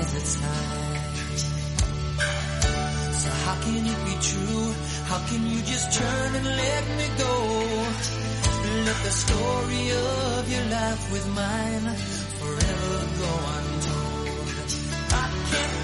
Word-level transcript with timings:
desert's 0.00 0.40
light. 0.42 1.38
So 3.22 3.30
how 3.44 3.56
can 3.64 3.82
it 3.92 4.00
be 4.08 4.16
true? 4.30 4.66
How 5.10 5.20
can 5.28 5.42
you 5.52 5.60
just 5.72 5.86
turn 5.98 6.34
and 6.38 6.48
let 6.62 6.84
me 6.98 7.06
go? 7.24 7.34
Let 8.86 8.98
the 9.06 9.14
story 9.24 9.84
of 9.90 10.42
your 10.52 10.66
life 10.78 11.02
with 11.12 11.26
mine 11.40 11.86
forever 12.40 12.94
go 13.20 13.32
untold. 13.56 14.58
I 15.22 15.26
can't 15.50 15.79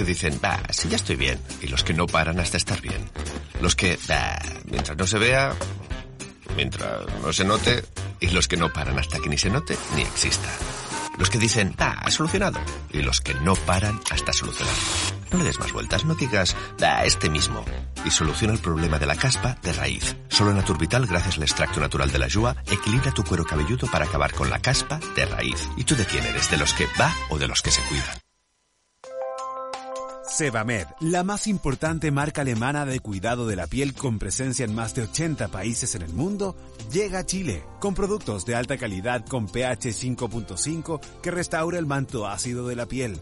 que 0.00 0.06
dicen, 0.06 0.38
bah, 0.40 0.62
si 0.70 0.88
ya 0.88 0.96
estoy 0.96 1.16
bien, 1.16 1.38
y 1.60 1.66
los 1.66 1.84
que 1.84 1.92
no 1.92 2.06
paran 2.06 2.40
hasta 2.40 2.56
estar 2.56 2.80
bien. 2.80 3.10
Los 3.60 3.76
que, 3.76 3.98
bah, 4.08 4.38
mientras 4.64 4.96
no 4.96 5.06
se 5.06 5.18
vea, 5.18 5.54
mientras 6.56 7.06
no 7.22 7.30
se 7.34 7.44
note, 7.44 7.84
y 8.18 8.28
los 8.28 8.48
que 8.48 8.56
no 8.56 8.72
paran 8.72 8.98
hasta 8.98 9.18
que 9.18 9.28
ni 9.28 9.36
se 9.36 9.50
note 9.50 9.76
ni 9.96 10.00
exista. 10.00 10.48
Los 11.18 11.28
que 11.28 11.36
dicen, 11.36 11.74
bah, 11.76 11.98
ha 12.00 12.10
solucionado, 12.10 12.58
y 12.94 13.02
los 13.02 13.20
que 13.20 13.34
no 13.34 13.54
paran 13.54 14.00
hasta 14.10 14.32
solucionar. 14.32 14.74
No 15.32 15.36
le 15.36 15.44
des 15.44 15.58
más 15.58 15.70
vueltas, 15.70 16.06
no 16.06 16.14
digas, 16.14 16.56
bah, 16.80 17.04
este 17.04 17.28
mismo, 17.28 17.62
y 18.02 18.10
soluciona 18.10 18.54
el 18.54 18.60
problema 18.60 18.98
de 18.98 19.04
la 19.04 19.16
caspa 19.16 19.58
de 19.62 19.74
raíz. 19.74 20.16
Solo 20.30 20.54
Naturvital, 20.54 21.06
gracias 21.06 21.36
al 21.36 21.42
extracto 21.42 21.78
natural 21.78 22.10
de 22.10 22.20
la 22.20 22.28
yua, 22.28 22.56
equilibra 22.70 23.12
tu 23.12 23.22
cuero 23.22 23.44
cabelludo 23.44 23.86
para 23.86 24.06
acabar 24.06 24.32
con 24.32 24.48
la 24.48 24.60
caspa 24.60 24.98
de 25.14 25.26
raíz. 25.26 25.68
¿Y 25.76 25.84
tú 25.84 25.94
de 25.94 26.06
quién 26.06 26.24
eres? 26.24 26.50
¿De 26.50 26.56
los 26.56 26.72
que 26.72 26.86
va 26.98 27.14
o 27.28 27.36
de 27.36 27.48
los 27.48 27.60
que 27.60 27.70
se 27.70 27.82
cuidan? 27.82 28.29
Sebamed, 30.30 30.86
la 31.00 31.24
más 31.24 31.48
importante 31.48 32.12
marca 32.12 32.42
alemana 32.42 32.86
de 32.86 33.00
cuidado 33.00 33.48
de 33.48 33.56
la 33.56 33.66
piel 33.66 33.94
con 33.94 34.20
presencia 34.20 34.64
en 34.64 34.72
más 34.74 34.94
de 34.94 35.02
80 35.02 35.48
países 35.48 35.96
en 35.96 36.02
el 36.02 36.12
mundo, 36.12 36.54
llega 36.92 37.18
a 37.18 37.26
Chile 37.26 37.64
con 37.80 37.94
productos 37.94 38.46
de 38.46 38.54
alta 38.54 38.78
calidad 38.78 39.26
con 39.26 39.48
pH 39.48 39.90
5.5 39.90 41.00
que 41.20 41.32
restaura 41.32 41.78
el 41.78 41.86
manto 41.86 42.28
ácido 42.28 42.68
de 42.68 42.76
la 42.76 42.86
piel. 42.86 43.18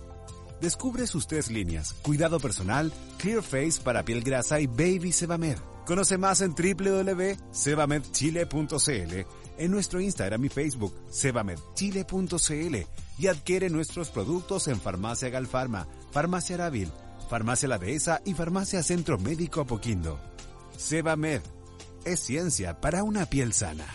Descubre 0.60 1.06
sus 1.06 1.26
tres 1.26 1.50
líneas, 1.50 1.94
cuidado 2.02 2.41
personal, 2.41 2.92
Clear 3.16 3.42
Face 3.42 3.80
para 3.82 4.04
piel 4.04 4.22
grasa 4.22 4.60
y 4.60 4.66
Baby 4.66 5.12
Sebamed. 5.12 5.56
Conoce 5.86 6.19
más 6.19 6.42
en 6.42 6.54
www.sebamedchile.cl, 6.54 9.26
en 9.56 9.70
nuestro 9.70 10.02
Instagram 10.02 10.44
y 10.44 10.50
Facebook, 10.50 10.94
sebamedchile.cl 11.08 12.76
y 13.19 13.26
adquiere 13.26 13.70
nuestros 13.70 14.10
productos 14.10 14.69
en 14.69 14.78
Farmacia 14.78 15.31
Galfarma, 15.31 15.88
Farmacia 16.19 16.56
Aravil, 16.56 16.91
Farmacia 17.31 17.69
La 17.69 17.79
Dehesa 17.79 18.20
y 18.25 18.35
Farmacia 18.35 18.82
Centro 18.82 19.19
Médico 19.19 19.61
Apoquindo. 19.61 20.19
Sebamed 20.76 21.43
es 22.05 22.19
ciencia 22.19 22.81
para 22.81 23.05
una 23.05 23.26
piel 23.26 23.53
sana. 23.53 23.87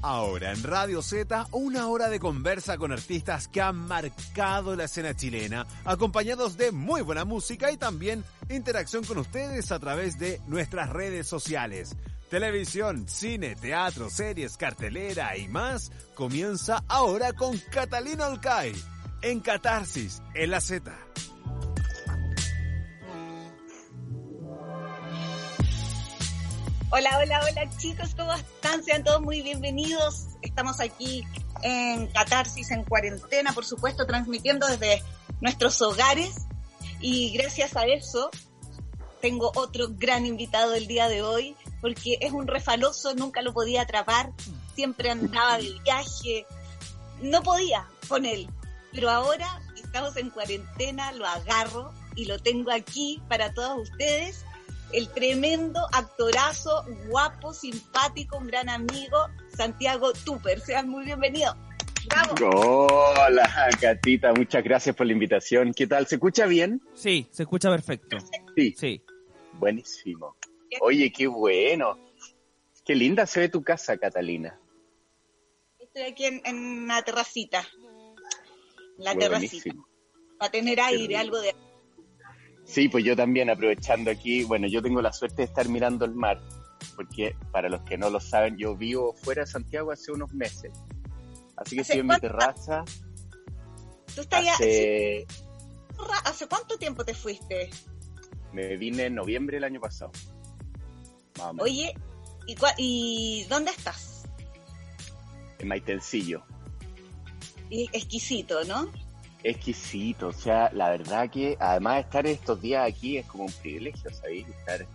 Ahora 0.00 0.52
en 0.52 0.62
Radio 0.62 1.02
Z, 1.02 1.48
una 1.50 1.88
hora 1.88 2.08
de 2.08 2.20
conversa 2.20 2.78
con 2.78 2.92
artistas 2.92 3.48
que 3.48 3.60
han 3.60 3.76
marcado 3.76 4.76
la 4.76 4.84
escena 4.84 5.16
chilena, 5.16 5.66
acompañados 5.84 6.56
de 6.56 6.70
muy 6.70 7.02
buena 7.02 7.24
música 7.24 7.72
y 7.72 7.76
también 7.76 8.22
interacción 8.48 9.02
con 9.02 9.18
ustedes 9.18 9.72
a 9.72 9.80
través 9.80 10.20
de 10.20 10.40
nuestras 10.46 10.88
redes 10.88 11.26
sociales. 11.26 11.96
Televisión, 12.30 13.08
cine, 13.08 13.56
teatro, 13.56 14.08
series, 14.08 14.56
cartelera 14.56 15.36
y 15.36 15.48
más 15.48 15.90
comienza 16.14 16.84
ahora 16.86 17.32
con 17.32 17.58
Catalina 17.58 18.28
Olcay 18.28 18.72
en 19.20 19.40
Catarsis, 19.40 20.22
en 20.34 20.52
la 20.52 20.60
Z. 20.60 20.96
Hola, 26.92 27.18
hola, 27.18 27.40
hola 27.50 27.76
chicos, 27.78 28.14
¿cómo 28.14 28.32
están? 28.32 28.84
Sean 28.84 29.02
todos 29.02 29.20
muy 29.22 29.42
bienvenidos. 29.42 30.28
Estamos 30.42 30.78
aquí 30.78 31.24
en 31.62 32.06
Catarsis, 32.12 32.70
en 32.70 32.84
cuarentena, 32.84 33.52
por 33.52 33.64
supuesto, 33.64 34.06
transmitiendo 34.06 34.68
desde 34.68 35.02
nuestros 35.40 35.82
hogares. 35.82 36.46
Y 37.00 37.32
gracias 37.32 37.74
a 37.76 37.86
eso 37.86 38.30
tengo 39.20 39.52
otro 39.54 39.88
gran 39.90 40.26
invitado 40.26 40.74
el 40.74 40.86
día 40.86 41.08
de 41.08 41.22
hoy, 41.22 41.56
porque 41.80 42.18
es 42.20 42.32
un 42.32 42.46
refaloso, 42.46 43.14
nunca 43.14 43.42
lo 43.42 43.52
podía 43.52 43.82
atrapar, 43.82 44.32
siempre 44.74 45.10
andaba 45.10 45.58
de 45.58 45.74
viaje, 45.84 46.46
no 47.22 47.42
podía 47.42 47.86
con 48.08 48.24
él, 48.24 48.48
pero 48.92 49.10
ahora 49.10 49.60
estamos 49.76 50.16
en 50.16 50.30
cuarentena, 50.30 51.12
lo 51.12 51.26
agarro 51.26 51.92
y 52.14 52.26
lo 52.26 52.38
tengo 52.38 52.70
aquí 52.70 53.22
para 53.28 53.52
todos 53.52 53.88
ustedes, 53.90 54.44
el 54.92 55.08
tremendo 55.08 55.80
actorazo, 55.92 56.84
guapo, 57.08 57.52
simpático, 57.52 58.38
un 58.38 58.48
gran 58.48 58.68
amigo, 58.68 59.28
Santiago 59.56 60.12
Tupper. 60.12 60.60
Sean 60.60 60.88
muy 60.88 61.04
bienvenidos. 61.04 61.54
Hola, 62.42 63.70
Catita, 63.80 64.32
muchas 64.32 64.64
gracias 64.64 64.96
por 64.96 65.06
la 65.06 65.12
invitación. 65.12 65.72
¿Qué 65.74 65.86
tal? 65.86 66.06
¿Se 66.06 66.16
escucha 66.16 66.46
bien? 66.46 66.82
Sí, 66.94 67.28
se 67.30 67.44
escucha 67.44 67.70
perfecto. 67.70 68.18
Sí. 68.56 68.74
Sí. 68.76 69.02
Buenísimo. 69.54 70.36
Oye, 70.80 71.12
qué 71.12 71.26
bueno. 71.26 71.98
Qué 72.84 72.94
linda 72.94 73.26
se 73.26 73.40
ve 73.40 73.48
tu 73.48 73.62
casa, 73.62 73.96
Catalina. 73.98 74.58
Estoy 75.78 76.02
aquí 76.02 76.24
en, 76.26 76.40
en 76.44 76.56
una 76.56 77.02
terracita. 77.02 77.66
La 78.98 79.14
Buenísimo. 79.14 79.40
terracita. 79.40 79.74
Para 80.38 80.50
tener 80.52 80.80
aire, 80.80 81.16
algo 81.16 81.40
de... 81.40 81.54
Sí, 82.64 82.88
pues 82.88 83.04
yo 83.04 83.16
también 83.16 83.50
aprovechando 83.50 84.10
aquí, 84.10 84.44
bueno, 84.44 84.68
yo 84.68 84.80
tengo 84.80 85.02
la 85.02 85.12
suerte 85.12 85.36
de 85.38 85.44
estar 85.44 85.68
mirando 85.68 86.04
el 86.04 86.14
mar, 86.14 86.40
porque 86.94 87.34
para 87.50 87.68
los 87.68 87.82
que 87.82 87.98
no 87.98 88.10
lo 88.10 88.20
saben, 88.20 88.56
yo 88.56 88.76
vivo 88.76 89.12
fuera 89.14 89.42
de 89.42 89.46
Santiago 89.50 89.90
hace 89.90 90.12
unos 90.12 90.32
meses. 90.32 90.72
Así 91.56 91.76
que 91.76 91.82
¿Hace 91.82 91.92
estoy 91.94 91.98
en 92.00 92.06
mi 92.06 92.20
terraza 92.20 92.84
¿Tú 94.14 94.20
estás 94.22 94.44
ya- 94.44 94.54
hace... 94.54 95.26
¿Hace 96.24 96.46
cuánto 96.46 96.78
tiempo 96.78 97.04
te 97.04 97.12
fuiste? 97.12 97.68
Me 98.52 98.76
vine 98.76 99.06
en 99.06 99.14
noviembre 99.14 99.56
del 99.56 99.64
año 99.64 99.80
pasado. 99.80 100.12
Oye, 101.58 101.94
¿y, 102.76 103.44
dónde 103.44 103.70
estás? 103.70 104.24
En 105.58 105.68
Maitencillo. 105.68 106.42
Y 107.68 107.84
exquisito, 107.92 108.64
¿no? 108.64 108.90
exquisito, 109.42 110.28
o 110.28 110.32
sea, 110.34 110.70
la 110.74 110.90
verdad 110.90 111.30
que 111.30 111.56
además 111.58 112.04
estar 112.04 112.26
estos 112.26 112.60
días 112.60 112.86
aquí 112.86 113.16
es 113.16 113.24
como 113.24 113.44
un 113.44 113.52
privilegio, 113.52 114.12
¿sabéis? 114.12 114.46
Estar... 114.48 114.86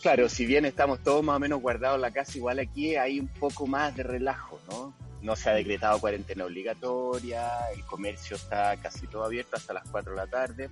Claro, 0.00 0.30
si 0.30 0.46
bien 0.46 0.64
estamos 0.64 1.02
todos 1.02 1.22
más 1.22 1.36
o 1.36 1.40
menos 1.40 1.60
guardados 1.60 1.96
en 1.96 2.02
la 2.02 2.12
casa, 2.12 2.38
igual 2.38 2.58
aquí 2.60 2.96
hay 2.96 3.20
un 3.20 3.28
poco 3.28 3.66
más 3.66 3.94
de 3.94 4.04
relajo, 4.04 4.58
¿no? 4.70 4.94
No 5.20 5.36
se 5.36 5.50
ha 5.50 5.52
decretado 5.52 6.00
cuarentena 6.00 6.46
obligatoria, 6.46 7.50
el 7.74 7.84
comercio 7.84 8.36
está 8.36 8.74
casi 8.78 9.06
todo 9.06 9.24
abierto 9.24 9.56
hasta 9.56 9.74
las 9.74 9.86
4 9.90 10.12
de 10.12 10.16
la 10.16 10.26
tarde 10.28 10.70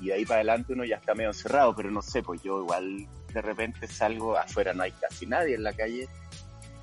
y 0.00 0.06
de 0.06 0.14
ahí 0.14 0.24
para 0.24 0.36
adelante 0.40 0.72
uno 0.72 0.84
ya 0.84 0.96
está 0.96 1.14
medio 1.14 1.32
cerrado, 1.32 1.74
pero 1.74 1.90
no 1.90 2.02
sé, 2.02 2.22
pues 2.22 2.42
yo 2.42 2.60
igual 2.60 3.06
de 3.32 3.42
repente 3.42 3.86
salgo, 3.86 4.36
afuera 4.36 4.72
no 4.72 4.82
hay 4.82 4.92
casi 4.92 5.26
nadie 5.26 5.54
en 5.54 5.62
la 5.62 5.72
calle, 5.72 6.08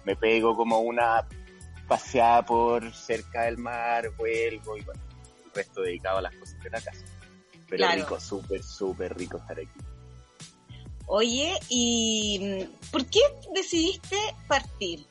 me 0.06 0.16
pego 0.16 0.56
como 0.56 0.80
una 0.80 1.28
paseada 1.88 2.44
por 2.46 2.92
cerca 2.94 3.44
del 3.44 3.58
mar, 3.58 4.10
vuelvo 4.18 4.78
y 4.78 4.82
bueno, 4.82 5.02
el 5.46 5.52
resto 5.54 5.82
dedicado 5.82 6.20
a 6.20 6.22
las 6.22 6.36
cosas 6.36 6.62
de 6.64 6.70
la 6.70 6.82
casa. 6.82 7.06
Pero 7.70 7.78
Claro. 7.78 8.02
rico, 8.02 8.20
súper, 8.20 8.64
súper 8.64 9.18
rico 9.18 9.38
estar 9.38 9.58
aquí. 9.60 9.80
Oye, 11.08 11.54
¿y 11.70 12.70
por 12.92 13.06
qué 13.06 13.20
decidiste 13.54 14.18
partir? 14.48 15.06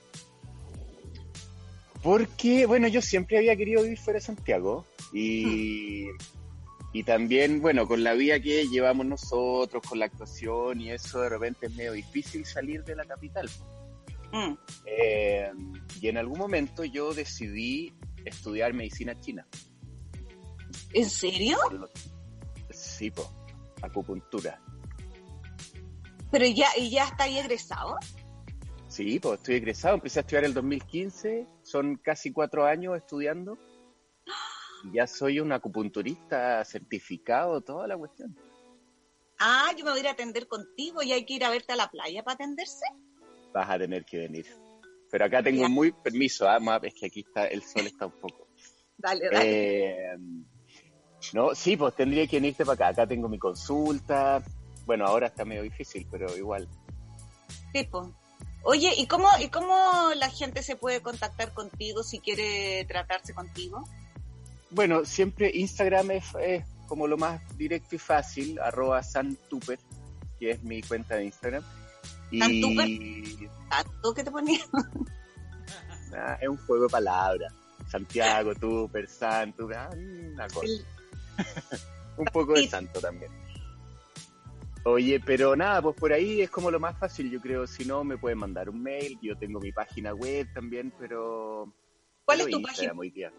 Porque, 2.02 2.64
bueno, 2.64 2.88
yo 2.88 3.02
siempre 3.02 3.36
había 3.36 3.56
querido 3.56 3.82
vivir 3.82 3.98
fuera 3.98 4.18
de 4.18 4.24
Santiago 4.24 4.86
y, 5.12 6.06
y 6.92 7.04
también, 7.04 7.60
bueno, 7.60 7.86
con 7.86 8.02
la 8.02 8.14
vida 8.14 8.40
que 8.40 8.66
llevamos 8.66 9.06
nosotros, 9.06 9.82
con 9.88 9.98
la 9.98 10.06
actuación 10.06 10.80
y 10.80 10.90
eso, 10.90 11.20
de 11.20 11.28
repente 11.28 11.66
es 11.66 11.74
medio 11.74 11.92
difícil 11.92 12.44
salir 12.44 12.84
de 12.84 12.96
la 12.96 13.04
capital. 13.04 13.48
Mm, 14.32 14.54
Eh, 14.86 15.50
y 16.00 16.08
en 16.08 16.16
algún 16.16 16.38
momento 16.38 16.84
yo 16.84 17.12
decidí 17.14 17.92
estudiar 18.24 18.72
medicina 18.74 19.18
china. 19.20 19.46
¿En 20.92 21.08
serio? 21.08 21.58
Sí, 22.70 23.10
po, 23.10 23.30
acupuntura. 23.82 24.60
Pero 26.30 26.46
ya, 26.46 26.68
¿y 26.76 26.90
ya 26.90 27.04
está 27.04 27.24
ahí 27.24 27.38
egresado? 27.38 27.96
Sí, 28.88 29.20
pues 29.20 29.38
estoy 29.38 29.56
egresado, 29.56 29.94
empecé 29.94 30.18
a 30.18 30.22
estudiar 30.22 30.44
el 30.44 30.54
2015, 30.54 31.46
son 31.62 31.96
casi 31.96 32.32
cuatro 32.32 32.66
años 32.66 32.96
estudiando. 32.96 33.56
Ya 34.92 35.06
soy 35.06 35.40
un 35.40 35.52
acupunturista 35.52 36.64
certificado, 36.64 37.60
toda 37.60 37.86
la 37.86 37.96
cuestión. 37.96 38.36
Ah, 39.38 39.70
yo 39.76 39.84
me 39.84 39.90
voy 39.90 40.00
a 40.00 40.02
ir 40.02 40.08
a 40.08 40.12
atender 40.12 40.46
contigo 40.48 41.02
y 41.02 41.12
hay 41.12 41.24
que 41.24 41.34
ir 41.34 41.44
a 41.44 41.50
verte 41.50 41.72
a 41.72 41.76
la 41.76 41.90
playa 41.90 42.22
para 42.22 42.34
atenderse. 42.34 42.84
Vas 43.52 43.68
a 43.70 43.78
tener 43.78 44.04
que 44.04 44.18
venir. 44.18 44.46
Pero 45.10 45.24
acá 45.24 45.42
tengo 45.42 45.62
Ya. 45.62 45.68
muy 45.68 45.92
permiso, 45.92 46.46
ma- 46.60 46.80
es 46.82 46.94
que 46.94 47.06
aquí 47.06 47.20
está, 47.20 47.46
el 47.46 47.62
sol 47.62 47.86
está 47.86 48.06
un 48.06 48.12
poco. 48.20 48.46
Dale, 48.98 49.28
dale. 49.30 50.12
Eh, 50.14 50.18
no, 51.32 51.54
sí, 51.54 51.76
pues 51.76 51.94
tendría 51.96 52.26
que 52.26 52.36
venirte 52.36 52.64
para 52.66 52.74
acá. 52.74 52.88
Acá 52.88 53.06
tengo 53.06 53.28
mi 53.30 53.38
consulta. 53.38 54.42
Bueno, 54.84 55.06
ahora 55.06 55.28
está 55.28 55.44
medio 55.44 55.62
difícil, 55.62 56.06
pero 56.10 56.36
igual. 56.36 56.68
Tipo. 57.72 58.12
Oye, 58.62 58.92
¿y 58.98 59.06
cómo, 59.06 59.26
¿y 59.40 59.48
cómo 59.48 60.10
la 60.16 60.28
gente 60.28 60.62
se 60.62 60.76
puede 60.76 61.00
contactar 61.00 61.54
contigo 61.54 62.02
si 62.02 62.18
quiere 62.20 62.84
tratarse 62.84 63.32
contigo? 63.32 63.84
Bueno, 64.70 65.04
siempre 65.04 65.50
Instagram 65.52 66.12
es, 66.12 66.24
es 66.40 66.64
como 66.86 67.06
lo 67.06 67.16
más 67.16 67.40
directo 67.56 67.96
y 67.96 67.98
fácil, 67.98 68.58
arroba 68.58 69.02
santuper, 69.02 69.78
que 70.38 70.52
es 70.52 70.62
mi 70.62 70.82
cuenta 70.82 71.16
de 71.16 71.24
Instagram. 71.24 71.62
Y 72.30 72.38
¿Tanto 73.68 74.14
que 74.14 74.24
te 74.24 74.30
ponía? 74.30 74.60
ah, 76.14 76.38
es 76.40 76.48
un 76.48 76.56
juego 76.58 76.84
de 76.84 76.90
palabras. 76.90 77.52
Santiago, 77.88 78.54
Tuper, 78.54 79.08
Santo, 79.08 79.68
ah, 79.74 79.90
una 79.92 80.46
cosa. 80.48 80.66
El- 80.66 80.84
un 82.16 82.24
poco 82.26 82.54
de 82.54 82.68
santo 82.68 83.00
también. 83.00 83.32
Oye, 84.84 85.20
pero 85.20 85.54
nada, 85.56 85.82
pues 85.82 85.96
por 85.96 86.12
ahí 86.12 86.40
es 86.40 86.50
como 86.50 86.70
lo 86.70 86.80
más 86.80 86.98
fácil, 86.98 87.30
yo 87.30 87.40
creo. 87.40 87.66
Si 87.66 87.84
no, 87.84 88.02
me 88.02 88.16
pueden 88.16 88.38
mandar 88.38 88.70
un 88.70 88.82
mail. 88.82 89.18
Yo 89.20 89.36
tengo 89.36 89.60
mi 89.60 89.72
página 89.72 90.14
web 90.14 90.48
también, 90.54 90.92
pero. 90.98 91.72
¿Cuál 92.24 92.38
pero 92.38 92.48
es 92.48 92.50
tu 92.52 92.60
Instagram 92.60 92.96
página? 92.96 93.30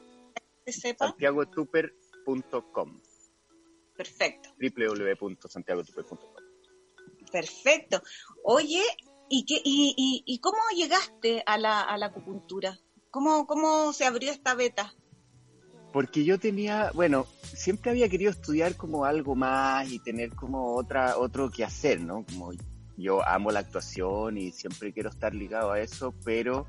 Sepa. 0.68 1.08
santiagotuper.com 1.08 3.02
Perfecto, 3.96 4.50
www.santiagotuper.com 4.60 6.42
perfecto. 7.32 8.02
Oye, 8.44 8.84
¿y, 9.30 9.46
qué, 9.46 9.62
y, 9.64 9.94
y, 9.98 10.24
y 10.26 10.40
cómo 10.40 10.58
llegaste 10.76 11.44
a 11.46 11.58
la, 11.58 11.82
a 11.82 11.98
la 11.98 12.08
acupuntura? 12.08 12.78
¿Cómo, 13.10 13.48
¿Cómo 13.48 13.94
se 13.94 14.06
abrió 14.06 14.32
esta 14.32 14.54
beta? 14.54 14.94
Porque 15.92 16.24
yo 16.24 16.40
tenía, 16.40 16.92
bueno, 16.94 17.26
siempre 17.44 17.92
había 17.92 18.08
querido 18.08 18.32
estudiar 18.32 18.76
como 18.78 19.04
algo 19.04 19.36
más 19.36 19.92
y 19.92 20.00
tener 20.00 20.34
como 20.36 20.76
otra, 20.76 21.18
otro 21.18 21.50
que 21.50 21.66
hacer, 21.66 22.00
¿no? 22.00 22.26
Como 22.26 22.52
yo 22.98 23.28
amo 23.28 23.52
la 23.52 23.60
actuación 23.60 24.38
y 24.38 24.52
siempre 24.52 24.94
quiero 24.94 25.10
estar 25.10 25.36
ligado 25.36 25.72
a 25.72 25.80
eso, 25.82 26.14
pero 26.24 26.68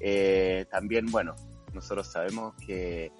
eh, 0.00 0.64
también, 0.70 1.06
bueno, 1.06 1.34
nosotros 1.74 2.06
sabemos 2.06 2.54
que 2.66 3.12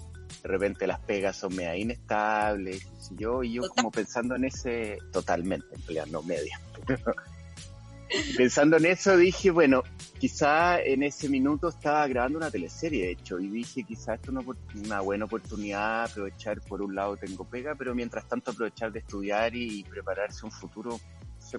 de 0.42 0.48
repente 0.48 0.86
las 0.86 1.00
pegas 1.00 1.36
son 1.36 1.54
media 1.54 1.76
inestables, 1.76 2.86
sé 2.98 3.14
yo, 3.16 3.42
y 3.42 3.54
yo 3.54 3.62
como 3.68 3.90
pensando 3.90 4.36
en 4.36 4.44
ese, 4.44 4.98
totalmente, 5.12 5.66
no 6.10 6.22
media. 6.22 6.60
pensando 8.36 8.76
en 8.76 8.86
eso 8.86 9.16
dije, 9.16 9.50
bueno, 9.50 9.82
quizá 10.18 10.80
en 10.80 11.02
ese 11.02 11.28
minuto 11.28 11.68
estaba 11.68 12.06
grabando 12.06 12.38
una 12.38 12.50
teleserie, 12.50 13.06
de 13.06 13.10
hecho, 13.12 13.38
y 13.40 13.48
dije, 13.48 13.82
quizá 13.84 14.14
esto 14.14 14.32
es 14.32 14.86
una, 14.86 15.00
buena 15.00 15.24
oportunidad, 15.24 16.04
aprovechar, 16.04 16.60
por 16.60 16.82
un 16.82 16.94
lado 16.94 17.16
tengo 17.16 17.44
pega, 17.44 17.74
pero 17.74 17.94
mientras 17.94 18.26
tanto 18.28 18.50
aprovechar 18.50 18.92
de 18.92 19.00
estudiar 19.00 19.54
y, 19.54 19.82
prepararse 19.84 20.44
un 20.44 20.52
futuro, 20.52 20.90
no 20.90 21.46
sé, 21.46 21.58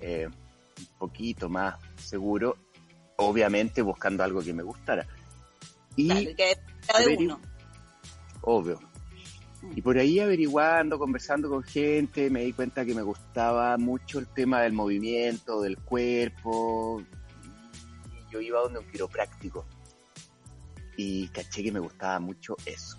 eh, 0.00 0.28
un 0.28 0.98
poquito 0.98 1.48
más 1.48 1.76
seguro, 1.96 2.56
obviamente 3.16 3.82
buscando 3.82 4.22
algo 4.22 4.42
que 4.42 4.52
me 4.52 4.62
gustara. 4.62 5.06
Y 5.98 6.06
Claro, 6.06 6.36
que 6.36 6.50
era 6.52 6.98
de 7.00 7.04
averigu- 7.04 7.24
uno. 7.24 7.40
obvio. 8.42 8.80
Y 9.74 9.82
por 9.82 9.98
ahí 9.98 10.20
averiguando, 10.20 10.98
conversando 10.98 11.48
con 11.50 11.64
gente, 11.64 12.30
me 12.30 12.44
di 12.44 12.52
cuenta 12.52 12.84
que 12.84 12.94
me 12.94 13.02
gustaba 13.02 13.76
mucho 13.76 14.20
el 14.20 14.28
tema 14.28 14.62
del 14.62 14.72
movimiento, 14.72 15.60
del 15.60 15.76
cuerpo. 15.78 17.02
Y 18.12 18.32
yo 18.32 18.40
iba 18.40 18.60
donde 18.60 18.78
un 18.78 18.86
quiropráctico 18.90 19.66
y 20.96 21.26
caché 21.28 21.64
que 21.64 21.72
me 21.72 21.80
gustaba 21.80 22.20
mucho 22.20 22.56
eso. 22.64 22.96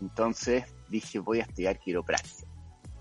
Entonces 0.00 0.64
dije, 0.88 1.18
voy 1.18 1.40
a 1.40 1.42
estudiar 1.42 1.78
quiropráctica. 1.78 2.48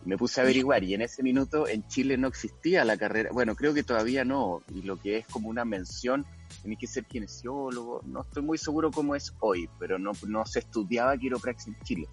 Me 0.06 0.18
puse 0.18 0.42
a 0.42 0.44
averiguar 0.44 0.84
y 0.84 0.94
en 0.94 1.02
ese 1.02 1.24
minuto 1.24 1.68
en 1.68 1.88
Chile 1.88 2.18
no 2.18 2.28
existía 2.28 2.84
la 2.86 2.98
carrera, 2.98 3.30
bueno, 3.32 3.56
creo 3.56 3.74
que 3.74 3.84
todavía 3.84 4.24
no, 4.26 4.62
y 4.74 4.82
lo 4.82 4.98
que 4.98 5.18
es 5.18 5.28
como 5.28 5.50
una 5.50 5.64
mención, 5.66 6.26
tenés 6.62 6.78
que 6.78 6.88
ser 6.88 7.06
kinesiólogo, 7.06 8.02
no 8.06 8.22
estoy 8.22 8.44
muy 8.44 8.58
seguro 8.58 8.92
cómo 8.92 9.16
es 9.16 9.34
hoy, 9.40 9.70
pero 9.80 9.98
no, 9.98 10.12
no 10.28 10.46
se 10.46 10.60
estudiaba 10.60 11.18
quiropraxia 11.18 11.74
en 11.74 11.84
Chile. 11.84 12.08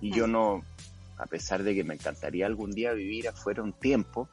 Y 0.00 0.12
yo 0.12 0.26
no, 0.26 0.62
a 1.18 1.26
pesar 1.26 1.62
de 1.62 1.74
que 1.74 1.84
me 1.84 1.94
encantaría 1.94 2.46
algún 2.46 2.70
día 2.70 2.92
vivir 2.92 3.28
afuera 3.28 3.62
un 3.62 3.72
tiempo, 3.72 4.28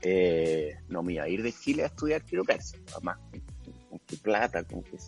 eh, 0.00 0.76
no 0.88 1.02
me 1.02 1.14
iba 1.14 1.24
a 1.24 1.28
ir 1.28 1.42
de 1.42 1.52
Chile 1.52 1.84
a 1.84 1.86
estudiar 1.86 2.24
quiropraxia, 2.24 2.80
además, 2.92 3.18
con, 3.88 4.00
qué 4.06 4.16
plata, 4.16 4.64
con 4.64 4.82
qué... 4.82 4.98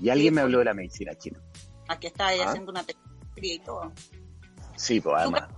Y 0.00 0.08
alguien 0.08 0.34
me 0.34 0.40
habló 0.40 0.58
de 0.58 0.64
la 0.64 0.74
medicina 0.74 1.14
china. 1.14 1.40
Aquí 1.88 2.06
está 2.06 2.32
ella 2.32 2.44
¿Ah? 2.46 2.48
haciendo 2.48 2.72
una 2.72 2.84
teoría 2.84 3.54
y 3.54 3.58
todo. 3.58 3.92
Sí, 4.76 5.00
pues 5.00 5.14
además. 5.18 5.48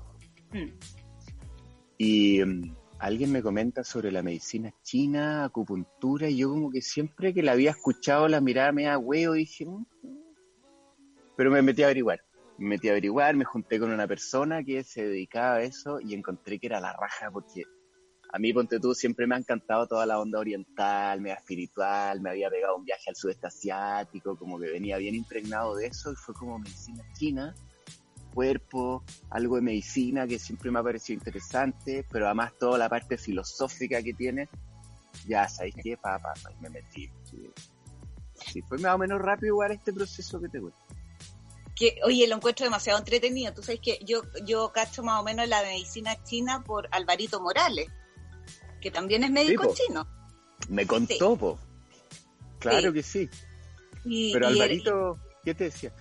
Mm. 0.53 0.69
Y 1.99 2.45
mm, 2.45 2.77
alguien 2.99 3.33
me 3.33 3.43
comenta 3.43 3.85
sobre 3.85 4.11
la 4.11 4.23
medicina 4.23 4.73
china, 4.83 5.45
acupuntura, 5.45 6.29
y 6.29 6.39
yo 6.39 6.51
como 6.51 6.71
que 6.71 6.81
siempre 6.83 7.35
que 7.35 7.43
la 7.43 7.53
había 7.53 7.71
escuchado 7.71 8.29
la 8.29 8.41
mirada 8.41 8.73
me 8.73 8.85
da 8.85 8.99
huevo, 8.99 9.35
dije, 9.35 9.67
"Mm". 9.67 9.85
pero 11.37 11.51
me 11.51 11.63
metí 11.63 11.83
a 11.83 11.87
averiguar. 11.87 12.21
Me 12.59 12.69
metí 12.69 12.89
a 12.89 12.93
averiguar, 12.93 13.37
me 13.37 13.45
junté 13.45 13.79
con 13.79 13.93
una 13.93 14.07
persona 14.09 14.65
que 14.65 14.83
se 14.83 15.07
dedicaba 15.07 15.57
a 15.57 15.63
eso 15.63 16.01
y 16.01 16.15
encontré 16.15 16.59
que 16.59 16.69
era 16.69 16.81
la 16.81 16.95
raja 16.95 17.31
porque 17.31 17.65
a 18.33 18.39
mí, 18.39 18.53
ponte 18.53 18.81
tú, 18.81 18.95
siempre 18.95 19.27
me 19.27 19.35
ha 19.35 19.39
encantado 19.39 19.87
toda 19.87 20.05
la 20.05 20.19
onda 20.19 20.39
oriental, 20.39 21.21
media 21.21 21.37
espiritual, 21.37 22.21
me 22.21 22.31
había 22.31 22.51
pegado 22.51 22.77
un 22.77 22.85
viaje 22.85 23.09
al 23.09 23.17
sudeste 23.17 23.47
asiático, 23.47 24.37
como 24.37 24.59
que 24.59 24.71
venía 24.71 24.99
bien 24.99 25.15
impregnado 25.15 25.77
de 25.77 25.87
eso 25.87 26.13
y 26.13 26.17
fue 26.17 26.35
como 26.35 26.59
medicina 26.59 27.03
china, 27.15 27.55
cuerpo, 28.37 29.03
algo 29.31 29.57
de 29.57 29.63
medicina 29.63 30.27
que 30.27 30.39
siempre 30.39 30.71
me 30.71 30.79
ha 30.79 30.83
parecido 30.83 31.19
interesante, 31.19 32.05
pero 32.11 32.27
además 32.27 32.53
toda 32.59 32.77
la 32.77 32.89
parte 32.89 33.17
filosófica 33.17 34.03
que 34.03 34.13
tiene, 34.13 34.49
ya 35.27 35.49
sabéis 35.49 35.75
qué, 35.83 35.97
pa, 35.97 36.19
pa, 36.19 36.35
pa, 36.43 36.51
me 36.61 36.69
metí. 36.69 37.11
Sí. 37.25 37.51
Sí, 38.53 38.63
fue 38.69 38.77
más 38.79 38.95
o 38.95 38.99
menos 38.99 39.23
rápido 39.23 39.55
igual 39.55 39.73
este 39.73 39.91
proceso 39.91 40.39
que 40.39 40.51
te 40.51 40.61
cuento. 40.61 40.79
Que, 41.75 41.99
oye, 42.05 42.29
lo 42.29 42.37
encuentro 42.37 42.65
demasiado 42.65 42.99
entretenido. 42.99 43.55
Tú 43.55 43.63
sabes 43.63 43.81
que 43.81 43.99
yo, 44.05 44.21
yo 44.45 44.71
cacho 44.71 45.03
más 45.03 45.19
o 45.21 45.25
menos 45.25 45.49
la 45.49 45.63
medicina 45.63 46.23
china 46.23 46.63
por 46.63 46.89
Alvarito 46.91 47.41
Morales, 47.41 47.89
que 48.83 48.91
también 48.91 49.25
es 49.25 49.31
médico 49.31 49.73
chino. 49.75 50.07
Me 50.69 50.87
contó, 50.87 51.37
po. 51.37 51.59
Claro 52.59 52.89
Sí. 52.89 52.95
que 52.95 53.03
sí. 53.03 53.31
Y, 54.05 54.33
Pero 54.35 54.51
y 54.51 54.53
Alvarito, 54.53 55.19
¿qué 55.43 55.55
te 55.55 55.65
decía? 55.65 55.93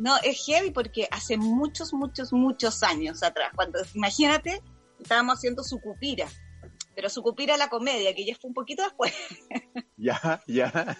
No, 0.00 0.16
es 0.22 0.44
heavy 0.46 0.70
porque 0.70 1.06
hace 1.10 1.36
muchos, 1.36 1.92
muchos, 1.92 2.32
muchos 2.32 2.82
años 2.82 3.22
atrás, 3.22 3.52
cuando, 3.54 3.78
imagínate, 3.94 4.62
estábamos 4.98 5.36
haciendo 5.38 5.62
su 5.62 5.78
cupira, 5.80 6.26
pero 6.96 7.10
su 7.10 7.22
cupira 7.22 7.56
la 7.58 7.68
comedia, 7.68 8.14
que 8.14 8.24
ya 8.24 8.34
fue 8.40 8.48
un 8.48 8.54
poquito 8.54 8.82
después, 8.82 9.12
Ya, 9.98 10.42
ya. 10.46 10.96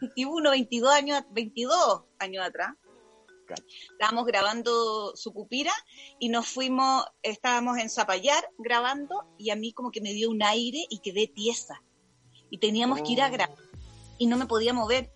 21, 0.00 0.50
22 0.50 0.92
años, 0.92 1.22
22 1.30 2.02
años 2.18 2.44
atrás. 2.46 2.74
Estábamos 3.92 4.26
grabando 4.26 5.16
su 5.16 5.32
cupira 5.32 5.72
y 6.18 6.28
nos 6.28 6.46
fuimos, 6.48 7.06
estábamos 7.22 7.78
en 7.78 7.88
Zapallar 7.88 8.46
grabando 8.58 9.24
y 9.38 9.48
a 9.48 9.56
mí 9.56 9.72
como 9.72 9.90
que 9.90 10.02
me 10.02 10.12
dio 10.12 10.28
un 10.28 10.42
aire 10.42 10.84
y 10.90 10.98
quedé 10.98 11.26
tiesa. 11.28 11.82
Y 12.50 12.58
teníamos 12.58 13.00
que 13.00 13.12
ir 13.12 13.22
a 13.22 13.28
Oh. 13.28 13.32
grabar 13.32 13.56
y 14.18 14.26
no 14.26 14.36
me 14.36 14.44
podía 14.46 14.74
mover. 14.74 15.10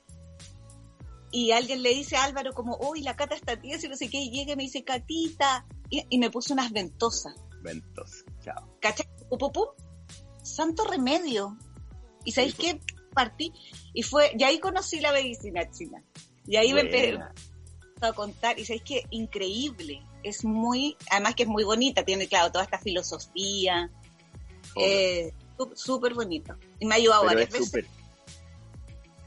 Y 1.33 1.51
alguien 1.53 1.83
le 1.83 1.91
dice 1.95 2.15
a 2.17 2.25
Álvaro 2.25 2.53
como, 2.53 2.77
uy, 2.77 3.01
la 3.01 3.17
cata 3.17 3.35
está 3.35 3.59
tiesa 3.61 3.87
y 3.87 3.89
no 3.89 3.97
sé 3.97 4.09
qué, 4.11 4.19
y 4.19 4.31
llega 4.31 4.53
y 4.53 4.57
me 4.57 4.63
dice, 4.65 4.85
Catita, 4.85 5.67
y, 5.91 6.05
y 6.11 6.19
me 6.19 6.31
puso 6.31 6.53
unas 6.53 6.71
ventosas. 6.73 7.35
Ventos, 7.63 8.25
chao. 8.45 8.69
¿Cachai? 8.81 9.07
Pum. 9.31 9.51
Santo 10.43 10.85
remedio. 10.85 11.57
¿Y 12.25 12.33
sabéis 12.33 12.55
Sí, 12.57 12.63
qué? 12.63 12.81
Partí 13.15 13.53
y 13.95 14.03
fue, 14.03 14.33
y 14.39 14.43
ahí 14.45 14.59
conocí 14.59 15.01
la 15.01 15.13
medicina 15.13 15.71
china. 15.71 16.03
Y 16.47 16.57
ahí 16.57 16.73
me 16.75 16.81
empecé 16.83 17.11
Buena. 17.13 17.35
a 18.01 18.13
contar, 18.13 18.59
y 18.59 18.65
sabéis 18.65 18.83
que 18.85 19.07
increíble. 19.11 20.03
Es 20.23 20.45
muy, 20.45 20.97
además 21.11 21.35
que 21.35 21.43
es 21.45 21.49
muy 21.49 21.65
bonita, 21.65 22.05
tiene, 22.05 22.27
claro, 22.29 22.51
toda 22.53 22.65
esta 22.65 22.79
filosofía. 22.79 23.91
Eh, 24.77 25.33
sú- 25.57 25.73
súper 25.75 26.15
bonito. 26.15 26.55
Y 26.79 26.87
me 26.87 26.95
ha 26.95 26.99
ayudado 26.99 27.23
Pero 27.23 27.35
varias 27.35 27.49
es 27.49 27.53
veces. 27.55 27.67
súper 27.69 27.87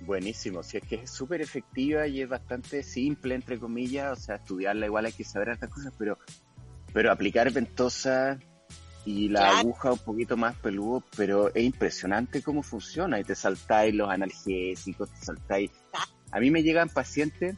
buenísimo, 0.05 0.63
si 0.63 0.77
es 0.77 0.83
que 0.83 0.95
es 0.95 1.09
súper 1.11 1.41
efectiva 1.41 2.07
y 2.07 2.21
es 2.21 2.29
bastante 2.29 2.83
simple, 2.83 3.35
entre 3.35 3.59
comillas, 3.59 4.17
o 4.17 4.21
sea, 4.21 4.35
estudiarla 4.35 4.85
igual 4.85 5.05
hay 5.05 5.11
que 5.13 5.23
saber 5.23 5.49
estas 5.49 5.69
cosas, 5.69 5.93
pero, 5.97 6.17
pero 6.93 7.11
aplicar 7.11 7.51
ventosa 7.51 8.39
y 9.05 9.29
la 9.29 9.39
Claro. 9.41 9.57
aguja 9.59 9.91
un 9.93 9.99
poquito 9.99 10.37
más 10.37 10.55
peludo, 10.55 11.03
pero 11.15 11.53
es 11.53 11.63
impresionante 11.63 12.41
cómo 12.41 12.63
funciona 12.63 13.19
y 13.19 13.23
te 13.23 13.35
saltáis 13.35 13.93
los 13.93 14.09
analgésicos, 14.09 15.11
te 15.11 15.25
saltáis... 15.25 15.71
A 16.31 16.39
mí 16.39 16.49
me 16.51 16.63
llegan 16.63 16.89
pacientes, 16.89 17.55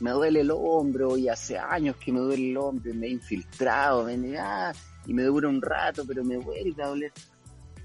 me 0.00 0.10
duele 0.10 0.40
el 0.40 0.50
hombro 0.52 1.16
y 1.16 1.28
hace 1.28 1.58
años 1.58 1.96
que 1.96 2.12
me 2.12 2.20
duele 2.20 2.50
el 2.50 2.56
hombro, 2.56 2.94
me 2.94 3.06
he 3.08 3.10
infiltrado, 3.10 4.04
me, 4.04 4.38
ah, 4.38 4.72
y 5.06 5.12
me 5.12 5.22
dura 5.24 5.48
un 5.48 5.60
rato, 5.60 6.04
pero 6.06 6.24
me 6.24 6.36
vuelve 6.36 6.82
a 6.82 6.86
doler 6.88 7.12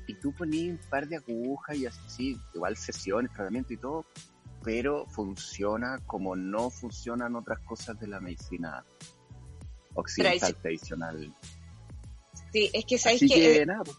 y 0.10 0.16
tú 0.16 0.34
ponías 0.34 0.72
un 0.72 0.90
par 0.90 1.08
de 1.08 1.18
agujas 1.18 1.78
y 1.78 1.86
así, 1.86 2.36
igual 2.56 2.76
sesiones, 2.76 3.32
tratamiento 3.32 3.74
y 3.74 3.78
todo, 3.78 4.06
pero 4.64 5.06
funciona 5.06 6.00
como 6.08 6.36
no 6.36 6.72
funcionan 6.72 7.36
otras 7.36 7.60
cosas 7.60 8.00
de 8.00 8.08
la 8.08 8.20
medicina 8.20 8.84
occidental 9.94 10.56
tradicional. 10.56 11.36
Sí, 12.52 12.72
es 12.74 12.86
que 12.86 12.98
sabéis 12.98 13.22
que, 13.22 13.28
que 13.28 13.58
eh, 13.58 13.66
pues, 13.86 13.98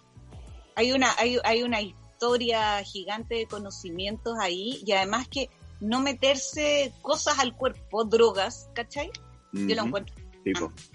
hay 0.75 0.91
una, 0.91 1.15
hay, 1.17 1.39
hay 1.45 1.63
una 1.63 1.81
historia 1.81 2.83
gigante 2.83 3.37
de 3.37 3.47
conocimientos 3.47 4.37
ahí, 4.41 4.83
y 4.85 4.91
además 4.91 5.29
que 5.29 5.49
no 5.81 6.01
meterse 6.01 6.93
cosas 7.03 7.39
al 7.39 7.57
cuerpo, 7.57 8.05
drogas, 8.05 8.69
¿cachai? 8.75 9.13
Yo 9.53 9.77
lo 9.77 9.85
encuentro 9.85 10.15
sí, 10.45 10.53
pues, 10.59 10.91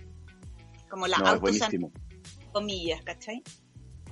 como 0.90 1.08
la 1.08 1.18
no, 1.20 1.42
comillas, 2.52 3.02
¿cachai? 3.04 3.42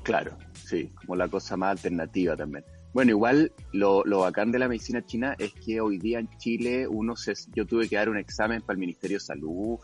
Claro, 0.04 0.38
sí, 0.66 0.90
como 0.96 1.16
la 1.16 1.28
cosa 1.28 1.58
más 1.58 1.72
alternativa 1.72 2.36
también. 2.36 2.64
Bueno, 2.94 3.12
igual 3.12 3.52
lo, 3.72 4.04
lo 4.06 4.20
bacán 4.20 4.52
de 4.52 4.60
la 4.60 4.68
medicina 4.68 5.04
china 5.04 5.36
es 5.40 5.52
que 5.54 5.82
hoy 5.82 5.98
día 5.98 6.20
en 6.20 6.30
Chile 6.38 6.88
uno 6.88 7.16
se, 7.16 7.34
yo 7.56 7.66
tuve 7.66 7.90
que 7.90 7.96
dar 7.96 8.10
un 8.10 8.18
examen 8.18 8.62
para 8.62 8.76
el 8.76 8.80
Ministerio 8.80 9.18
de 9.18 9.24
Salud 9.24 9.80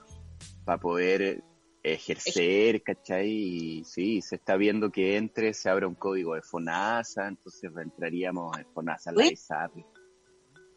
para 0.63 0.79
poder 0.79 1.21
eh, 1.23 1.41
ejercer, 1.81 2.83
¿cachai? 2.83 3.29
Y 3.29 3.83
sí, 3.83 4.21
se 4.21 4.35
está 4.35 4.57
viendo 4.57 4.91
que 4.91 5.17
entre, 5.17 5.55
se 5.55 5.69
abre 5.69 5.87
un 5.87 5.95
código 5.95 6.35
de 6.35 6.43
FONASA, 6.43 7.27
entonces 7.27 7.71
entraríamos 7.75 8.55
en 8.57 8.67
FONASA, 8.73 9.11
la. 9.11 9.25
ISAP. 9.25 9.73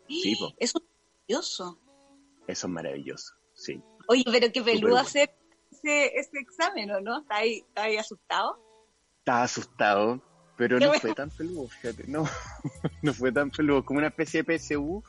Sí, 0.09 0.35
po. 0.37 0.54
Eso 0.59 0.78
es 0.78 0.85
maravilloso. 1.28 1.78
Eso 2.47 2.66
es 2.66 2.73
maravilloso, 2.73 3.35
sí. 3.52 3.82
Oye, 4.09 4.25
pero 4.25 4.50
qué 4.50 4.62
peludo 4.62 4.97
hacer 4.97 5.35
ese, 5.71 6.18
ese 6.18 6.38
examen, 6.38 6.90
¿o 6.90 7.00
no? 7.00 7.21
¿Está 7.21 7.37
ahí, 7.37 7.59
está 7.68 7.82
ahí 7.82 7.97
asustado? 7.99 8.72
Estaba 9.23 9.45
asustado, 9.45 10.21
pero 10.57 10.81
no 10.81 10.93
fue 10.95 11.14
tan 11.14 11.31
peludo, 11.31 11.69
fíjate, 11.69 12.09
no, 12.09 12.25
no 13.02 13.14
fue 13.14 13.31
tan 13.31 13.52
peludo, 13.52 13.85
como 13.85 13.99
una 13.99 14.09
especie 14.09 14.43
de 14.43 14.59
PSU, 14.59 15.00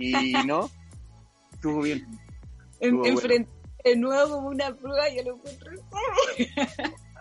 y 0.00 0.12
no, 0.46 0.68
estuvo 1.52 1.82
bien. 1.82 2.08
En, 2.80 2.96
bueno. 2.96 3.20
de 3.84 3.96
nuevo 3.96 4.34
como 4.34 4.48
una 4.48 4.74
prueba, 4.74 5.08
yo 5.10 5.22
lo 5.22 5.36
encuentro 5.36 5.70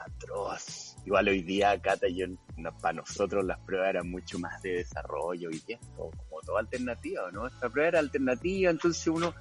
atroz. 0.04 0.96
Igual 1.06 1.28
hoy 1.28 1.44
día, 1.44 1.80
Cata, 1.80 2.08
yo, 2.08 2.26
no, 2.58 2.76
para 2.80 2.94
nosotros 2.94 3.46
las 3.46 3.60
pruebas 3.60 3.90
eran 3.90 4.10
mucho 4.10 4.40
más 4.40 4.60
de 4.62 4.78
desarrollo 4.78 5.52
y 5.52 5.62
esto, 5.68 6.10
como 6.18 6.42
toda 6.44 6.62
alternativa, 6.62 7.30
¿no? 7.32 7.46
Esta 7.46 7.70
prueba 7.70 7.90
era 7.90 8.00
alternativa, 8.00 8.72
entonces 8.72 9.06
uno, 9.08 9.34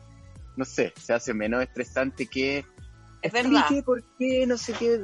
no 0.56 0.64
sé, 0.66 0.92
se 1.00 1.14
hace 1.14 1.32
menos 1.32 1.62
estresante 1.62 2.26
que... 2.26 2.66
Es 3.23 3.32
verdad. 3.32 3.64
¿Por 3.87 4.02
qué? 4.18 4.44
No 4.47 4.59
sé 4.59 4.73
qué. 4.73 5.00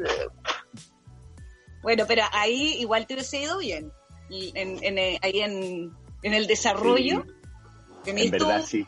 Bueno, 1.83 2.05
pero 2.07 2.23
ahí 2.33 2.77
igual 2.81 3.07
te 3.07 3.15
hubiese 3.15 3.43
ido 3.43 3.59
bien. 3.59 3.93
En, 4.31 4.83
en, 4.83 4.99
eh, 4.99 5.19
ahí 5.23 5.41
en, 5.41 5.93
en 6.23 6.35
el 6.35 6.47
desarrollo, 6.47 7.25
tenés 8.05 8.27
En 8.27 8.31
verdad, 8.33 8.63
sí. 8.67 8.87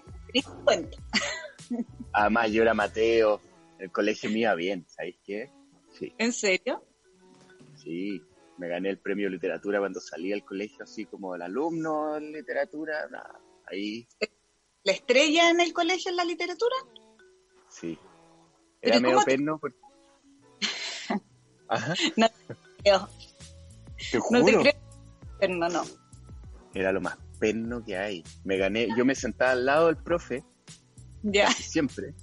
cuenta. 0.64 0.97
Además, 2.12 2.50
yo 2.50 2.62
era 2.62 2.75
Mateo, 2.75 3.40
el 3.78 3.90
colegio 3.90 4.28
me 4.30 4.40
iba 4.40 4.54
bien, 4.54 4.85
¿sabéis 4.88 5.16
qué? 5.25 5.50
Sí, 5.99 6.12
¿En 6.18 6.32
serio? 6.32 6.85
sí. 7.76 8.23
Me 8.59 8.68
gané 8.68 8.90
el 8.90 8.99
premio 8.99 9.26
de 9.28 9.32
literatura 9.37 9.78
cuando 9.78 10.00
salí 10.02 10.28
del 10.28 10.44
colegio, 10.44 10.85
así 10.85 11.06
como 11.06 11.35
el 11.35 11.40
alumno 11.40 12.12
de 12.16 12.20
literatura. 12.20 13.09
nada, 13.09 13.40
ahí, 13.66 14.06
¿La 14.85 14.92
estrella 14.92 15.49
en 15.49 15.61
el 15.61 15.73
colegio 15.73 16.11
en 16.11 16.16
la 16.16 16.25
literatura? 16.25 16.76
sí. 17.70 17.99
Era 18.82 19.00
medio 19.00 19.14
¿cómo 19.14 19.25
te- 19.25 19.30
perno. 19.30 19.59
porque- 19.59 19.78
Ajá, 21.68 21.94
Te 22.82 22.90
no 22.90 23.08
te 24.10 24.18
juro. 24.18 24.60
creo. 24.60 24.75
Pero 25.38 25.54
no. 25.54 25.82
Era 26.75 26.92
lo 26.92 27.00
más 27.00 27.16
perno 27.38 27.84
que 27.84 27.96
hay. 27.96 28.25
Me 28.44 28.56
gané, 28.56 28.88
yo 28.96 29.04
me 29.04 29.14
sentaba 29.14 29.52
al 29.52 29.66
lado 29.66 29.87
del 29.87 29.96
profe, 29.96 30.44
Ya, 31.22 31.46
casi 31.46 31.62
siempre. 31.64 32.14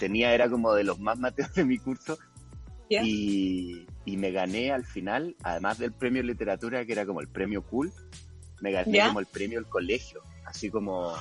Tenía, 0.00 0.34
era 0.34 0.50
como 0.50 0.74
de 0.74 0.84
los 0.84 0.98
más 0.98 1.18
mateos 1.18 1.52
de 1.54 1.64
mi 1.64 1.78
curso. 1.78 2.18
Y, 2.88 3.86
y 4.04 4.16
me 4.16 4.30
gané 4.30 4.70
al 4.70 4.84
final, 4.84 5.34
además 5.42 5.78
del 5.78 5.92
premio 5.92 6.22
literatura, 6.22 6.84
que 6.84 6.92
era 6.92 7.06
como 7.06 7.20
el 7.20 7.28
premio 7.28 7.64
cool, 7.64 7.92
me 8.60 8.70
gané 8.70 9.00
como 9.06 9.20
el 9.20 9.26
premio 9.26 9.58
del 9.58 9.68
colegio, 9.68 10.22
así 10.44 10.70
como 10.70 11.12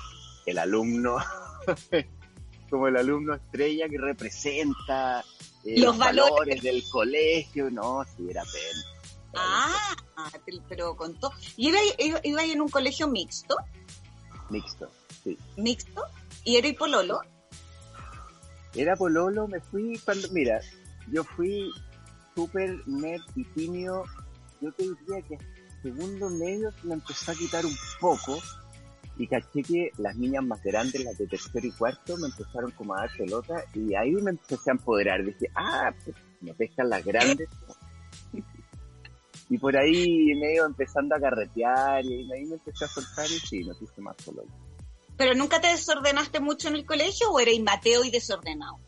el 0.46 0.58
alumno 0.58 1.18
como 2.70 2.88
el 2.88 2.98
alumno 2.98 3.36
estrella 3.36 3.88
que 3.88 3.98
representa 3.98 5.24
eh, 5.64 5.80
Los 5.80 5.86
los, 5.86 5.98
valores. 5.98 6.32
valores 6.32 6.62
del 6.64 6.84
colegio. 6.90 7.72
No, 7.72 8.04
sí, 8.16 8.28
era 8.30 8.44
pena. 8.44 8.94
Ah, 9.36 9.96
pero 10.70 10.96
contó. 10.96 11.32
¿Y 11.58 11.70
iba, 11.70 11.80
iba, 11.98 12.20
iba 12.24 12.44
en 12.44 12.62
un 12.62 12.70
colegio 12.70 13.08
mixto? 13.08 13.56
Mixto, 14.50 14.90
sí. 15.24 15.38
¿Mixto? 15.58 16.04
¿Y 16.44 16.58
era 16.58 16.68
y 16.68 16.74
pololo? 16.74 17.22
Era 18.76 18.96
pololo, 18.96 19.48
me 19.48 19.60
fui 19.60 19.98
cuando, 20.00 20.28
mira, 20.30 20.60
yo 21.12 21.24
fui 21.24 21.72
súper 22.36 22.88
nerd 22.88 23.22
y 23.36 23.44
tímido. 23.46 24.04
Yo 24.62 24.72
te 24.74 24.84
diría 24.84 25.22
que 25.28 25.38
segundo 25.82 26.30
medio 26.30 26.72
me 26.84 26.94
empezó 26.94 27.32
a 27.32 27.36
quitar 27.36 27.66
un 27.66 27.78
poco 28.00 28.40
y 29.18 29.28
caché 29.28 29.62
que 29.62 29.92
las 29.98 30.16
niñas 30.16 30.44
más 30.44 30.62
grandes, 30.64 31.04
las 31.04 31.18
de 31.18 31.28
tercero 31.28 31.68
y 31.68 31.72
cuarto, 31.72 32.18
me 32.18 32.28
empezaron 32.28 32.72
como 32.72 32.96
a 32.96 33.02
dar 33.02 33.18
pelota 33.18 33.64
y 33.74 33.94
ahí 33.94 34.12
me 34.14 34.32
empecé 34.32 34.72
a 34.72 34.74
empoderar. 34.74 35.24
Dije, 35.24 35.48
ah, 35.56 35.94
pues 36.04 36.16
me 36.42 36.54
pescan 36.54 36.90
las 36.90 37.04
grandes. 37.06 37.48
Y 39.50 39.58
por 39.58 39.78
ahí 39.78 40.34
medio 40.36 40.66
empezando 40.66 41.16
a 41.16 41.20
carretear 41.20 42.04
y 42.06 42.32
ahí 42.32 42.46
me 42.46 42.56
empecé 42.56 42.86
a 42.86 42.88
soltar 42.88 43.26
y 43.26 43.40
sí, 43.40 43.64
me 43.64 43.76
puse 43.76 44.02
más 44.02 44.16
pololo. 44.16 44.50
¿Pero 45.16 45.36
nunca 45.36 45.62
te 45.62 45.68
desordenaste 45.68 46.40
mucho 46.40 46.70
en 46.70 46.76
el 46.76 46.86
colegio 46.86 47.30
o 47.30 47.40
eres 47.40 47.62
Mateo 47.62 48.04
y 48.04 48.10
desordenado? 48.10 48.80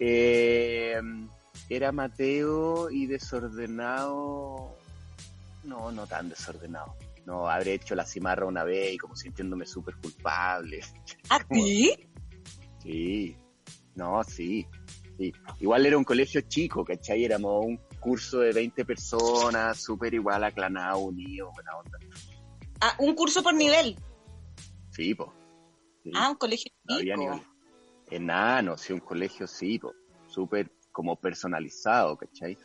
Eh, 0.00 1.00
era 1.68 1.92
Mateo 1.92 2.90
y 2.90 3.06
desordenado. 3.06 4.76
No, 5.62 5.92
no 5.92 6.06
tan 6.08 6.28
desordenado. 6.28 6.96
No, 7.26 7.48
habré 7.48 7.74
hecho 7.74 7.94
la 7.94 8.04
cimarra 8.04 8.46
una 8.46 8.64
vez 8.64 8.94
y 8.94 8.98
como 8.98 9.14
sintiéndome 9.14 9.64
súper 9.66 9.96
culpable. 9.96 10.80
¿A 11.30 11.38
ti? 11.44 11.94
Sí, 12.82 13.36
no, 13.94 14.24
sí, 14.24 14.66
sí. 15.18 15.32
Igual 15.60 15.86
era 15.86 15.96
un 15.96 16.04
colegio 16.04 16.40
chico, 16.42 16.84
¿cachai? 16.84 17.24
Éramos 17.24 17.64
un 17.64 17.76
curso 18.00 18.40
de 18.40 18.52
20 18.52 18.84
personas, 18.84 19.80
súper 19.80 20.14
igual 20.14 20.42
aclanado, 20.42 20.98
unido, 20.98 21.50
buena 21.54 21.76
onda. 21.76 21.98
Ah, 22.80 22.96
un 22.98 23.14
curso 23.14 23.42
por 23.42 23.54
nivel. 23.54 23.96
Sí, 24.90 25.14
po. 25.14 25.32
Sí. 26.02 26.10
Ah, 26.14 26.30
un 26.30 26.36
colegio 26.36 26.72
No 26.84 26.96
había 26.96 27.14
chico. 27.14 27.30
nivel. 27.34 27.46
Enano, 28.10 28.76
sí, 28.76 28.92
un 28.92 29.00
colegio 29.00 29.46
sí, 29.46 29.78
po, 29.78 29.92
súper 30.26 30.70
como 30.90 31.16
personalizado, 31.16 32.16
¿cachai? 32.16 32.58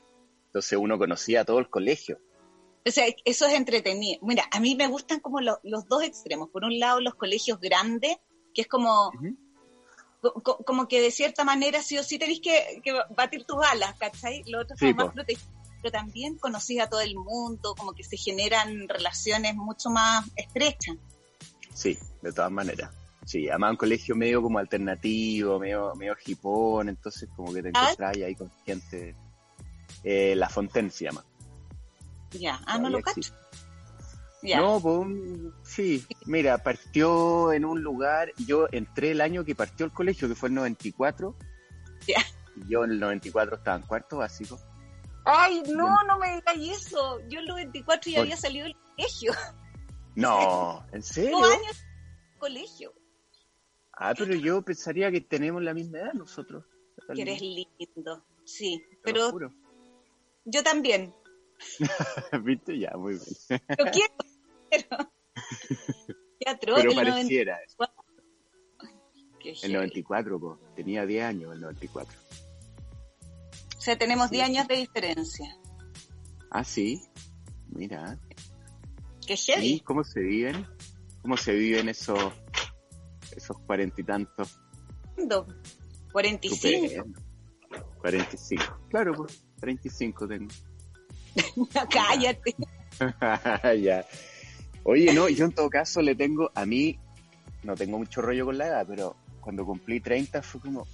Entonces 0.47 0.77
uno 0.77 0.97
conocía 0.97 1.41
a 1.41 1.45
todo 1.45 1.59
el 1.59 1.69
colegio. 1.69 2.19
O 2.85 2.91
sea, 2.91 3.05
eso 3.25 3.45
es 3.45 3.53
entretenido. 3.53 4.19
Mira, 4.23 4.45
a 4.51 4.59
mí 4.59 4.75
me 4.75 4.87
gustan 4.87 5.19
como 5.19 5.41
lo- 5.41 5.59
los 5.63 5.87
dos 5.87 6.03
extremos. 6.03 6.49
Por 6.49 6.63
un 6.63 6.79
lado, 6.79 7.01
los 7.01 7.15
colegios 7.15 7.59
grandes, 7.59 8.17
que 8.53 8.61
es 8.61 8.67
como, 8.67 9.11
co- 10.21 10.33
co- 10.41 10.57
como 10.65 10.87
que 10.87 11.01
de 11.01 11.11
cierta 11.11 11.43
manera 11.43 11.81
sí 11.83 11.97
o 11.97 12.03
sí 12.03 12.17
tenéis 12.17 12.39
que, 12.41 12.81
que 12.83 12.93
batir 13.15 13.43
tus 13.45 13.57
alas, 13.65 13.93
¿cachai? 13.99 14.43
Lo 14.47 14.61
otro 14.61 14.75
Sí, 14.77 14.93
más 14.93 15.11
protegido. 15.13 15.51
Pero 15.81 15.91
también 15.91 16.37
conocís 16.37 16.79
a 16.81 16.89
todo 16.89 17.01
el 17.01 17.15
mundo, 17.15 17.75
como 17.77 17.93
que 17.93 18.03
se 18.03 18.17
generan 18.17 18.87
relaciones 18.89 19.53
mucho 19.55 19.89
más 19.89 20.25
estrechas. 20.35 20.95
Sí, 21.73 21.97
de 22.21 22.31
todas 22.33 22.51
maneras. 22.51 22.89
Sí, 23.25 23.47
además 23.49 23.71
un 23.71 23.77
colegio 23.77 24.15
medio 24.15 24.41
como 24.41 24.57
alternativo, 24.57 25.59
medio, 25.59 25.93
medio 25.95 26.15
hipón, 26.25 26.89
entonces 26.89 27.29
como 27.35 27.53
que 27.53 27.61
te 27.61 27.71
Ah. 27.73 27.81
encontrás 27.83 28.17
ahí 28.17 28.33
con 28.35 28.49
gente. 28.65 29.13
Eh, 30.03 30.33
la 30.35 30.47
Fontaine 30.49 30.89
se 30.89 31.05
llama. 31.05 31.23
Ya, 32.31 32.59
ah, 32.65 32.77
no 32.77 32.89
lo 32.89 33.01
cacho. 33.01 33.33
Ya. 34.43 34.61
No, 34.61 34.79
pues 34.79 34.95
un- 34.97 35.53
sí, 35.63 36.05
mira, 36.25 36.57
partió 36.59 37.51
en 37.53 37.65
un 37.65 37.81
lugar, 37.81 38.31
yo 38.45 38.67
entré 38.71 39.11
el 39.11 39.21
año 39.21 39.43
que 39.43 39.55
partió 39.55 39.85
el 39.85 39.91
colegio, 39.91 40.27
que 40.27 40.35
fue 40.35 40.49
el 40.49 40.55
94. 40.55 41.35
Ya. 42.07 42.23
Yo 42.67 42.83
en 42.83 42.91
el 42.91 42.99
94 42.99 43.57
estaba 43.57 43.77
en 43.77 43.83
cuarto 43.83 44.17
básico. 44.17 44.59
Ay, 45.25 45.61
no, 45.67 46.03
no 46.03 46.17
me 46.19 46.35
digas 46.35 46.85
eso. 46.85 47.19
Yo 47.27 47.39
en 47.39 47.47
los 47.47 47.55
24 47.55 48.11
ya 48.11 48.19
Oye. 48.19 48.27
había 48.27 48.37
salido 48.37 48.65
del 48.65 48.75
colegio. 48.95 49.31
No, 50.15 50.83
¿en 50.93 51.03
serio? 51.03 51.37
Dos 51.37 51.53
años 51.53 51.77
de 51.77 52.39
colegio. 52.39 52.91
Ah, 53.93 54.15
pero 54.17 54.33
yo 54.33 54.63
pensaría 54.63 55.11
que 55.11 55.21
tenemos 55.21 55.61
la 55.61 55.75
misma 55.75 55.99
edad 55.99 56.13
nosotros. 56.13 56.65
Que 57.13 57.21
eres 57.21 57.39
lindo. 57.39 58.25
Sí, 58.43 58.81
pero 59.03 59.31
yo 60.45 60.63
también. 60.63 61.13
¿Viste? 62.43 62.77
Ya, 62.79 62.91
muy 62.97 63.13
bien. 63.13 63.61
Lo 63.77 63.91
quiero, 63.91 64.13
pero... 64.69 65.11
Qué 66.39 66.49
atroz, 66.49 66.77
Pero 66.77 66.89
el 66.91 66.95
90 66.97 67.11
pareciera. 67.13 67.59
qué 69.39 69.49
El 69.49 69.55
heavy. 69.55 69.73
94, 69.73 70.39
po. 70.39 70.59
tenía 70.75 71.05
10 71.05 71.23
años 71.25 71.53
el 71.53 71.61
94. 71.61 72.19
O 73.77 73.81
sea, 73.81 73.97
tenemos 73.97 74.29
Sí. 74.29 74.35
10 74.35 74.45
años 74.47 74.67
de 74.67 74.75
diferencia. 74.77 75.57
Ah, 76.51 76.63
sí. 76.63 77.01
Mira. 77.69 78.19
Qué 79.25 79.33
¿Y 79.33 79.37
heavy. 79.37 79.79
cómo 79.81 80.03
se 80.03 80.19
viven? 80.21 80.65
¿Cómo 81.21 81.37
se 81.37 81.53
viven 81.53 81.89
esos 81.89 82.19
esos 83.35 83.57
cuarenta 83.61 83.99
y 84.01 84.03
tantos? 84.03 84.59
Lindo. 85.17 85.45
45. 86.11 86.85
Estupendo. 86.85 87.19
45. 87.99 88.63
Claro, 88.89 89.13
pues 89.15 89.43
35 89.59 90.27
tengo. 90.27 90.47
Cállate. 91.89 92.55
ya. 93.81 94.05
Oye, 94.83 95.13
no, 95.13 95.27
yo 95.29 95.45
en 95.45 95.51
todo 95.51 95.69
caso 95.69 96.01
le 96.01 96.15
tengo, 96.15 96.51
a 96.55 96.65
mí, 96.65 96.97
no 97.63 97.75
tengo 97.75 97.97
mucho 97.97 98.21
rollo 98.21 98.45
con 98.45 98.57
la 98.57 98.67
edad, 98.67 98.85
pero 98.87 99.15
cuando 99.41 99.65
cumplí 99.65 99.99
30 99.99 100.41
fue 100.41 100.61
como, 100.61 100.87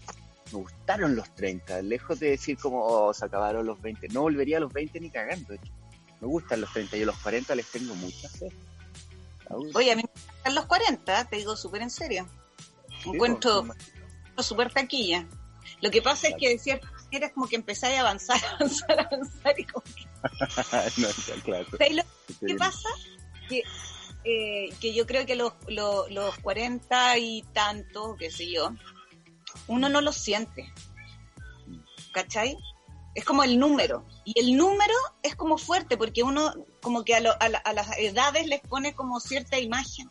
me 0.52 0.60
gustaron 0.60 1.16
los 1.16 1.34
30, 1.36 1.82
lejos 1.82 2.20
de 2.20 2.32
decir 2.32 2.58
como, 2.58 2.84
oh, 2.84 3.14
se 3.14 3.26
acabaron 3.26 3.66
los 3.66 3.82
20. 3.82 4.10
No 4.10 4.22
volvería 4.22 4.58
a 4.58 4.60
los 4.60 4.74
20 4.74 5.00
ni 5.00 5.10
cagando. 5.10 5.56
Me 6.22 6.28
gustan 6.28 6.62
los 6.62 6.72
30 6.72 6.98
y 6.98 7.04
a 7.04 7.06
los 7.08 7.18
40 7.18 7.56
les 7.56 7.70
tengo 7.72 7.96
mucha 7.96 8.30
fe. 8.30 8.50
Oye, 9.74 9.92
a 9.92 9.96
mí 9.96 10.04
me 10.04 10.22
gustan 10.24 10.56
los 10.56 10.66
40, 10.66 11.26
te 11.26 11.36
digo 11.36 11.56
súper 11.56 11.82
en 11.82 11.90
serio. 11.90 12.28
Sí, 13.02 13.10
Encuentro 13.10 13.66
pues, 14.36 14.46
súper 14.48 14.72
taquilla. 14.72 15.28
Lo 15.82 15.92
que 15.92 16.02
pasa 16.02 16.30
es 16.30 16.36
que 16.40 16.50
de 16.50 16.60
cierta 16.60 16.90
manera 16.92 17.28
es 17.28 17.34
como 17.34 17.48
que 17.48 17.56
empezáis 17.56 17.98
a 17.98 18.02
avanzar, 18.02 18.40
avanzar, 18.60 19.00
avanzar 19.00 19.60
y 19.60 19.66
como 19.66 19.84
que... 19.84 20.13
no, 20.98 21.08
está 21.08 21.34
claro. 21.44 21.66
¿Sabéis 21.72 21.96
lo 21.98 22.04
Sí. 22.28 22.46
¿Qué 22.48 22.56
pasa? 22.56 22.90
Que, 23.50 23.64
eh, 24.24 24.74
que 24.80 24.94
yo 24.94 25.06
creo 25.06 25.26
que 25.26 25.36
los, 25.36 25.54
los, 25.68 26.10
los 26.12 26.38
40 26.40 27.18
y 27.18 27.42
tantos, 27.54 28.16
qué 28.18 28.32
sé 28.32 28.50
yo, 28.52 28.72
uno 29.68 29.90
no 29.90 30.02
lo 30.02 30.12
siente. 30.14 30.72
¿Cachai? 32.14 32.58
Es 33.16 33.26
como 33.26 33.44
el 33.44 33.60
número. 33.60 34.06
Y 34.26 34.40
el 34.40 34.56
número 34.56 34.94
es 35.22 35.36
como 35.36 35.58
fuerte, 35.58 35.98
porque 35.98 36.24
uno 36.24 36.54
como 36.82 37.04
que 37.04 37.16
a, 37.16 37.20
lo- 37.20 37.36
a, 37.42 37.50
la- 37.50 37.58
a 37.60 37.74
las 37.74 37.98
edades 37.98 38.48
les 38.48 38.62
pone 38.62 38.94
como 38.96 39.20
cierta 39.20 39.60
imagen. 39.60 40.10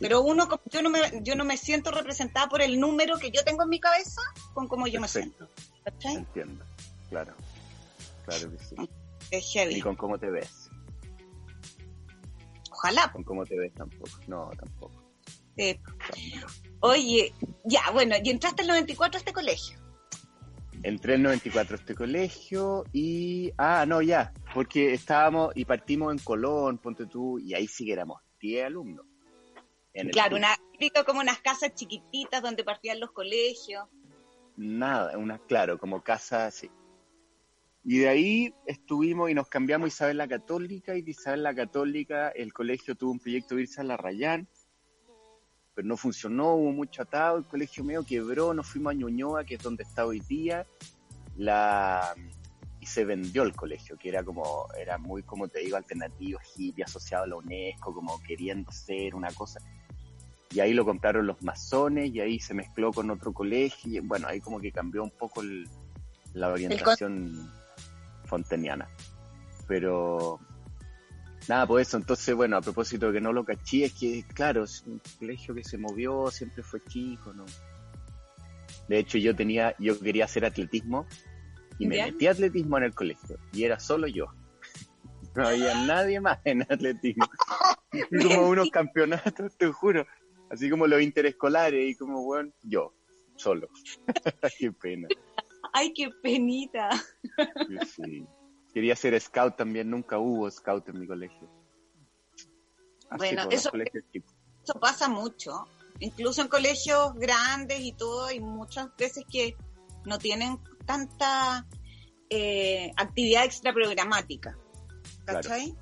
Pero 0.00 0.22
uno, 0.22 0.48
como- 0.48 0.62
yo 0.72 0.82
no, 0.82 0.90
me, 0.90 1.00
yo 1.22 1.34
no 1.36 1.44
me 1.44 1.56
siento 1.56 1.90
representada 1.90 2.48
por 2.48 2.62
el 2.62 2.80
número 2.80 3.18
que 3.18 3.30
yo 3.30 3.44
tengo 3.44 3.62
en 3.64 3.68
mi 3.68 3.78
cabeza 3.80 4.20
con 4.54 4.66
cómo 4.68 4.86
yo 4.86 5.00
me 5.00 5.08
siento. 5.08 5.48
¿Cachai? 5.84 6.16
entiendo. 6.16 6.64
Claro. 7.10 7.34
Claro 8.26 8.50
que 8.50 8.64
sí. 8.64 8.74
Es 9.30 9.44
Ni 9.54 9.60
heavy. 9.60 9.80
con 9.80 9.96
cómo 9.96 10.18
te 10.18 10.30
ves. 10.30 10.70
Ojalá. 12.70 13.10
Con 13.12 13.24
cómo 13.24 13.44
te 13.44 13.58
ves 13.58 13.72
tampoco. 13.74 14.10
No, 14.26 14.50
tampoco. 14.58 15.02
eh, 15.56 15.80
oye, 16.80 17.34
ya, 17.64 17.90
bueno, 17.92 18.14
y 18.22 18.30
entraste 18.30 18.62
el 18.62 18.68
94 18.68 19.16
a 19.16 19.20
este 19.20 19.32
colegio. 19.32 19.78
Entré 20.84 21.14
en 21.14 21.22
94 21.24 21.74
a 21.76 21.78
este 21.80 21.94
colegio 21.96 22.84
y... 22.92 23.50
Ah, 23.58 23.84
no, 23.86 24.00
ya. 24.00 24.32
Porque 24.54 24.92
estábamos 24.94 25.52
y 25.56 25.64
partimos 25.64 26.12
en 26.12 26.18
Colón, 26.20 26.78
ponte 26.78 27.06
tú, 27.06 27.40
y 27.40 27.52
ahí 27.54 27.66
sí 27.66 27.84
que 27.84 27.92
éramos 27.94 28.22
10 28.40 28.66
alumnos. 28.66 29.04
El 29.92 30.12
Claro, 30.12 30.36
una, 30.36 30.56
típico 30.70 31.04
como 31.04 31.20
unas 31.20 31.40
casas 31.40 31.74
chiquititas 31.74 32.40
donde 32.42 32.62
partían 32.62 33.00
los 33.00 33.10
colegios. 33.10 33.88
Nada, 34.56 35.18
una, 35.18 35.38
claro, 35.38 35.78
como 35.78 36.00
casa 36.02 36.46
así. 36.46 36.70
Y 37.84 37.98
de 37.98 38.08
ahí 38.08 38.54
estuvimos 38.66 39.30
y 39.30 39.34
nos 39.34 39.48
cambiamos 39.48 39.86
a 39.86 39.88
Isabel 39.88 40.16
la 40.18 40.28
Católica 40.28 40.96
y 40.96 41.02
de 41.02 41.12
Isabel 41.12 41.42
la 41.42 41.54
Católica 41.54 42.28
el 42.30 42.52
colegio 42.52 42.94
tuvo 42.94 43.12
un 43.12 43.18
proyecto 43.20 43.54
de 43.54 43.62
irse 43.62 43.80
a 43.80 43.84
la 43.84 43.96
Rayán, 43.96 44.46
pero 45.74 45.86
no 45.88 45.96
funcionó, 45.96 46.54
hubo 46.54 46.72
mucho 46.72 47.02
atado, 47.02 47.38
el 47.38 47.44
colegio 47.46 47.84
medio 47.84 48.04
quebró, 48.04 48.52
nos 48.52 48.66
fuimos 48.66 48.90
a 48.90 48.94
Ñuñoa, 48.94 49.44
que 49.44 49.54
es 49.54 49.62
donde 49.62 49.84
está 49.84 50.04
hoy 50.04 50.20
día, 50.20 50.66
la 51.36 52.14
y 52.80 52.86
se 52.86 53.04
vendió 53.04 53.42
el 53.42 53.54
colegio, 53.56 53.96
que 53.96 54.08
era 54.08 54.22
como, 54.22 54.66
era 54.78 54.98
muy, 54.98 55.22
como 55.22 55.48
te 55.48 55.60
digo, 55.60 55.76
alternativo, 55.76 56.38
hippie, 56.56 56.84
asociado 56.84 57.24
a 57.24 57.26
la 57.26 57.36
UNESCO, 57.36 57.92
como 57.92 58.20
queriendo 58.22 58.70
ser 58.70 59.14
una 59.14 59.32
cosa. 59.32 59.60
Y 60.52 60.60
ahí 60.60 60.72
lo 60.72 60.84
compraron 60.84 61.26
los 61.26 61.42
masones 61.42 62.10
y 62.14 62.20
ahí 62.20 62.38
se 62.38 62.54
mezcló 62.54 62.92
con 62.92 63.10
otro 63.10 63.32
colegio 63.32 64.00
y 64.00 64.06
bueno, 64.06 64.28
ahí 64.28 64.40
como 64.40 64.60
que 64.60 64.70
cambió 64.72 65.02
un 65.02 65.10
poco 65.10 65.42
el- 65.42 65.68
la 66.34 66.48
orientación 66.48 67.50
fonteniana. 68.28 68.88
Pero 69.66 70.38
nada, 71.48 71.66
pues 71.66 71.88
eso, 71.88 71.96
entonces 71.96 72.34
bueno, 72.34 72.56
a 72.56 72.60
propósito 72.60 73.06
de 73.06 73.14
que 73.14 73.20
no 73.20 73.32
lo 73.32 73.44
caché, 73.44 73.86
es 73.86 73.92
que 73.94 74.24
claro, 74.34 74.64
es 74.64 74.84
un 74.86 75.00
colegio 75.18 75.54
que 75.54 75.64
se 75.64 75.78
movió, 75.78 76.30
siempre 76.30 76.62
fue 76.62 76.80
chico, 76.84 77.32
¿no? 77.32 77.44
De 78.88 78.98
hecho, 78.98 79.18
yo 79.18 79.36
tenía, 79.36 79.74
yo 79.78 79.98
quería 80.00 80.24
hacer 80.24 80.44
atletismo 80.44 81.06
y 81.78 81.86
me 81.86 82.02
metí 82.02 82.26
a 82.26 82.32
atletismo 82.32 82.78
en 82.78 82.84
el 82.84 82.94
colegio 82.94 83.38
y 83.52 83.64
era 83.64 83.78
solo 83.78 84.06
yo. 84.06 84.26
No 85.34 85.46
había 85.46 85.86
nadie 85.86 86.20
más 86.20 86.40
en 86.44 86.62
atletismo. 86.62 87.28
Y 87.92 88.00
como 88.24 88.48
unos 88.48 88.70
campeonatos, 88.70 89.56
te 89.56 89.68
juro. 89.68 90.04
Así 90.50 90.68
como 90.68 90.88
los 90.88 91.00
interescolares 91.00 91.90
y 91.90 91.94
como, 91.94 92.24
bueno, 92.24 92.50
yo, 92.62 92.92
solo. 93.36 93.68
Qué 94.58 94.72
pena. 94.72 95.06
Ay, 95.72 95.92
qué 95.94 96.10
penita. 96.22 96.88
Sí. 97.96 98.24
Quería 98.72 98.94
ser 98.96 99.18
scout 99.20 99.56
también, 99.56 99.90
nunca 99.90 100.18
hubo 100.18 100.50
scout 100.50 100.88
en 100.88 101.00
mi 101.00 101.06
colegio. 101.06 101.48
Así 103.10 103.16
Bueno, 103.18 103.48
eso- 103.50 103.70
pasa 104.80 105.08
mucho. 105.08 105.64
Incluso 106.00 106.42
en 106.42 106.48
colegios 106.48 107.14
grandes 107.14 107.80
y 107.80 107.92
todo, 107.92 108.26
hay 108.26 108.38
muchas 108.40 108.94
veces 108.96 109.24
que 109.30 109.56
no 110.04 110.18
tienen 110.18 110.58
tanta 110.86 111.66
eh, 112.30 112.92
actividad 112.96 113.44
extraprogramática. 113.44 114.56
¿Cachai? 115.24 115.74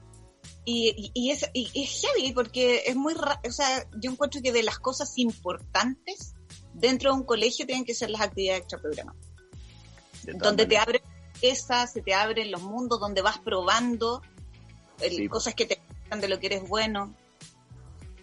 Y, 0.64 0.88
y, 0.96 1.10
y 1.14 1.30
es, 1.32 1.48
y 1.52 1.70
es 1.74 2.00
heavy 2.00 2.32
porque 2.32 2.82
es 2.86 2.94
muy, 2.96 3.14
ra- 3.14 3.40
o 3.46 3.50
sea, 3.50 3.84
yo 4.00 4.10
encuentro 4.12 4.40
que 4.42 4.52
de 4.52 4.62
las 4.62 4.78
cosas 4.78 5.18
importantes 5.18 6.34
dentro 6.72 7.12
de 7.12 7.18
un 7.18 7.24
colegio 7.26 7.66
tienen 7.66 7.84
que 7.84 7.94
ser 7.94 8.10
las 8.10 8.20
actividades 8.20 8.62
extraprogramáticas. 8.62 9.25
Donde 10.34 10.66
te 10.66 10.78
abren 10.78 11.02
esas, 11.42 11.92
se 11.92 12.02
te 12.02 12.14
abren 12.14 12.50
los 12.50 12.62
mundos, 12.62 12.98
donde 13.00 13.22
vas 13.22 13.38
probando 13.38 14.22
el- 15.00 15.12
Sí, 15.16 15.28
cosas 15.28 15.54
que 15.54 15.66
te 15.66 15.80
gustan 16.00 16.20
de 16.20 16.28
lo 16.28 16.38
que 16.40 16.46
eres 16.46 16.68
bueno. 16.68 17.14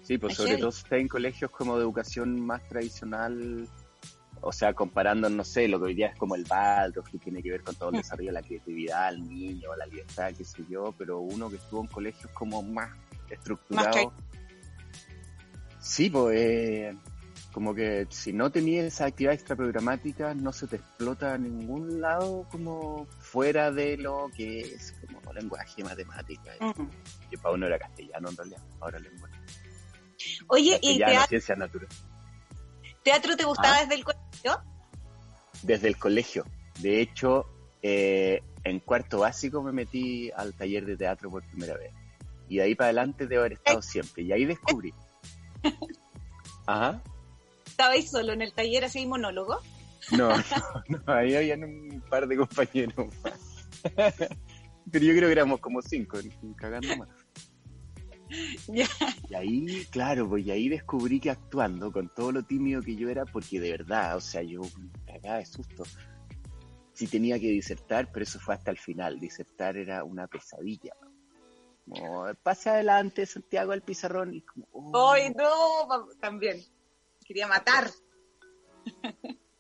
Sí, 0.04 0.18
pues 0.18 0.34
Es 0.34 0.38
sobre 0.38 0.58
todo 0.58 0.70
está 0.70 0.98
en 0.98 1.08
colegios 1.08 1.50
como 1.52 1.78
de 1.78 1.84
educación 1.84 2.40
más 2.46 2.62
tradicional, 2.68 3.68
o 4.42 4.52
sea, 4.52 4.74
comparando, 4.74 5.30
no 5.30 5.44
sé, 5.46 5.68
lo 5.70 5.80
que 5.80 5.86
hoy 5.86 5.94
día 5.94 6.08
es 6.08 6.18
como 6.18 6.36
el 6.36 6.44
Baldor, 6.44 7.04
que 7.10 7.18
tiene 7.20 7.42
que 7.42 7.52
ver 7.52 7.64
con 7.64 7.76
todo 7.76 7.90
el 7.90 7.96
Mm. 7.96 7.98
desarrollo 8.00 8.30
de 8.30 8.34
la 8.34 8.42
creatividad 8.42 9.06
al 9.08 9.26
niño, 9.26 9.74
la 9.78 9.86
libertad, 9.86 10.34
qué 10.38 10.44
sé 10.44 10.64
yo, 10.70 10.94
pero 10.98 11.20
uno 11.20 11.50
que 11.50 11.56
estuvo 11.56 11.80
en 11.82 11.88
colegios 11.88 12.30
como 12.34 12.62
más 12.62 12.90
estructurado. 13.30 14.12
sí, 15.80 16.10
pues 16.10 16.38
eh, 16.40 16.98
como 17.54 17.74
que 17.76 18.08
si 18.10 18.34
no 18.34 18.52
tenías 18.52 18.86
esa 18.86 19.06
actividad 19.06 19.34
extraprogramática, 19.36 20.34
no 20.34 20.52
se 20.52 20.68
te 20.68 20.78
explota 20.78 21.36
a 21.36 21.38
ningún 21.38 22.02
lado 22.02 22.48
como 22.52 23.06
fuera 23.20 23.72
de 23.72 23.96
lo 23.98 24.30
que 24.36 24.60
es 24.62 24.94
como 25.14 25.32
lenguaje, 25.34 25.84
matemática, 25.84 26.52
Mm. 26.60 26.88
que 27.30 27.38
para 27.38 27.54
uno 27.56 27.68
era 27.68 27.78
castellano 27.80 28.30
en 28.30 28.38
realidad, 28.38 28.62
ahora 28.82 29.00
lenguaje. 29.00 29.36
Oye, 30.48 30.80
¿y 30.82 31.00
Castellano, 31.00 31.12
teatro, 31.12 31.28
ciencia 31.30 31.56
natural. 31.56 31.88
teatro 33.04 33.36
te 33.38 33.44
gustaba 33.46 33.76
Ah. 33.78 33.82
desde 33.82 33.96
el 33.96 34.04
colegio? 34.04 34.64
desde 35.62 35.88
el 35.88 35.98
colegio. 35.98 36.46
De 36.82 37.00
hecho, 37.02 37.46
eh, 37.82 38.42
en 38.66 38.80
cuarto 38.80 39.20
básico 39.20 39.62
me 39.64 39.72
metí 39.72 40.30
al 40.32 40.54
taller 40.54 40.86
de 40.86 40.98
teatro 40.98 41.30
por 41.30 41.44
primera 41.44 41.78
vez. 41.78 41.94
Y 42.50 42.58
de 42.58 42.64
ahí 42.64 42.76
para 42.76 42.88
adelante 42.88 43.28
debo 43.28 43.42
haber 43.42 43.54
estado 43.54 43.82
siempre. 43.82 44.24
Y 44.24 44.32
ahí 44.34 44.44
descubrí. 44.46 44.94
Ajá. 46.66 47.02
¿Estabais 47.74 48.12
solo 48.12 48.34
en 48.34 48.44
el 48.44 48.54
taller 48.54 48.86
así 48.86 49.08
monólogo? 49.08 49.58
No, 50.12 50.30
no, 50.90 51.04
no, 51.08 51.14
ahí 51.14 51.34
habían 51.34 51.64
un 51.64 52.04
par 52.08 52.28
de 52.28 52.38
compañeros 52.38 53.08
más. 53.24 53.68
Pero 54.92 55.06
yo 55.06 55.14
creo 55.16 55.28
que 55.28 55.32
éramos 55.32 55.60
como 55.60 55.82
cinco, 55.82 56.20
cagando 56.56 56.96
más. 56.98 57.10
Y 59.28 59.34
ahí, 59.34 59.86
claro, 59.90 60.30
pues 60.30 60.46
y 60.46 60.52
ahí 60.52 60.70
descubrí 60.70 61.20
que 61.20 61.32
actuando, 61.32 61.92
con 61.92 62.14
todo 62.14 62.32
lo 62.32 62.44
tímido 62.44 62.80
que 62.84 62.96
yo 62.96 63.10
era, 63.10 63.26
porque 63.26 63.60
de 63.60 63.72
verdad, 63.72 64.18
o 64.18 64.22
sea, 64.22 64.44
yo 64.44 64.62
cagaba 65.08 65.40
de 65.40 65.48
susto. 65.48 65.84
Sí 66.94 67.08
tenía 67.08 67.40
que 67.40 67.48
disertar, 67.48 68.12
pero 68.12 68.22
eso 68.22 68.40
fue 68.40 68.54
hasta 68.54 68.70
el 68.70 68.78
final. 68.78 69.20
Disertar 69.20 69.78
era 69.78 70.04
una 70.04 70.28
pesadilla. 70.28 70.94
Como, 71.90 72.28
pase 72.44 72.70
adelante, 72.70 73.26
Santiago, 73.26 73.72
al 73.72 73.82
pizarrón. 73.82 74.36
Y 74.36 74.42
como, 74.42 74.68
oh. 74.74 75.12
Ay, 75.12 75.34
no, 75.36 76.08
también. 76.22 76.64
Quería 77.34 77.48
matar. 77.48 77.90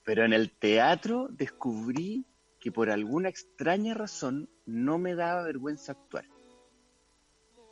Pero 0.06 0.26
en 0.26 0.32
el 0.34 0.52
teatro 0.52 1.28
descubrí 1.32 2.24
que 2.60 2.72
por 2.72 2.92
alguna 2.92 3.30
extraña 3.30 3.96
razón 3.96 4.48
no 4.68 5.00
me 5.00 5.16
daba 5.16 5.42
vergüenza 5.42 5.94
actuar. 5.94 6.26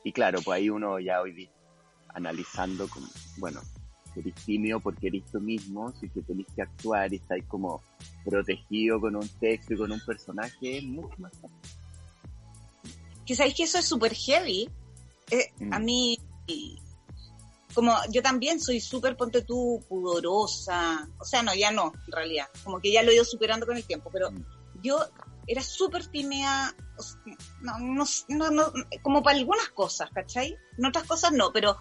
Y 0.03 0.11
claro, 0.11 0.39
pues 0.43 0.55
ahí 0.57 0.71
uno 0.71 0.99
ya 0.99 1.21
hoy 1.21 1.33
día 1.33 1.51
analizando, 2.15 2.87
como, 2.89 3.05
bueno, 3.37 3.61
eres 4.15 4.33
tímido 4.43 4.79
porque 4.79 5.05
eres 5.05 5.23
tú 5.31 5.39
mismo, 5.39 5.93
si 5.99 6.09
que 6.09 6.23
tenés 6.23 6.47
que 6.55 6.63
actuar 6.63 7.13
y 7.13 7.17
estáis 7.17 7.45
como 7.45 7.83
protegido 8.25 8.99
con 8.99 9.15
un 9.15 9.29
texto 9.39 9.75
y 9.75 9.77
con 9.77 9.91
un 9.91 9.99
personaje, 10.03 10.79
es 10.79 10.83
mucho 10.83 11.15
más 11.19 11.31
fácil. 11.33 11.59
Que 13.23 13.35
sabéis 13.35 13.53
que 13.55 13.63
eso 13.65 13.77
es 13.77 13.85
súper 13.85 14.15
heavy. 14.15 14.67
Eh, 15.29 15.51
Mm. 15.59 15.73
A 15.73 15.77
mí, 15.79 16.17
y- 16.47 16.75
como 17.73 17.95
yo 18.09 18.21
también 18.21 18.59
soy 18.59 18.79
súper, 18.79 19.15
ponte 19.17 19.41
tú, 19.43 19.83
pudorosa. 19.89 21.07
O 21.19 21.25
sea, 21.25 21.43
no, 21.43 21.53
ya 21.55 21.71
no, 21.71 21.93
en 22.07 22.11
realidad. 22.11 22.47
Como 22.63 22.79
que 22.79 22.91
ya 22.91 23.03
lo 23.03 23.11
he 23.11 23.15
ido 23.15 23.25
superando 23.25 23.65
con 23.65 23.77
el 23.77 23.83
tiempo. 23.85 24.09
Pero 24.11 24.31
Mm. 24.31 24.43
yo 24.81 24.99
era 25.47 25.61
súper 25.63 26.07
tímida, 26.07 26.75
o 26.97 27.01
sea, 27.03 27.19
no, 27.61 27.77
no, 27.79 28.05
no, 28.29 28.51
no, 28.51 28.73
como 29.01 29.21
para 29.23 29.37
algunas 29.37 29.69
cosas, 29.69 30.09
¿cachai? 30.13 30.55
En 30.77 30.85
otras 30.85 31.05
cosas 31.05 31.31
no, 31.33 31.51
pero, 31.51 31.77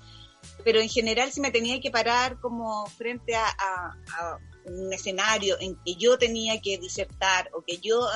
pero 0.65 0.81
en 0.81 0.89
general 0.89 1.31
si 1.31 1.41
me 1.41 1.51
tenía 1.51 1.79
que 1.81 1.91
parar 1.91 2.41
como 2.41 2.87
frente 2.87 3.37
a, 3.37 3.45
a- 3.47 3.97
a 4.19 4.39
un 4.65 4.93
escenario 4.93 5.57
en 5.61 5.77
que 5.85 5.95
yo 5.97 6.19
tenía 6.19 6.61
que 6.61 6.79
disertar 6.79 7.51
o 7.55 7.63
que 7.63 7.79
yo 7.79 8.07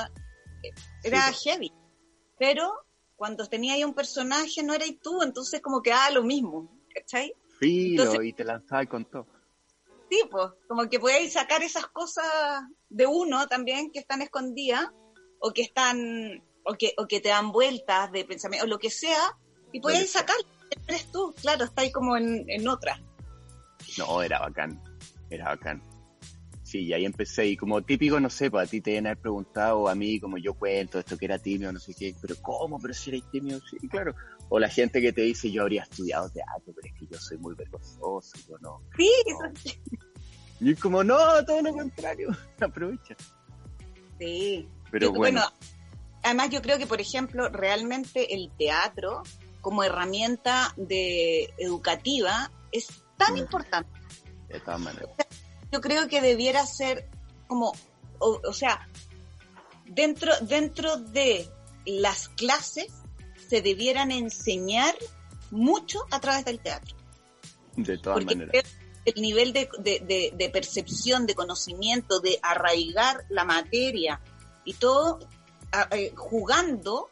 eh, 0.63 0.73
era 1.03 1.31
Sí, 1.31 1.49
heavy. 1.49 1.73
Pero 2.37 2.73
cuando 3.15 3.45
tenía 3.47 3.75
ahí 3.75 3.83
un 3.83 3.93
personaje 3.93 4.61
no 4.63 4.73
eras 4.73 4.89
tú, 5.01 5.21
entonces 5.21 5.61
como 5.61 5.81
que 5.81 5.93
ah, 5.93 6.09
lo 6.11 6.23
mismo, 6.23 6.69
¿cachai? 6.93 7.33
Filo, 7.59 8.03
Entonces- 8.03 8.25
y 8.25 8.33
te 8.33 8.43
lanzabas 8.43 8.87
con 8.87 9.05
todo. 9.05 9.27
Sí, 10.09 10.21
pues, 10.29 10.47
como 10.67 10.87
que 10.87 10.99
podéis 10.99 11.33
sacar 11.33 11.63
esas 11.63 11.87
cosas 11.87 12.25
de 12.89 13.07
uno 13.07 13.47
también 13.47 13.91
que 13.91 13.99
están 13.99 14.21
escondidas 14.21 14.87
o 15.39 15.51
que 15.51 15.63
están 15.63 16.43
o 16.63 16.73
que, 16.73 16.93
o 16.97 17.07
que 17.07 17.19
te 17.19 17.29
dan 17.29 17.51
vueltas 17.51 18.11
de 18.11 18.25
pensamiento 18.25 18.65
o 18.65 18.69
lo 18.69 18.79
que 18.79 18.89
sea 18.89 19.37
y 19.71 19.79
podéis 19.79 20.11
sacar 20.11 20.35
eres 20.87 21.11
tú, 21.11 21.33
claro, 21.41 21.65
está 21.65 21.81
ahí 21.81 21.91
como 21.91 22.17
en, 22.17 22.45
en 22.49 22.67
otra. 22.67 23.01
No, 23.97 24.21
era 24.21 24.39
bacán, 24.39 24.81
era 25.29 25.45
bacán. 25.45 25.81
Sí, 26.63 26.79
y 26.85 26.93
ahí 26.93 27.05
empecé, 27.05 27.45
y 27.45 27.57
como 27.57 27.83
típico, 27.83 28.19
no 28.19 28.29
sé, 28.29 28.49
pues 28.49 28.67
a 28.67 28.69
ti 28.69 28.81
te 28.81 28.91
deben 28.91 29.07
haber 29.07 29.19
preguntado, 29.19 29.87
a 29.87 29.93
mí, 29.95 30.19
como 30.19 30.37
yo 30.37 30.55
cuento, 30.55 30.97
esto 30.97 31.17
que 31.17 31.25
era 31.25 31.37
tímido, 31.37 31.71
no 31.71 31.79
sé 31.79 31.93
qué, 31.93 32.15
pero 32.19 32.35
¿cómo? 32.41 32.79
Pero 32.79 32.93
si 32.93 33.11
eres 33.11 33.29
tímido, 33.31 33.59
sí, 33.69 33.77
claro. 33.87 34.15
O 34.49 34.59
la 34.59 34.69
gente 34.69 35.01
que 35.01 35.11
te 35.11 35.21
dice, 35.21 35.51
yo 35.51 35.63
habría 35.63 35.83
estudiado 35.83 36.29
teatro, 36.29 36.73
pero 36.75 36.81
es 36.83 36.93
que 36.99 37.07
yo 37.07 37.19
soy 37.19 37.37
muy 37.37 37.55
vergonzoso, 37.55 38.37
yo 38.47 38.57
no. 38.59 38.81
Sí, 38.97 39.11
no. 39.27 39.45
eso- 39.47 39.79
Y 40.61 40.71
es 40.71 40.79
como, 40.79 41.03
no, 41.03 41.17
todo 41.45 41.61
lo 41.61 41.73
contrario, 41.73 42.29
aprovecha. 42.59 43.15
sí. 44.19 44.67
Pero 44.91 45.07
Yo- 45.07 45.13
bueno, 45.13 45.41
además 46.23 46.49
yo 46.51 46.61
creo 46.61 46.77
que, 46.77 46.87
por 46.87 47.01
ejemplo, 47.01 47.49
realmente 47.49 48.33
el 48.35 48.51
teatro 48.57 49.23
como 49.61 49.83
herramienta 49.83 50.73
de 50.77 51.53
educativa 51.57 52.51
es 52.71 52.87
tan 53.17 53.33
Mm. 53.33 53.37
importante. 53.37 53.89
de 54.47 54.59
todas 54.61 54.79
maneras. 54.79 55.09
yo 55.71 55.81
creo 55.81 56.07
que 56.07 56.21
debiera 56.21 56.65
ser 56.65 57.09
como, 57.47 57.73
o, 58.19 58.39
o 58.47 58.53
sea, 58.53 58.87
dentro, 59.85 60.31
dentro 60.41 60.97
de 60.97 61.49
las 61.85 62.29
clases 62.29 62.93
se 63.47 63.61
debieran 63.61 64.11
enseñar 64.11 64.95
mucho 65.51 66.05
a 66.11 66.19
través 66.19 66.45
del 66.45 66.59
teatro. 66.59 66.95
De 67.75 67.97
todas 67.97 68.19
Porque 68.19 68.35
maneras. 68.35 68.65
el 69.05 69.21
nivel 69.21 69.53
de, 69.53 69.69
de- 69.79 69.99
de- 69.99 70.33
de 70.35 70.49
percepción, 70.49 71.25
de 71.25 71.35
conocimiento, 71.35 72.19
de 72.19 72.39
arraigar 72.41 73.25
la 73.29 73.43
materia 73.45 74.21
y 74.63 74.73
todo 74.75 75.19
eh, 75.91 76.13
jugando 76.15 77.09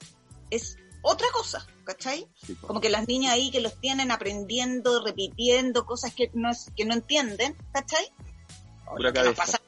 es 0.50 0.78
otra 1.02 1.28
cosa, 1.34 1.68
¿cachai? 1.84 2.28
Sí. 2.42 2.56
Como 2.56 2.80
que 2.80 2.90
las 2.90 3.08
niñas 3.08 3.34
ahí 3.34 3.52
que 3.52 3.60
los 3.60 3.78
tienen 3.82 4.10
aprendiendo, 4.12 5.04
repitiendo 5.04 5.86
cosas 5.86 6.14
que 6.16 6.32
no, 6.34 6.50
es, 6.50 6.72
que 6.76 6.86
no 6.86 6.94
entienden, 6.94 7.58
¿cachai? 7.74 8.10
Pura 8.96 9.12
cabeza. 9.12 9.36
pasa. 9.36 9.62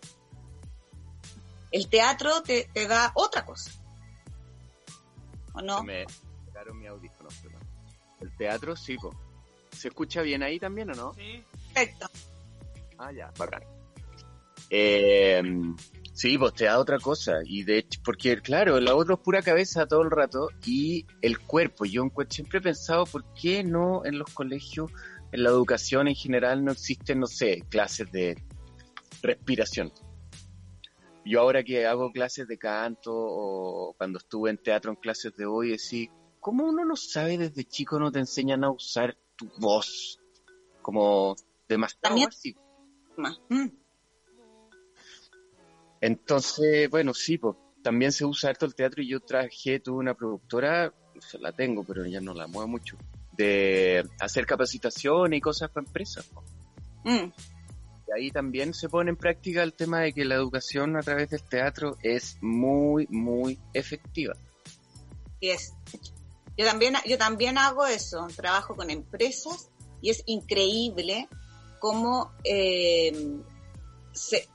El 1.71 1.89
teatro 1.89 2.41
te, 2.41 2.69
te 2.73 2.87
da 2.87 3.11
otra 3.15 3.45
cosa. 3.45 3.69
¿O 5.53 5.61
no? 5.61 5.79
Se 5.79 5.83
me 5.83 6.05
sacaron 6.65 6.79
mi 6.79 6.87
audífono, 6.87 7.29
perdón. 7.41 7.61
El 8.21 8.35
teatro, 8.35 8.75
sí, 8.75 8.97
po. 8.97 9.13
¿Se 9.71 9.89
escucha 9.89 10.21
bien 10.21 10.41
ahí 10.43 10.59
también 10.59 10.89
o 10.91 10.93
no? 10.93 11.11
Perfecto. 11.73 12.07
Ah, 12.97 13.11
ya, 13.11 13.31
bacán. 13.37 13.63
Eh, 14.69 15.43
sí, 16.13 16.37
pues 16.37 16.53
te 16.53 16.65
da 16.65 16.79
otra 16.79 16.97
cosa. 16.99 17.33
Y 17.43 17.63
de 17.63 17.79
hecho, 17.79 17.99
porque 18.03 18.41
claro, 18.41 18.79
la 18.79 18.95
otra 18.95 19.15
es 19.15 19.19
pura 19.19 19.41
cabeza 19.41 19.85
todo 19.85 20.01
el 20.01 20.11
rato 20.11 20.49
y 20.65 21.05
el 21.21 21.39
cuerpo. 21.39 21.85
Yo 21.85 22.09
siempre 22.29 22.59
he 22.59 22.61
pensado, 22.61 23.05
¿por 23.05 23.25
qué 23.33 23.63
no 23.63 24.05
en 24.05 24.17
los 24.17 24.33
colegios, 24.33 24.91
en 25.31 25.43
la 25.43 25.49
educación 25.49 26.07
en 26.07 26.15
general, 26.15 26.63
no 26.63 26.71
existen, 26.71 27.19
no 27.19 27.27
sé, 27.27 27.63
clases 27.69 28.11
de 28.11 28.41
respiración? 29.21 29.91
yo 31.25 31.41
ahora 31.41 31.63
que 31.63 31.87
hago 31.87 32.11
clases 32.11 32.47
de 32.47 32.57
canto 32.57 33.11
o 33.11 33.95
cuando 33.97 34.19
estuve 34.19 34.51
en 34.51 34.57
teatro 34.57 34.91
en 34.91 34.97
clases 34.97 35.35
de 35.35 35.45
hoy, 35.45 35.71
decía, 35.71 36.07
¿cómo 36.45 36.65
uno 36.65 36.85
no 36.85 36.95
sabe 36.95 37.39
desde 37.39 37.63
chico 37.63 37.97
no 37.97 38.11
te 38.11 38.19
enseñan 38.19 38.63
a 38.63 38.69
usar 38.69 39.17
tu 39.35 39.49
voz 39.57 40.19
como 40.83 41.35
demasiado? 41.67 42.15
Más. 43.17 43.41
Mm. 43.49 43.69
Entonces, 46.01 46.87
bueno, 46.91 47.15
sí, 47.15 47.39
pues 47.39 47.55
también 47.81 48.11
se 48.11 48.25
usa 48.25 48.51
harto 48.51 48.67
el 48.67 48.75
teatro 48.75 49.01
y 49.01 49.07
yo 49.07 49.21
traje, 49.21 49.79
tuve 49.79 49.97
una 49.97 50.13
productora, 50.13 50.93
se 51.19 51.39
la 51.39 51.51
tengo, 51.51 51.83
pero 51.83 52.05
ya 52.05 52.21
no 52.21 52.35
la 52.35 52.45
muevo 52.45 52.67
mucho, 52.67 52.95
de 53.31 54.07
hacer 54.19 54.45
capacitaciones 54.45 55.39
y 55.39 55.41
cosas 55.41 55.71
para 55.71 55.87
empresas. 55.87 56.29
Mm. 57.05 57.31
Y 58.07 58.11
ahí 58.15 58.29
también 58.29 58.75
se 58.75 58.87
pone 58.87 59.09
en 59.09 59.17
práctica 59.17 59.63
el 59.63 59.73
tema 59.73 60.01
de 60.01 60.13
que 60.13 60.23
la 60.25 60.35
educación 60.35 60.95
a 60.95 61.01
través 61.01 61.31
del 61.31 61.41
teatro 61.41 61.97
es 62.03 62.37
muy, 62.39 63.07
muy 63.09 63.57
efectiva. 63.73 64.35
Y 65.39 65.49
es. 65.49 65.73
Yo 66.57 66.65
también, 66.65 66.95
yo 67.05 67.17
también 67.17 67.57
hago 67.57 67.85
eso, 67.85 68.27
trabajo 68.35 68.75
con 68.75 68.89
empresas 68.89 69.69
y 70.01 70.09
es 70.09 70.23
increíble 70.25 71.27
cómo 71.79 72.31
eh, 72.43 73.39
se, 74.13 74.47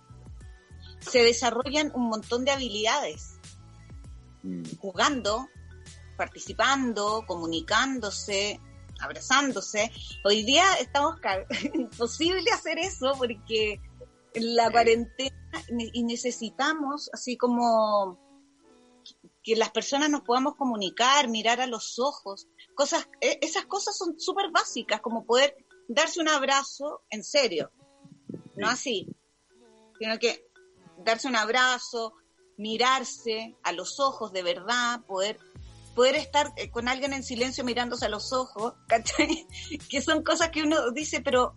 se 1.00 1.22
desarrollan 1.22 1.92
un 1.94 2.08
montón 2.08 2.44
de 2.44 2.50
habilidades 2.52 3.36
Mm. 4.42 4.62
jugando, 4.80 5.48
participando, 6.16 7.24
comunicándose, 7.26 8.58
abrazándose. 9.00 9.92
Hoy 10.24 10.44
día 10.44 10.64
estamos 10.80 11.16
imposible 11.74 12.50
hacer 12.50 12.78
eso 12.78 13.12
porque 13.18 13.80
en 14.32 14.56
la 14.56 14.66
Sí. 14.68 14.72
cuarentena 14.72 15.34
y 15.92 16.02
necesitamos 16.04 17.10
así 17.12 17.36
como 17.36 18.18
que 19.42 19.56
las 19.56 19.70
personas 19.70 20.10
nos 20.10 20.22
podamos 20.22 20.56
comunicar, 20.56 21.28
mirar 21.28 21.60
a 21.60 21.66
los 21.66 21.98
ojos, 21.98 22.48
cosas, 22.74 23.08
e- 23.20 23.38
esas 23.42 23.66
cosas 23.66 23.96
son 23.96 24.18
súper 24.18 24.50
básicas, 24.50 25.00
como 25.00 25.24
poder 25.24 25.56
darse 25.88 26.20
un 26.20 26.28
abrazo 26.28 27.02
en 27.10 27.24
serio, 27.24 27.72
no 28.56 28.68
así, 28.68 29.08
sino 29.98 30.18
que 30.18 30.46
darse 30.98 31.28
un 31.28 31.36
abrazo, 31.36 32.14
mirarse 32.56 33.56
a 33.62 33.72
los 33.72 33.98
ojos 34.00 34.32
de 34.32 34.42
verdad, 34.42 35.00
poder 35.06 35.38
poder 35.94 36.14
estar 36.16 36.52
eh, 36.56 36.70
con 36.70 36.88
alguien 36.88 37.12
en 37.12 37.22
silencio 37.22 37.64
mirándose 37.64 38.06
a 38.06 38.08
los 38.08 38.32
ojos, 38.32 38.74
¿cachai? 38.88 39.46
que 39.88 40.00
son 40.00 40.22
cosas 40.22 40.50
que 40.50 40.62
uno 40.62 40.90
dice, 40.92 41.20
pero 41.20 41.54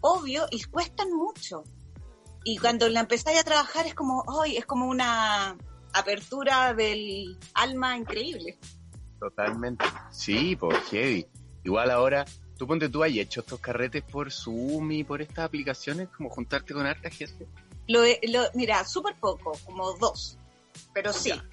obvio, 0.00 0.46
y 0.50 0.62
cuestan 0.64 1.12
mucho. 1.12 1.64
Y 2.44 2.58
cuando 2.58 2.88
la 2.88 3.00
empezáis 3.00 3.38
a 3.38 3.44
trabajar 3.44 3.86
es 3.86 3.94
como, 3.94 4.22
hoy 4.26 4.56
es 4.56 4.66
como 4.66 4.88
una 4.88 5.56
apertura 5.92 6.74
del 6.74 7.38
alma 7.54 7.96
increíble. 7.96 8.58
Totalmente. 9.18 9.84
Sí, 10.10 10.56
pues 10.56 10.78
heavy. 10.90 11.26
Igual 11.64 11.90
ahora, 11.90 12.24
tú 12.58 12.66
ponte 12.66 12.88
tú, 12.88 13.02
hay 13.02 13.20
hecho 13.20 13.40
estos 13.40 13.60
carretes 13.60 14.02
por 14.02 14.32
Zoom 14.32 14.90
y 14.92 15.04
por 15.04 15.22
estas 15.22 15.44
aplicaciones, 15.46 16.08
como 16.08 16.28
juntarte 16.28 16.74
con 16.74 16.86
harta 16.86 17.08
gente. 17.10 17.46
Lo, 17.88 18.00
lo, 18.04 18.42
mira, 18.54 18.84
súper 18.84 19.14
poco, 19.16 19.52
como 19.64 19.92
dos, 19.94 20.36
pero 20.92 21.12
sí. 21.12 21.30
Ya. 21.30 21.44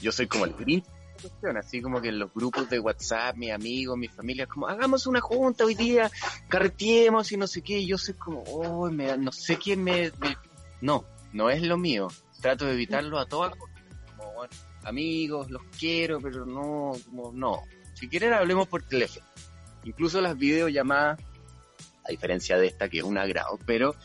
Yo 0.00 0.10
soy 0.10 0.26
como 0.26 0.44
el 0.46 0.54
grinch 0.54 0.84
de 0.84 0.90
esta 0.90 1.28
cuestión, 1.28 1.56
así 1.56 1.80
como 1.80 2.00
que 2.00 2.08
en 2.08 2.18
los 2.18 2.32
grupos 2.34 2.68
de 2.68 2.80
WhatsApp, 2.80 3.36
mis 3.36 3.52
amigos, 3.52 3.96
mi 3.96 4.08
familia, 4.08 4.46
como 4.46 4.66
hagamos 4.66 5.06
una 5.06 5.20
junta 5.20 5.64
hoy 5.64 5.76
día, 5.76 6.10
carreteemos 6.48 7.30
y 7.30 7.36
no 7.36 7.46
sé 7.46 7.62
qué, 7.62 7.78
y 7.78 7.86
yo 7.86 7.98
soy 7.98 8.14
como, 8.14 8.40
oh, 8.42 8.90
me 8.90 9.16
no 9.16 9.30
sé 9.30 9.56
quién 9.58 9.84
me, 9.84 10.10
me- 10.18 10.36
No, 10.80 11.04
no 11.32 11.50
es 11.50 11.62
lo 11.62 11.76
mío. 11.76 12.08
Trato 12.42 12.66
de 12.66 12.74
evitarlo 12.74 13.18
a 13.18 13.24
todas. 13.24 13.56
Como, 13.56 14.32
bueno, 14.34 14.52
amigos, 14.84 15.50
los 15.50 15.62
quiero, 15.78 16.20
pero 16.20 16.44
no, 16.44 16.92
como, 17.06 17.32
no. 17.32 17.62
Si 17.94 18.06
quieren 18.08 18.34
hablemos 18.34 18.68
por 18.68 18.82
teléfono. 18.82 19.24
Incluso 19.84 20.20
las 20.20 20.36
videollamadas, 20.36 21.18
a 22.04 22.10
diferencia 22.10 22.58
de 22.58 22.66
esta 22.66 22.90
que 22.90 22.98
es 22.98 23.04
un 23.04 23.16
agrado, 23.16 23.58
pero 23.64 23.96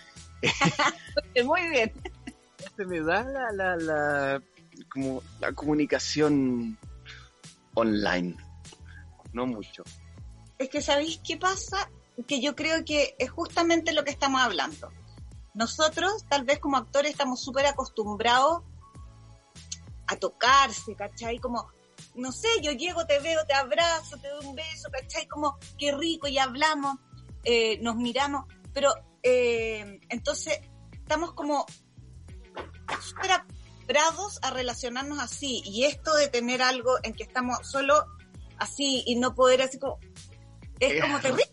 Muy 1.44 1.70
bien. 1.70 1.92
se 2.78 2.86
me 2.86 3.02
da 3.02 3.24
la, 3.24 3.52
la, 3.52 3.76
la, 3.78 4.42
como 4.90 5.24
la 5.40 5.52
comunicación 5.54 6.78
online. 7.74 8.36
No 9.34 9.46
mucho. 9.46 9.84
Es 10.58 10.70
que 10.70 10.82
¿sabéis 10.82 11.20
qué 11.26 11.38
pasa? 11.38 11.90
Que 12.28 12.42
yo 12.42 12.56
creo 12.56 12.84
que 12.84 13.16
es 13.20 13.30
justamente 13.30 13.94
lo 13.94 14.04
que 14.04 14.12
estamos 14.12 14.42
hablando. 14.42 14.92
Nosotros, 15.58 16.24
tal 16.30 16.44
vez 16.44 16.60
como 16.60 16.78
actores, 16.78 17.10
estamos 17.10 17.42
súper 17.42 17.66
acostumbrados 17.66 18.62
a 20.06 20.16
tocarse, 20.16 20.96
¿cachai? 20.96 21.40
Como, 21.40 21.68
no 22.14 22.32
sé, 22.32 22.48
yo 22.62 22.74
llego, 22.74 23.08
te 23.08 23.20
veo, 23.20 23.44
te 23.44 23.56
abrazo, 23.56 24.18
te 24.18 24.30
doy 24.30 24.46
un 24.46 24.54
beso, 24.54 24.92
¿cachai? 24.92 25.28
Como, 25.28 25.58
qué 25.80 25.98
rico, 25.98 26.28
y 26.28 26.38
hablamos, 26.38 27.00
eh, 27.44 27.80
nos 27.82 27.96
miramos, 27.96 28.46
pero 28.72 28.94
eh, 29.24 30.00
entonces 30.10 30.60
estamos 30.92 31.34
como 31.34 31.66
súper 33.02 33.32
acostumbrados 33.32 34.38
a 34.44 34.52
relacionarnos 34.52 35.18
así, 35.18 35.64
y 35.66 35.86
esto 35.86 36.14
de 36.14 36.28
tener 36.28 36.62
algo 36.62 37.00
en 37.02 37.14
que 37.14 37.24
estamos 37.24 37.68
solo 37.68 38.06
así 38.60 39.02
y 39.08 39.16
no 39.16 39.34
poder 39.34 39.64
así 39.64 39.80
como, 39.80 39.98
es 40.80 41.02
como 41.02 41.20
terrible. 41.20 41.52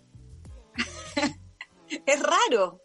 es 2.04 2.22
raro. 2.22 2.83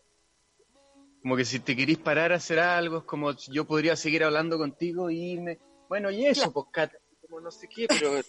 Como 1.29 1.37
que 1.37 1.45
si 1.45 1.59
te 1.59 1.75
querís 1.75 1.99
parar 1.99 2.31
a 2.31 2.37
hacer 2.37 2.57
algo, 2.57 2.97
es 2.97 3.03
como 3.03 3.33
yo 3.51 3.63
podría 3.63 3.95
seguir 3.95 4.23
hablando 4.23 4.57
contigo 4.57 5.11
y 5.11 5.33
irme. 5.33 5.59
Bueno, 5.87 6.09
y 6.09 6.25
eso, 6.25 6.51
pues, 6.51 6.65
Kat, 6.71 6.91
como 7.21 7.39
no 7.39 7.51
sé 7.51 7.67
qué, 7.69 7.85
pero, 7.87 8.19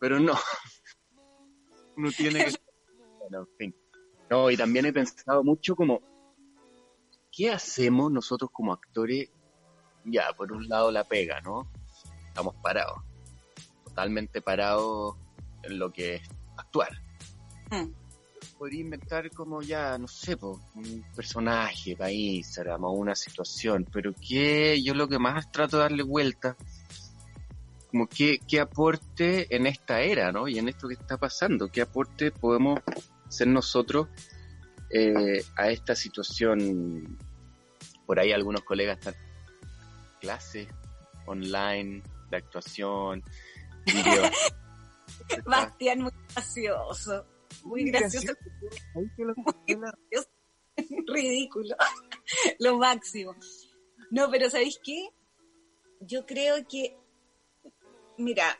pero 0.00 0.18
no. 0.18 0.32
Uno 1.96 2.10
tiene 2.10 2.44
que. 2.44 2.54
Bueno, 3.20 3.42
en 3.42 3.56
fin. 3.56 3.76
No, 4.28 4.50
y 4.50 4.56
también 4.56 4.86
he 4.86 4.92
pensado 4.92 5.44
mucho 5.44 5.76
como, 5.76 6.02
¿qué 7.30 7.52
hacemos 7.52 8.10
nosotros 8.10 8.50
como 8.52 8.72
actores? 8.72 9.30
Ya, 10.04 10.32
por 10.36 10.50
un 10.50 10.68
lado 10.68 10.90
la 10.90 11.04
pega, 11.04 11.40
¿no? 11.40 11.70
Estamos 12.26 12.56
parados. 12.56 12.98
Totalmente 13.84 14.42
parados 14.42 15.14
en 15.62 15.78
lo 15.78 15.92
que 15.92 16.16
es 16.16 16.22
actuar 16.56 17.00
Mm. 17.70 18.01
Podría 18.62 18.82
inventar 18.82 19.28
como 19.32 19.60
ya, 19.60 19.98
no 19.98 20.06
sé, 20.06 20.36
po, 20.36 20.60
un 20.76 21.04
personaje 21.16 21.96
para 21.96 22.12
Instagram 22.12 22.84
o 22.84 22.92
una 22.92 23.16
situación, 23.16 23.84
pero 23.92 24.14
que 24.14 24.80
yo 24.80 24.94
lo 24.94 25.08
que 25.08 25.18
más 25.18 25.50
trato 25.50 25.78
de 25.78 25.82
darle 25.82 26.04
vuelta, 26.04 26.56
como 27.90 28.06
que, 28.06 28.38
qué 28.38 28.60
aporte 28.60 29.52
en 29.52 29.66
esta 29.66 30.02
era, 30.02 30.30
¿no? 30.30 30.46
Y 30.46 30.60
en 30.60 30.68
esto 30.68 30.86
que 30.86 30.94
está 30.94 31.16
pasando, 31.16 31.72
qué 31.72 31.80
aporte 31.80 32.30
podemos 32.30 32.78
ser 33.28 33.48
nosotros 33.48 34.06
eh, 34.90 35.44
a 35.56 35.68
esta 35.68 35.96
situación. 35.96 37.18
Por 38.06 38.20
ahí 38.20 38.30
algunos 38.30 38.62
colegas 38.62 38.98
están 38.98 39.16
clases 40.20 40.68
online 41.26 42.00
de 42.30 42.36
actuación, 42.36 43.24
video. 43.86 44.30
Bastián, 45.46 46.02
muy 46.02 46.12
gracioso. 46.32 47.26
Muy 47.64 47.84
gracioso, 47.90 48.34
ridículo. 51.06 51.76
Lo 52.58 52.78
máximo. 52.78 53.34
No, 54.10 54.30
pero 54.30 54.50
¿sabéis 54.50 54.78
qué? 54.82 55.08
Yo 56.00 56.26
creo 56.26 56.66
que, 56.68 56.96
mira, 58.18 58.58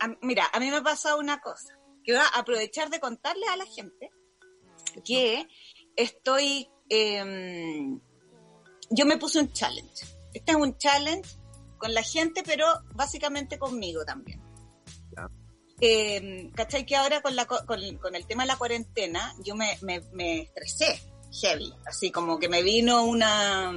a, 0.00 0.08
mira, 0.22 0.48
a 0.52 0.58
mí 0.58 0.70
me 0.70 0.76
ha 0.76 0.82
pasado 0.82 1.18
una 1.18 1.40
cosa, 1.40 1.78
que 2.02 2.12
voy 2.12 2.20
a 2.20 2.38
aprovechar 2.38 2.90
de 2.90 3.00
contarle 3.00 3.46
a 3.46 3.56
la 3.56 3.66
gente 3.66 4.10
que 5.04 5.46
estoy, 5.96 6.68
em, 6.88 8.00
yo 8.90 9.06
me 9.06 9.18
puse 9.18 9.38
un 9.38 9.52
challenge. 9.52 10.04
Este 10.34 10.52
es 10.52 10.56
un 10.56 10.76
challenge 10.78 11.36
con 11.78 11.94
la 11.94 12.02
gente, 12.02 12.42
pero 12.44 12.66
básicamente 12.94 13.58
conmigo 13.58 14.04
también. 14.04 14.41
Eh, 15.84 16.50
¿Cachai? 16.54 16.86
Que 16.86 16.94
ahora 16.94 17.20
con, 17.22 17.34
la, 17.34 17.44
co- 17.46 17.66
con, 17.66 17.80
con 17.98 18.14
el 18.14 18.24
tema 18.24 18.44
de 18.44 18.46
la 18.46 18.56
cuarentena, 18.56 19.34
yo 19.44 19.56
me, 19.56 19.76
me, 19.82 20.00
me 20.12 20.42
estresé 20.42 21.02
heavy, 21.40 21.74
así 21.86 22.12
como 22.12 22.38
que 22.38 22.48
me 22.48 22.62
vino 22.62 23.04
una 23.04 23.72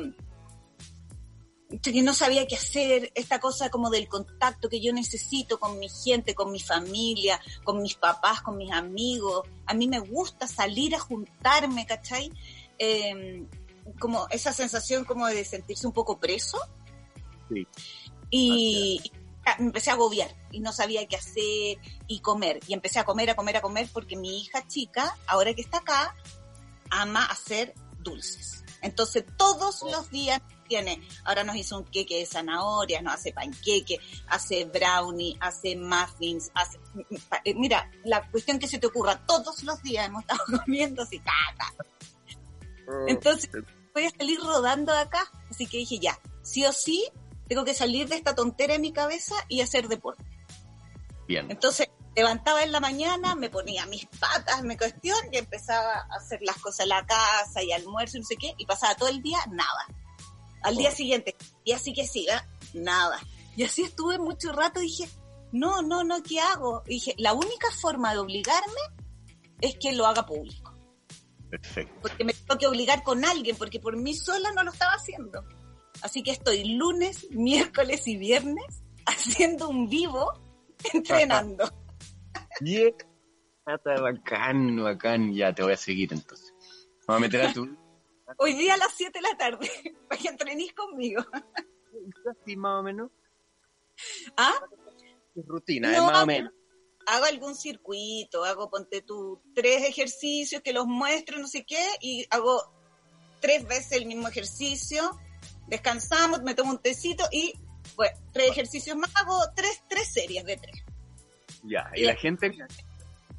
que 1.82 2.02
no 2.04 2.14
sabía 2.14 2.46
qué 2.46 2.56
hacer, 2.56 3.12
esta 3.16 3.40
cosa 3.40 3.70
como 3.72 3.90
del 3.90 4.08
contacto 4.08 4.70
que 4.70 4.80
yo 4.82 4.94
necesito 4.94 5.60
con 5.60 5.80
mi 5.80 5.90
gente, 5.90 6.36
con 6.36 6.52
mi 6.52 6.60
familia, 6.60 7.42
con 7.64 7.82
mis 7.82 7.96
papás, 7.96 8.42
con 8.44 8.56
mis 8.56 8.72
amigos. 8.72 9.48
A 9.66 9.74
mí 9.74 9.88
me 9.88 10.00
gusta 10.00 10.48
salir 10.48 10.94
a 10.96 11.00
juntarme, 11.00 11.88
¿cachai? 11.88 12.32
Eh, 12.78 13.46
como 14.00 14.28
esa 14.30 14.54
sensación 14.54 15.06
como 15.06 15.26
de 15.28 15.44
sentirse 15.44 15.88
un 15.88 15.94
poco 15.94 16.20
preso. 16.20 16.60
Sí. 17.50 17.68
Y 18.30 19.12
me 19.60 19.66
empecé 19.68 19.92
a 19.92 19.94
agobiar 19.94 20.34
y 20.52 20.60
no 20.60 20.72
sabía 20.72 21.08
qué 21.08 21.16
hacer 21.16 21.78
y 22.08 22.20
comer. 22.22 22.60
Y 22.68 22.74
empecé 22.74 23.00
a 23.00 23.06
comer, 23.06 23.30
a 23.30 23.36
comer, 23.36 23.58
a 23.58 23.62
comer 23.62 23.88
porque 23.92 24.16
mi 24.16 24.42
hija 24.42 24.68
chica, 24.68 25.18
ahora 25.28 25.54
que 25.54 25.62
está 25.62 25.78
acá, 25.78 26.16
ama 26.90 27.26
hacer 27.26 27.74
dulces. 28.00 28.64
Entonces 28.82 29.26
todos 29.38 29.82
los 29.84 30.10
días 30.12 30.42
tiene, 30.68 31.02
ahora 31.24 31.44
nos 31.44 31.56
hizo 31.56 31.78
un 31.78 31.86
queque 31.86 32.20
de 32.20 32.26
zanahorias, 32.26 33.02
nos 33.02 33.16
hace 33.16 33.34
panqueque, 33.34 34.00
hace 34.28 34.66
brownie, 34.66 35.38
hace 35.40 35.76
muffins, 35.76 36.52
hace, 36.54 36.80
eh, 37.44 37.54
mira, 37.56 37.90
la 38.04 38.30
cuestión 38.30 38.60
que 38.60 38.68
se 38.68 38.80
te 38.80 38.88
ocurra, 38.88 39.26
todos 39.26 39.64
los 39.64 39.82
días 39.82 40.08
hemos 40.08 40.22
estado 40.22 40.44
comiendo 40.66 41.04
así, 41.04 41.20
caca. 41.20 41.74
Entonces 43.08 43.50
voy 43.94 44.06
a 44.06 44.10
salir 44.12 44.40
rodando 44.40 44.92
de 44.92 45.00
acá, 45.00 45.32
así 45.50 45.66
que 45.66 45.78
dije 45.78 46.00
ya, 46.00 46.20
sí 46.44 46.66
o 46.66 46.72
sí, 46.72 47.08
tengo 47.48 47.64
que 47.64 47.74
salir 47.74 48.08
de 48.08 48.16
esta 48.16 48.36
tontera 48.36 48.76
en 48.76 48.82
mi 48.82 48.92
cabeza 48.92 49.36
y 49.48 49.62
hacer 49.62 49.88
deporte. 49.88 50.24
Bien. 51.28 51.50
Entonces 51.50 51.90
levantaba 52.16 52.64
en 52.64 52.72
la 52.72 52.80
mañana, 52.80 53.36
me 53.36 53.50
ponía 53.50 53.86
mis 53.86 54.06
patas, 54.06 54.64
me 54.64 54.78
cuestión, 54.78 55.18
y 55.32 55.38
empezaba 55.38 56.08
a 56.10 56.16
hacer 56.16 56.40
las 56.42 56.58
cosas 56.58 56.82
en 56.82 56.90
la 56.90 57.06
casa 57.06 57.62
y 57.62 57.72
almuerzo 57.72 58.18
y 58.18 58.22
no 58.22 58.26
sé 58.26 58.38
qué, 58.38 58.54
y 58.58 58.66
pasaba 58.66 58.96
todo 58.96 59.10
el 59.10 59.22
día 59.22 59.40
nada. 59.52 59.86
Al 60.64 60.78
día 60.78 60.92
siguiente, 60.92 61.36
y 61.64 61.74
así 61.74 61.94
que 61.94 62.02
¿eh? 62.02 62.42
nada. 62.74 63.20
Y 63.56 63.64
así 63.64 63.84
estuve 63.84 64.18
mucho 64.18 64.52
rato 64.52 64.82
y 64.82 64.86
dije, 64.86 65.10
no, 65.52 65.82
no, 65.82 66.04
no, 66.04 66.24
¿qué 66.24 66.40
hago? 66.40 66.84
Y 66.88 66.96
dije, 66.96 67.16
la 67.18 67.34
única 67.34 67.70
forma 67.72 68.14
de 68.14 68.20
obligarme 68.20 68.82
es 69.62 69.78
que 69.78 69.94
lo 69.94 70.06
haga 70.08 70.26
público. 70.26 70.74
Perfecto. 71.50 71.94
Porque 72.02 72.24
me 72.24 72.34
tengo 72.34 72.58
que 72.58 72.68
obligar 72.68 73.04
con 73.04 73.24
alguien, 73.24 73.56
porque 73.56 73.80
por 73.80 73.96
mí 73.96 74.14
sola 74.16 74.52
no 74.54 74.64
lo 74.64 74.72
estaba 74.72 74.94
haciendo. 74.94 75.44
Así 76.02 76.24
que 76.24 76.32
estoy 76.32 76.76
lunes, 76.76 77.30
miércoles 77.32 78.08
y 78.08 78.18
viernes 78.18 78.84
haciendo 79.06 79.70
un 79.70 79.90
vivo 79.90 80.32
entrenando. 80.94 81.66
Yeah. 82.62 82.92
Está 83.68 84.00
bacán, 84.00 84.82
bacán. 84.82 85.34
Ya 85.34 85.54
te 85.54 85.62
voy 85.62 85.74
a 85.74 85.78
seguir 85.78 86.14
entonces. 86.14 86.54
Vamos 87.06 87.20
a 87.20 87.26
meter 87.26 87.42
a 87.42 87.54
tu 87.54 87.68
Hoy 88.38 88.54
día 88.54 88.76
a 88.76 88.78
las 88.78 88.94
7 88.96 89.12
de 89.14 89.22
la 89.22 89.38
tarde, 89.38 89.70
para 90.08 90.22
que 90.22 90.28
entrenís 90.28 90.74
conmigo. 90.74 91.24
así 92.32 92.56
más 92.56 92.80
o 92.80 92.84
menos. 92.84 93.12
¿Ah? 94.38 94.54
Rutina, 95.36 95.92
No, 95.92 95.96
es 95.96 96.02
más 96.04 96.24
o 96.24 96.26
menos. 96.26 96.54
Hago 97.08 97.26
algún 97.26 97.56
circuito, 97.56 98.44
hago, 98.44 98.70
ponte 98.70 99.02
tú, 99.02 99.42
tres 99.54 99.84
ejercicios 99.84 100.62
que 100.62 100.74
los 100.74 100.88
muestro, 100.88 101.38
no 101.38 101.48
sé 101.48 101.66
qué, 101.66 101.86
y 102.02 102.26
hago 102.32 102.64
tres 103.42 103.68
veces 103.68 103.92
el 103.94 104.08
mismo 104.08 104.28
ejercicio, 104.28 105.12
descansamos, 105.68 106.42
me 106.44 106.54
tomo 106.54 106.72
un 106.72 106.80
tecito 106.80 107.26
y, 107.32 107.54
bueno, 107.96 108.18
tres 108.32 108.52
ejercicios 108.52 108.98
más, 108.98 109.12
hago 109.16 109.40
tres, 109.56 109.82
tres 109.88 110.12
series 110.12 110.44
de 110.46 110.58
tres. 110.58 110.84
Ya, 111.64 111.90
y 111.96 112.04
la 112.04 112.16
gente. 112.16 112.56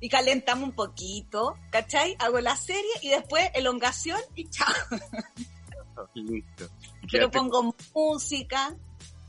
Y 0.01 0.09
calentamos 0.09 0.69
un 0.69 0.75
poquito, 0.75 1.57
¿cachai? 1.71 2.17
Hago 2.19 2.41
la 2.41 2.57
serie 2.57 2.93
y 3.03 3.09
después 3.09 3.49
elongación 3.55 4.21
y 4.35 4.49
chao. 4.51 4.75
Listo. 6.15 6.69
Pero 7.11 7.31
pongo 7.31 7.75
música, 7.95 8.77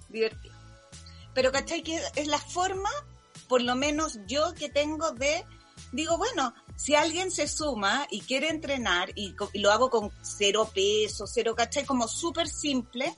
divertido. 0.10 0.56
Pero 1.34 1.52
¿cachai? 1.52 1.84
Que 1.84 2.02
es 2.16 2.28
la 2.28 2.40
forma, 2.40 2.90
por 3.48 3.62
lo 3.62 3.76
menos 3.76 4.20
yo 4.28 4.54
que 4.56 4.70
tengo 4.70 5.12
de, 5.12 5.46
digo, 5.92 6.18
bueno, 6.18 6.54
si 6.78 6.94
alguien 6.96 7.32
se 7.32 7.48
suma 7.48 8.08
y 8.10 8.22
quiere 8.22 8.50
entrenar 8.50 9.10
y, 9.16 9.36
lo 9.56 9.72
hago 9.72 9.90
con 9.90 10.12
cero 10.22 10.70
peso, 10.74 11.26
cero, 11.28 11.56
¿cachai? 11.56 11.86
Como 11.86 12.08
súper 12.08 12.48
simple, 12.48 13.14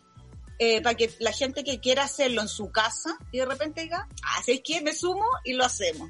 eh, 0.57 0.81
para 0.81 0.95
que 0.95 1.13
la 1.19 1.31
gente 1.33 1.63
que 1.63 1.79
quiera 1.79 2.03
hacerlo 2.05 2.41
en 2.41 2.47
su 2.47 2.71
casa 2.71 3.17
y 3.31 3.39
de 3.39 3.45
repente 3.45 3.81
diga, 3.81 4.07
ah, 4.23 4.41
¿sabes 4.43 4.61
qué? 4.63 4.81
Me 4.81 4.93
sumo 4.93 5.25
y 5.43 5.53
lo 5.53 5.65
hacemos. 5.65 6.09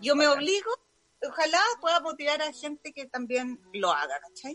Yo 0.00 0.16
me 0.16 0.26
obligo, 0.26 0.70
ojalá 1.26 1.60
pueda 1.80 2.00
motivar 2.00 2.42
a 2.42 2.52
gente 2.52 2.92
que 2.92 3.06
también 3.06 3.60
lo 3.72 3.92
haga, 3.92 4.18
¿cachai? 4.20 4.52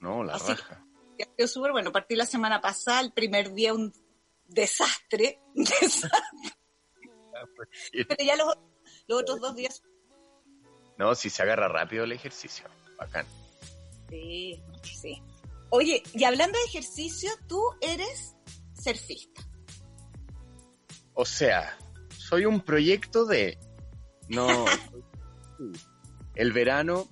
No, 0.00 0.22
la 0.22 0.34
Así- 0.34 0.52
raja. 0.52 0.84
Ya 1.18 1.26
quedó 1.36 1.48
súper 1.48 1.72
bueno. 1.72 1.90
Partí 1.90 2.14
la 2.14 2.26
semana 2.26 2.60
pasada, 2.60 3.00
el 3.00 3.12
primer 3.12 3.52
día 3.52 3.74
un 3.74 3.92
desastre, 4.46 5.40
un 5.54 5.64
desastre. 5.80 6.12
pero 8.06 8.24
ya 8.24 8.36
los, 8.36 8.54
los 9.08 9.22
otros 9.22 9.40
dos 9.40 9.56
días, 9.56 9.82
No, 10.98 11.14
si 11.14 11.30
se 11.30 11.42
agarra 11.42 11.68
rápido 11.68 12.04
el 12.04 12.12
ejercicio. 12.12 12.66
Bacán. 12.98 13.26
sí, 14.10 14.60
sí. 14.82 15.22
Oye, 15.70 16.02
y 16.14 16.24
hablando 16.24 16.58
de 16.58 16.64
ejercicio, 16.64 17.30
tú 17.46 17.62
eres 17.80 18.34
surfista. 18.74 19.42
O 21.14 21.24
sea, 21.24 21.76
soy 22.16 22.44
un 22.44 22.60
proyecto 22.60 23.24
de. 23.26 23.58
No. 24.28 24.46
el 26.34 26.52
verano 26.52 27.08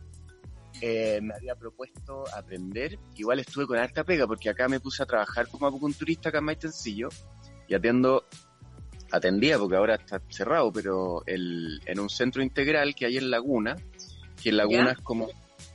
eh, 0.81 1.21
me 1.23 1.35
había 1.35 1.55
propuesto 1.55 2.25
aprender. 2.35 2.99
Igual 3.17 3.41
estuve 3.41 3.67
con 3.67 3.79
harta 3.79 4.05
pega 4.05 4.27
porque 4.27 4.49
acá 4.49 4.69
me 4.69 4.81
puse 4.81 5.03
a 5.03 5.07
trabajar 5.07 5.49
como 5.49 5.67
acupunturista 5.67 6.29
acá 6.29 6.39
en 6.39 6.45
Maitencillo 6.45 7.09
y 7.69 7.75
atiendo. 7.75 8.25
Atendía 9.13 9.59
porque 9.59 9.77
ahora 9.77 9.95
está 9.95 10.21
cerrado, 10.29 10.73
pero 10.73 11.23
el, 11.27 11.81
en 11.87 12.01
un 12.01 12.11
centro 12.11 12.43
integral 12.43 12.95
que 12.95 13.07
hay 13.07 13.19
en 13.19 13.31
Laguna, 13.31 13.77
que 14.43 14.51
en 14.51 14.57
Laguna 14.57 14.87
¿Ya? 14.87 14.93
es 14.93 14.99
como 14.99 15.29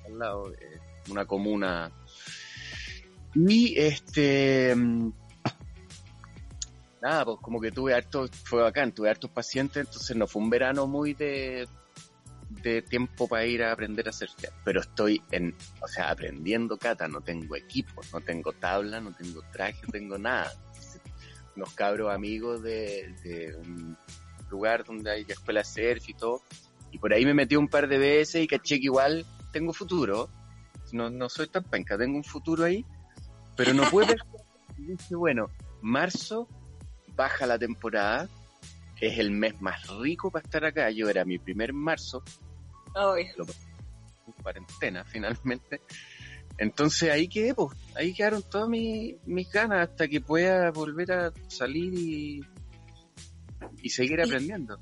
al 0.06 0.20
lado, 0.20 0.52
eh, 0.54 0.80
una 1.10 1.26
comuna. 1.26 1.92
Y 3.34 3.80
este. 3.80 4.76
mm, 4.76 5.12
nada, 7.02 7.26
pues 7.26 7.38
como 7.42 7.60
que 7.60 7.72
tuve 7.72 7.94
hartos, 7.94 8.32
fue 8.44 8.62
bacán, 8.62 8.92
tuve 8.92 9.10
hartos 9.10 9.32
pacientes, 9.32 9.86
entonces 9.86 10.16
no 10.16 10.28
fue 10.28 10.42
un 10.42 10.50
verano 10.50 10.88
muy 10.88 11.14
de, 11.14 11.68
de 12.50 12.82
tiempo 12.82 13.28
para 13.28 13.46
ir 13.46 13.64
a 13.64 13.72
aprender 13.72 14.08
a 14.10 14.12
surfear. 14.12 14.54
Pero 14.64 14.82
estoy 14.82 15.22
en, 15.32 15.56
o 15.82 15.88
sea, 15.88 16.10
aprendiendo 16.12 16.78
cata, 16.78 17.08
no 17.08 17.22
tengo 17.22 17.56
equipo, 17.56 18.02
no 18.14 18.22
tengo 18.22 18.52
tabla, 18.54 19.00
no 19.00 19.14
tengo 19.14 19.42
traje, 19.52 19.82
no 19.84 19.92
tengo 19.92 20.18
nada. 20.18 20.52
Unos 21.56 21.74
cabros 21.74 22.14
amigos 22.14 22.62
de, 22.64 23.14
de 23.24 23.56
un 23.56 23.98
lugar 24.50 24.84
donde 24.84 25.12
hay 25.12 25.26
escuela 25.28 25.64
surf 25.64 26.10
y 26.10 26.14
todo, 26.14 26.42
y 26.92 26.98
por 26.98 27.14
ahí 27.14 27.26
me 27.26 27.34
metí 27.34 27.56
un 27.56 27.68
par 27.68 27.88
de 27.88 27.98
veces 27.98 28.44
y 28.44 28.48
caché 28.48 28.78
que 28.80 28.86
igual 28.86 29.26
tengo 29.52 29.74
futuro. 29.74 30.30
No, 30.92 31.10
no 31.10 31.30
soy 31.30 31.48
tan 31.48 31.64
penca, 31.64 31.98
tengo 31.98 32.18
un 32.18 32.24
futuro 32.24 32.66
ahí, 32.66 32.86
pero 33.56 33.74
no 33.74 33.84
puedo. 33.90 34.14
Y 34.78 34.86
dije, 34.86 35.16
bueno, 35.16 35.48
marzo 35.82 36.48
baja 37.16 37.46
la 37.46 37.60
temporada, 37.60 38.28
es 39.00 39.20
el 39.20 39.30
mes 39.30 39.62
más 39.62 39.88
rico 40.00 40.32
para 40.32 40.44
estar 40.44 40.66
acá. 40.66 40.90
Yo 40.90 41.08
era 41.08 41.24
mi 41.24 41.38
primer 41.38 41.72
marzo, 41.72 42.24
Ay, 42.96 43.28
en 44.26 44.34
cuarentena 44.42 45.04
finalmente. 45.06 45.82
Entonces 46.62 47.10
ahí 47.10 47.28
quedé, 47.28 47.56
pues, 47.56 47.76
ahí 47.96 48.14
quedaron 48.14 48.44
todas 48.44 48.70
mis, 48.70 49.16
mis 49.26 49.50
ganas 49.52 49.90
hasta 49.90 50.08
que 50.08 50.22
pueda 50.22 50.70
volver 50.70 51.12
a 51.12 51.34
salir 51.48 51.92
y, 51.98 52.42
y 53.82 53.90
seguir 53.90 54.20
Y- 54.20 54.22
aprendiendo. 54.22 54.78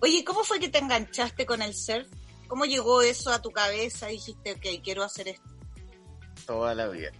Oye, 0.00 0.22
¿cómo 0.24 0.44
fue 0.44 0.60
que 0.60 0.68
te 0.68 0.76
enganchaste 0.78 1.46
con 1.46 1.62
el 1.62 1.72
surf? 1.74 2.06
¿Cómo 2.48 2.66
llegó 2.66 3.00
eso 3.00 3.30
a 3.32 3.40
tu 3.40 3.50
cabeza 3.50 4.10
y 4.10 4.16
dijiste, 4.16 4.52
ok, 4.52 4.82
quiero 4.84 5.04
hacer 5.04 5.28
esto? 5.28 5.48
Toda 6.46 6.74
la 6.74 6.88
vida, 6.88 7.12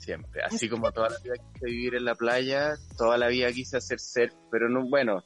siempre. 0.00 0.42
Así 0.44 0.68
como 0.68 0.90
toda 0.90 1.10
la 1.10 1.18
vida 1.20 1.34
quise 1.52 1.66
vivir 1.66 1.94
en 1.94 2.04
la 2.04 2.16
playa, 2.16 2.74
toda 2.98 3.16
la 3.16 3.28
vida 3.28 3.52
quise 3.52 3.76
hacer 3.76 4.00
surf, 4.00 4.34
pero 4.50 4.68
no, 4.68 4.88
bueno, 4.88 5.22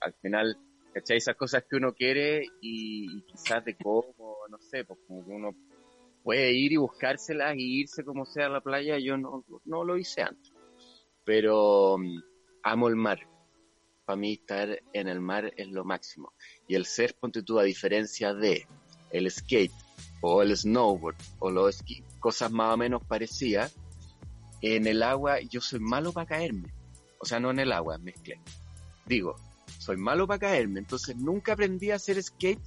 al 0.00 0.12
final, 0.20 0.58
¿cachai? 0.92 1.16
Esas 1.16 1.36
cosas 1.36 1.64
que 1.70 1.76
uno 1.76 1.94
quiere 1.94 2.42
y, 2.60 3.16
y 3.18 3.22
quizás 3.22 3.64
de 3.64 3.78
cómo, 3.78 4.36
no 4.50 4.58
sé, 4.58 4.84
pues 4.84 4.98
como 5.06 5.24
que 5.24 5.30
uno 5.30 5.54
puede 6.22 6.52
ir 6.52 6.72
y 6.72 6.76
buscárselas 6.76 7.56
y 7.56 7.80
irse 7.80 8.04
como 8.04 8.24
sea 8.24 8.46
a 8.46 8.50
la 8.50 8.60
playa, 8.60 8.98
yo 8.98 9.16
no, 9.16 9.44
no 9.64 9.84
lo 9.84 9.96
hice 9.96 10.22
antes. 10.22 10.52
Pero 11.24 11.96
mm, 11.98 12.22
amo 12.62 12.88
el 12.88 12.96
mar. 12.96 13.20
Para 14.04 14.16
mí 14.16 14.34
estar 14.34 14.80
en 14.92 15.08
el 15.08 15.20
mar 15.20 15.52
es 15.56 15.68
lo 15.68 15.84
máximo. 15.84 16.32
Y 16.66 16.74
el 16.74 16.86
surf, 16.86 17.12
ponte 17.14 17.42
tú, 17.42 17.58
a 17.58 17.64
diferencia 17.64 18.32
de 18.32 18.66
el 19.10 19.30
skate 19.30 19.72
o 20.20 20.42
el 20.42 20.56
snowboard 20.56 21.16
o 21.38 21.50
los 21.50 21.76
esquí, 21.76 22.02
cosas 22.18 22.50
más 22.50 22.74
o 22.74 22.76
menos 22.76 23.04
parecidas, 23.04 23.76
en 24.60 24.86
el 24.86 25.02
agua 25.02 25.40
yo 25.40 25.60
soy 25.60 25.80
malo 25.80 26.12
para 26.12 26.26
caerme. 26.26 26.72
O 27.20 27.24
sea, 27.24 27.40
no 27.40 27.50
en 27.50 27.58
el 27.58 27.72
agua, 27.72 27.98
mezclé. 27.98 28.40
Digo, 29.06 29.36
soy 29.78 29.96
malo 29.96 30.26
para 30.26 30.40
caerme, 30.40 30.80
entonces 30.80 31.16
nunca 31.16 31.52
aprendí 31.52 31.90
a 31.90 31.96
hacer 31.96 32.22
skate 32.22 32.60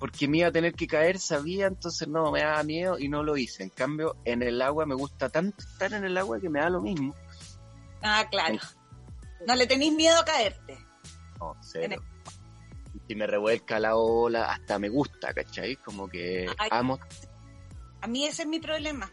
porque 0.00 0.26
me 0.26 0.38
iba 0.38 0.48
a 0.48 0.52
tener 0.52 0.74
que 0.74 0.86
caer, 0.88 1.18
sabía, 1.20 1.66
entonces 1.66 2.08
no, 2.08 2.32
me 2.32 2.40
daba 2.40 2.62
miedo 2.64 2.98
y 2.98 3.08
no 3.08 3.22
lo 3.22 3.36
hice. 3.36 3.62
En 3.62 3.68
cambio, 3.68 4.16
en 4.24 4.42
el 4.42 4.60
agua 4.62 4.86
me 4.86 4.94
gusta 4.96 5.28
tanto 5.28 5.62
estar 5.62 5.92
en 5.92 6.04
el 6.04 6.16
agua 6.18 6.40
que 6.40 6.48
me 6.48 6.58
da 6.58 6.70
lo 6.70 6.80
mismo. 6.80 7.14
Ah, 8.02 8.26
claro. 8.30 8.58
No 9.46 9.54
le 9.54 9.66
tenéis 9.66 9.92
miedo 9.92 10.18
a 10.18 10.24
caerte. 10.24 10.78
No, 11.38 11.54
cero. 11.60 12.02
Si 13.06 13.14
me 13.14 13.26
revuelca 13.26 13.78
la 13.78 13.96
ola, 13.96 14.50
hasta 14.50 14.78
me 14.78 14.88
gusta, 14.88 15.32
¿cachai? 15.34 15.76
Como 15.76 16.08
que 16.08 16.46
Ay. 16.58 16.68
amo, 16.72 16.98
A 18.00 18.06
mí 18.06 18.26
ese 18.26 18.42
es 18.42 18.48
mi 18.48 18.58
problema. 18.60 19.12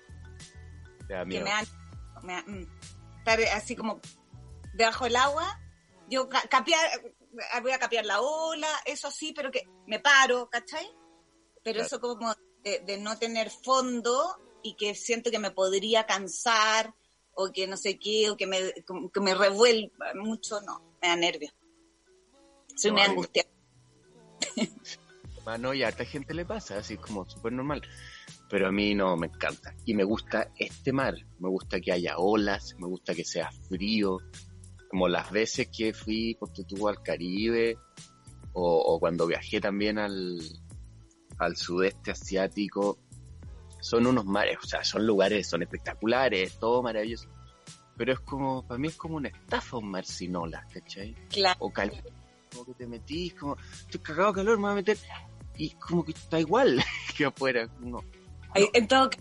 que 1.08 1.26
me 1.26 1.50
da, 1.50 1.64
me 2.24 2.34
da- 2.34 2.44
mm, 2.48 2.66
estar 3.20 3.40
así 3.56 3.76
como 3.76 4.00
debajo 4.74 5.04
del 5.06 5.16
agua, 5.18 5.60
yo 6.10 6.30
ca- 6.30 6.48
capear, 6.50 6.80
voy 7.62 7.72
a 7.72 7.80
capear 7.80 8.06
la 8.06 8.22
ola, 8.22 8.68
eso 8.86 9.12
sí, 9.12 9.34
pero 9.36 9.52
que 9.52 9.64
me 9.88 10.00
paro, 10.00 10.50
¿cachai? 10.50 10.86
Pero 11.64 11.80
Claro. 11.80 11.86
eso 11.86 12.00
como 12.00 12.34
de, 12.64 12.80
de 12.80 12.98
no 12.98 13.18
tener 13.18 13.50
fondo 13.50 14.38
y 14.64 14.76
que 14.76 14.96
siento 14.96 15.32
que 15.32 15.40
me 15.40 15.52
podría 15.52 16.06
cansar 16.06 16.94
o 17.34 17.52
que 17.52 17.68
no 17.68 17.78
sé 17.78 18.00
qué, 18.00 18.30
o 18.32 18.38
que 18.38 18.48
me, 18.48 18.74
que 19.14 19.20
me 19.20 19.36
revuelva 19.36 20.14
mucho, 20.16 20.60
no, 20.62 20.98
me 21.02 21.08
da 21.10 21.16
nervio. 21.16 21.52
Soy 22.76 22.92
No, 22.92 22.96
muy 22.98 23.02
a 23.02 23.08
mí 23.10 23.10
me- 23.10 23.12
angustiada. 23.14 23.50
Mano, 25.46 25.74
y 25.74 25.82
a 25.84 25.88
harta 25.88 26.04
gente 26.04 26.34
le 26.34 26.46
pasa, 26.46 26.78
así 26.78 26.98
como 26.98 27.30
súper 27.30 27.54
normal. 27.54 27.82
Pero 28.50 28.68
a 28.68 28.72
mí 28.72 28.94
no, 28.96 29.16
me 29.16 29.28
encanta. 29.28 29.74
Y 29.86 29.94
me 29.94 30.04
gusta 30.04 30.52
este 30.58 30.92
mar. 30.92 31.16
Me 31.40 31.48
gusta 31.50 31.80
que 31.80 31.94
haya 31.94 32.18
olas, 32.18 32.76
me 32.78 32.88
gusta 32.88 33.16
que 33.16 33.24
sea 33.24 33.50
frío. 33.70 34.18
Como 34.90 35.08
las 35.08 35.32
veces 35.32 35.68
que 35.76 35.94
fui, 35.94 36.36
porque 36.40 36.64
tú 36.64 36.88
al 36.88 37.02
Caribe, 37.04 37.78
o, 38.54 38.78
o 38.80 39.00
cuando 39.00 39.28
viajé 39.28 39.60
también 39.62 40.00
al, 40.00 40.40
al 41.38 41.56
sudeste 41.58 42.12
asiático. 42.12 42.98
Son 43.80 44.08
unos 44.08 44.26
mares, 44.26 44.58
o 44.64 44.66
sea, 44.68 44.84
son 44.84 45.06
lugares, 45.06 45.48
son 45.48 45.62
espectaculares, 45.62 46.58
todo 46.60 46.82
maravilloso. 46.82 47.30
Pero 47.96 48.14
es 48.14 48.20
como, 48.22 48.66
para 48.66 48.78
mí 48.80 48.88
es 48.88 48.96
como 48.96 49.18
una 49.18 49.30
estafa 49.30 49.78
un 49.78 49.92
mar 49.92 50.04
sin 50.06 50.36
olas, 50.36 50.66
¿cachai? 50.74 51.14
Claro. 51.30 51.58
o 51.60 51.72
cal 51.72 51.92
como 52.52 52.66
que 52.66 52.74
te 52.74 52.88
metís, 52.88 53.34
como 53.36 53.56
estoy 53.72 54.00
cagado 54.00 54.32
de 54.32 54.36
calor, 54.38 54.58
me 54.58 54.64
voy 54.64 54.72
a 54.72 54.76
meter 54.76 54.98
y 55.58 55.70
como 55.72 56.04
que 56.06 56.12
está 56.14 56.40
igual 56.40 56.82
que 57.18 57.26
afuera. 57.26 57.68
No. 57.82 58.04
Ay, 58.54 58.68
En 58.74 58.88
todo 58.88 59.10
ca- 59.10 59.18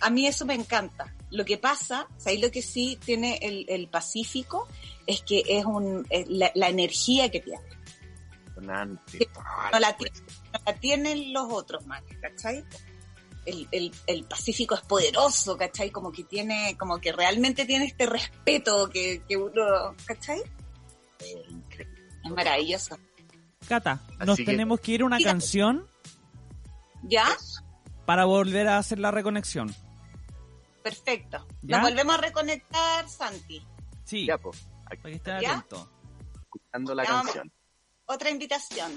a 0.00 0.10
mí 0.10 0.26
eso 0.26 0.46
me 0.46 0.54
encanta. 0.54 1.12
Lo 1.30 1.44
que 1.44 1.58
pasa, 1.58 2.06
¿sabes 2.18 2.40
lo 2.40 2.50
que 2.50 2.62
sí 2.62 2.98
tiene 3.04 3.38
el, 3.42 3.66
el 3.68 3.88
Pacífico? 3.88 4.68
Es 5.06 5.22
que 5.22 5.42
es 5.46 5.64
un 5.64 6.06
es 6.10 6.26
la, 6.28 6.50
la 6.54 6.68
energía 6.68 7.30
que 7.30 7.40
tiene. 7.40 7.60
Sonante, 8.54 9.18
Sí, 9.18 9.26
tal, 9.34 9.44
no 9.72 9.78
la 9.80 9.96
pues. 9.96 10.12
No 10.52 10.60
la 10.64 10.74
tienen 10.78 11.32
los 11.32 11.52
otros 11.52 11.84
mares, 11.86 12.16
¿cachai? 12.20 12.64
El, 13.44 13.68
el, 13.70 13.92
el 14.06 14.24
Pacífico 14.24 14.74
es 14.76 14.80
poderoso, 14.82 15.56
¿cachai? 15.56 15.90
Como 15.90 16.10
que 16.12 16.24
tiene, 16.24 16.76
como 16.78 16.98
que 17.00 17.12
realmente 17.12 17.64
tiene 17.64 17.86
este 17.86 18.06
respeto 18.06 18.88
que, 18.88 19.22
que 19.28 19.36
uno, 19.36 19.94
¿cachai? 20.06 20.40
Increíble. 21.50 21.94
Es 22.24 22.30
maravilloso. 22.30 22.98
Cata, 23.68 24.00
Así 24.18 24.26
nos 24.26 24.36
que- 24.36 24.44
tenemos 24.44 24.80
que 24.80 24.92
ir 24.92 25.02
a 25.02 25.06
una 25.06 25.18
canción 25.20 25.86
¿Ya? 27.02 27.24
para 28.04 28.24
volver 28.24 28.68
a 28.68 28.78
hacer 28.78 28.98
la 29.00 29.10
reconexión. 29.10 29.74
Perfecto. 30.86 31.44
¿Ya? 31.62 31.78
Nos 31.80 31.90
volvemos 31.90 32.14
a 32.14 32.18
reconectar, 32.18 33.08
Santi. 33.08 33.60
Sí, 34.04 34.24
Ya, 34.24 34.38
pues, 34.38 34.68
para 34.84 35.02
que 35.02 35.12
esté 35.14 35.30
¿Ya? 35.42 35.56
atento. 35.56 35.90
escuchando 36.44 36.94
la 36.94 37.02
Ya, 37.02 37.08
canción. 37.10 37.52
Otra 38.04 38.30
invitación. 38.30 38.92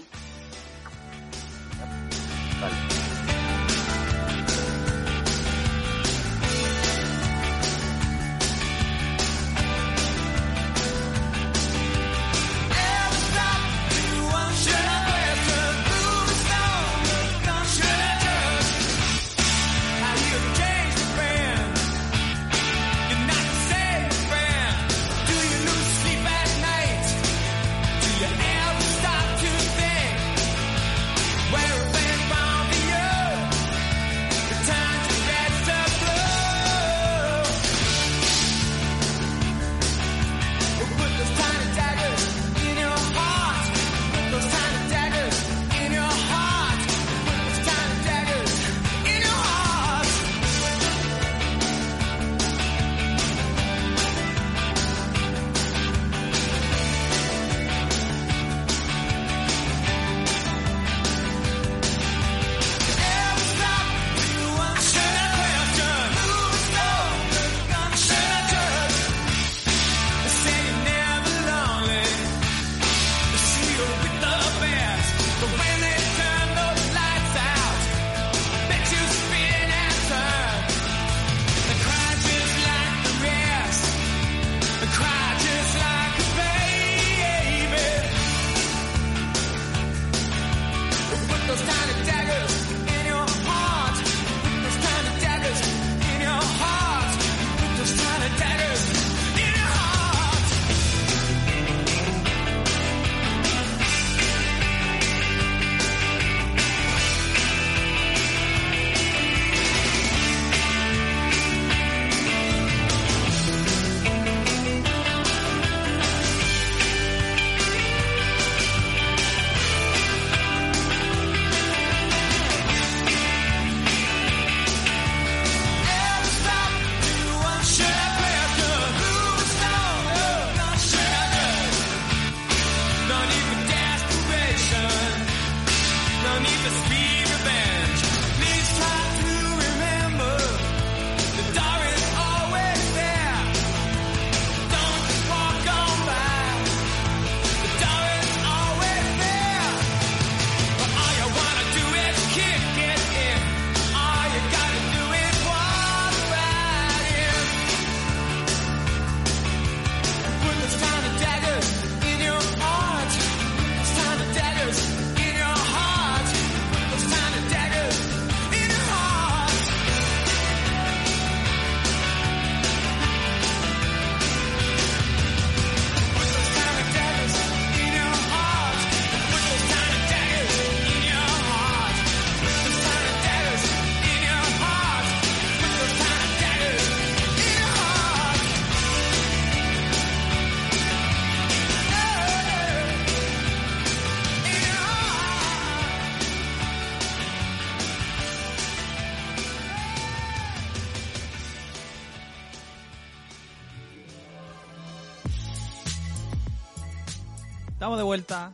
Estamos 207.90 207.98
de 207.98 208.04
vuelta. 208.04 208.52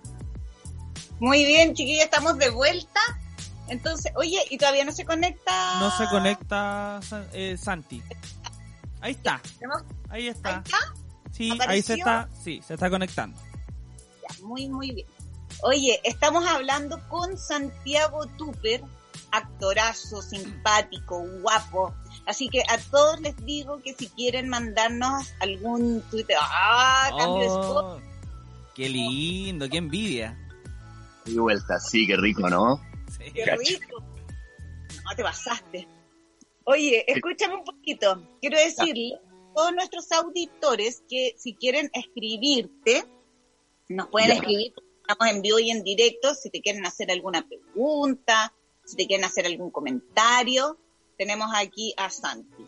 Muy 1.19 1.43
bien, 1.43 1.73
chiquillos, 1.73 2.05
estamos 2.05 2.37
de 2.37 2.49
vuelta. 2.51 3.01
Entonces, 3.67 4.13
oye, 4.15 4.39
y 4.49 4.57
todavía 4.57 4.85
no 4.85 4.93
se 4.93 5.03
conecta. 5.03 5.77
No 5.81 5.91
se 5.97 6.07
conecta 6.07 7.01
eh, 7.33 7.57
Santi. 7.57 8.01
Ahí 9.01 9.11
está. 9.11 9.41
¿Tenemos- 9.59 9.83
Ahí 10.09 10.27
está. 10.29 10.49
¿Ahí 10.49 10.61
está? 10.63 10.77
Sí, 11.33 11.51
ahí 11.67 11.81
se 11.81 11.95
está. 11.95 12.29
Sí, 12.45 12.61
se 12.65 12.75
está 12.75 12.89
conectando. 12.89 13.37
Ya, 14.21 14.41
muy, 14.45 14.69
muy 14.69 14.91
bien. 14.93 15.07
Oye, 15.63 15.99
estamos 16.05 16.47
hablando 16.47 17.05
con 17.09 17.37
Santiago 17.37 18.27
Tupper, 18.37 18.83
actorazo, 19.31 20.21
simpático, 20.21 21.21
guapo. 21.41 21.93
Así 22.25 22.47
que 22.47 22.61
a 22.69 22.77
todos 22.89 23.19
les 23.19 23.35
digo 23.45 23.81
que 23.83 23.93
si 23.95 24.07
quieren 24.07 24.47
mandarnos 24.47 25.33
algún 25.41 26.01
Twitter, 26.09 26.37
¡ah! 26.41 27.09
Cambio 27.17 27.39
de 27.41 27.47
spot, 27.47 27.85
Oh, 27.85 28.14
qué 28.75 28.89
lindo, 28.89 29.67
qué 29.69 29.77
envidia. 29.77 30.37
Y 31.25 31.37
vuelta, 31.37 31.79
sí, 31.79 32.05
qué 32.05 32.17
rico, 32.17 32.47
¿no? 32.49 32.79
Sí. 33.17 33.31
¡Qué 33.33 33.43
Cacho. 33.43 33.59
rico! 33.61 34.03
No 35.03 35.15
te 35.15 35.23
pasaste. 35.23 35.87
Oye, 36.65 37.03
escúchame 37.11 37.55
un 37.55 37.63
poquito. 37.63 38.21
Quiero 38.41 38.57
decirle 38.57 39.15
a 39.15 39.53
todos 39.55 39.73
nuestros 39.73 40.11
auditores 40.11 41.03
que 41.09 41.35
si 41.37 41.53
quieren 41.53 41.89
escribirte, 41.93 43.05
nos 43.89 44.07
pueden 44.09 44.29
Ya. 44.29 44.33
escribir. 44.35 44.73
Estamos 45.07 45.33
en 45.35 45.41
vivo 45.41 45.59
y 45.59 45.69
en 45.69 45.83
directo. 45.83 46.33
Si 46.33 46.49
te 46.49 46.61
quieren 46.61 46.85
hacer 46.85 47.11
alguna 47.11 47.47
pregunta, 47.47 48.53
si 48.83 48.95
te 48.95 49.05
quieren 49.07 49.25
hacer 49.25 49.45
algún 49.45 49.69
comentario, 49.71 50.77
tenemos 51.17 51.49
aquí 51.55 51.93
a 51.97 52.09
Santi. 52.09 52.65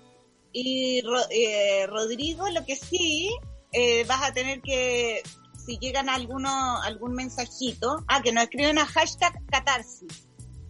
Y 0.54 1.02
Ro- 1.02 1.30
eh, 1.32 1.86
Rodrigo, 1.88 2.48
lo 2.50 2.64
que 2.66 2.76
sí, 2.76 3.30
eh, 3.74 4.04
vas 4.08 4.24
a 4.24 4.34
tener 4.34 4.62
que, 4.62 5.22
si 5.68 5.78
llegan 5.80 6.08
alguno, 6.08 6.82
algún 6.82 7.14
mensajito, 7.14 8.02
ah, 8.08 8.22
que 8.22 8.32
nos 8.32 8.46
escriben 8.46 8.80
a 8.80 8.86
hashtag 8.86 9.34
catarsis. 9.48 10.30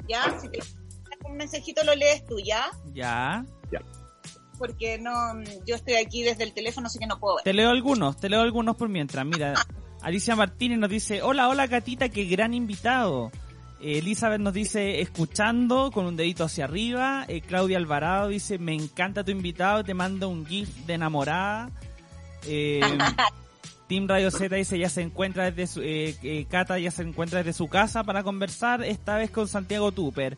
¿Ya? 0.10 0.40
Si 0.42 0.50
te 0.50 0.60
un 1.24 1.38
mensajito 1.38 1.84
lo 1.84 1.94
lees 1.94 2.26
tú, 2.26 2.38
¿ya? 2.40 2.72
Ya. 2.94 3.46
Porque 4.58 4.98
no, 4.98 5.12
yo 5.68 5.76
estoy 5.76 5.96
aquí 5.96 6.24
desde 6.24 6.44
el 6.44 6.52
teléfono, 6.52 6.88
así 6.88 6.98
que 6.98 7.06
no 7.06 7.20
puedo 7.20 7.36
ver. 7.36 7.44
Te 7.44 7.54
leo 7.54 7.70
algunos, 7.70 8.18
te 8.18 8.28
leo 8.28 8.42
algunos 8.42 8.76
por 8.76 8.90
mientras. 8.90 9.24
Mira, 9.24 9.54
Alicia 10.02 10.36
Martínez 10.36 10.80
nos 10.80 10.90
dice, 10.90 11.22
hola, 11.22 11.48
hola 11.48 11.68
Catita, 11.68 12.10
qué 12.10 12.26
gran 12.26 12.56
invitado. 12.56 13.32
Eh, 13.80 14.00
Elizabeth 14.00 14.42
nos 14.42 14.54
dice, 14.54 15.00
escuchando 15.02 15.92
con 15.92 16.08
un 16.08 16.16
dedito 16.16 16.44
hacia 16.44 16.64
arriba. 16.64 17.24
Eh, 17.28 17.42
Claudia 17.42 17.78
Alvarado 17.78 18.30
dice, 18.30 18.58
me 18.58 18.74
encanta 18.74 19.24
tu 19.24 19.30
invitado, 19.30 19.84
te 19.84 19.94
mando 19.94 20.28
un 20.28 20.44
gif 20.44 20.70
de 20.88 20.96
enamorada. 20.96 21.70
Eh, 22.48 22.82
Team 23.88 24.08
Radio 24.08 24.30
Z 24.32 24.54
dice, 24.56 24.78
ya 24.78 24.90
se 24.90 25.02
encuentra 25.02 25.50
desde 25.52 25.68
su, 25.68 25.82
eh, 25.82 26.16
eh, 26.24 26.46
Cata 26.50 26.78
ya 26.78 26.92
se 26.92 27.04
encuentra 27.04 27.40
desde 27.44 27.54
su 27.58 27.68
casa 27.70 28.04
para 28.04 28.24
conversar, 28.24 28.84
esta 28.84 29.18
vez 29.18 29.32
con 29.32 29.48
Santiago 29.48 29.92
Tupper. 29.92 30.38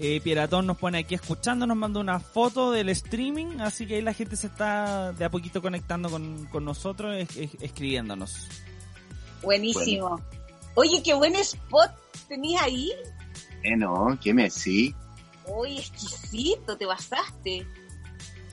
Eh, 0.00 0.20
Pieratón 0.22 0.66
nos 0.66 0.76
pone 0.78 0.98
aquí 0.98 1.14
escuchando, 1.16 1.66
nos 1.66 1.76
mandó 1.76 1.98
una 2.00 2.20
foto 2.20 2.70
del 2.70 2.88
streaming, 2.90 3.60
así 3.60 3.86
que 3.86 3.96
ahí 3.96 4.02
la 4.02 4.14
gente 4.14 4.36
se 4.36 4.46
está 4.48 5.12
de 5.12 5.24
a 5.24 5.30
poquito 5.30 5.60
conectando 5.60 6.08
con, 6.10 6.46
con 6.46 6.64
nosotros, 6.64 7.16
es- 7.16 7.36
es- 7.36 7.50
escribiéndonos. 7.60 8.46
Buenísimo. 9.42 10.20
Oye, 10.74 11.02
qué 11.04 11.14
buen 11.14 11.34
spot 11.36 11.90
tenías 12.28 12.62
ahí. 12.62 12.92
Eh, 13.62 13.76
no, 13.76 14.16
¿qué 14.22 14.32
me 14.34 14.44
decís? 14.44 14.94
Uy, 15.46 15.78
exquisito, 15.78 16.76
te 16.76 16.86
basaste. 16.86 17.66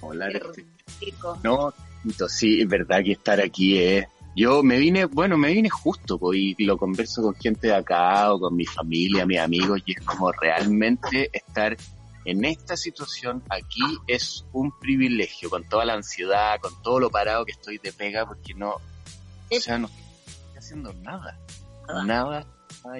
Hola, 0.01 0.29
Qué 0.29 0.65
rico. 1.05 1.39
No, 1.43 1.73
Tito, 2.03 2.27
sí, 2.29 2.61
es 2.61 2.67
verdad 2.67 3.03
que 3.03 3.11
estar 3.13 3.39
aquí 3.39 3.77
es... 3.77 4.05
Yo 4.35 4.63
me 4.63 4.77
vine, 4.77 5.05
bueno, 5.05 5.37
me 5.37 5.53
vine 5.53 5.69
justo, 5.69 6.17
pues, 6.17 6.37
y 6.39 6.65
lo 6.65 6.77
converso 6.77 7.21
con 7.21 7.35
gente 7.35 7.67
de 7.67 7.75
acá 7.75 8.33
o 8.33 8.39
con 8.39 8.55
mi 8.55 8.65
familia, 8.65 9.25
mis 9.25 9.39
amigos, 9.39 9.81
y 9.85 9.93
es 9.93 10.01
como 10.01 10.31
realmente 10.33 11.29
estar 11.31 11.77
en 12.25 12.43
esta 12.43 12.75
situación 12.75 13.43
aquí 13.49 13.83
es 14.07 14.45
un 14.51 14.77
privilegio, 14.79 15.49
con 15.49 15.63
toda 15.63 15.85
la 15.85 15.93
ansiedad, 15.93 16.59
con 16.59 16.73
todo 16.81 16.99
lo 16.99 17.09
parado 17.09 17.45
que 17.45 17.51
estoy 17.51 17.77
de 17.77 17.93
pega, 17.93 18.25
porque 18.25 18.53
no, 18.55 18.71
o 18.71 19.59
sea, 19.59 19.77
no 19.77 19.87
estoy 19.87 20.57
haciendo 20.57 20.91
nada, 20.93 21.39
nada, 21.87 22.03
nada. 22.03 22.45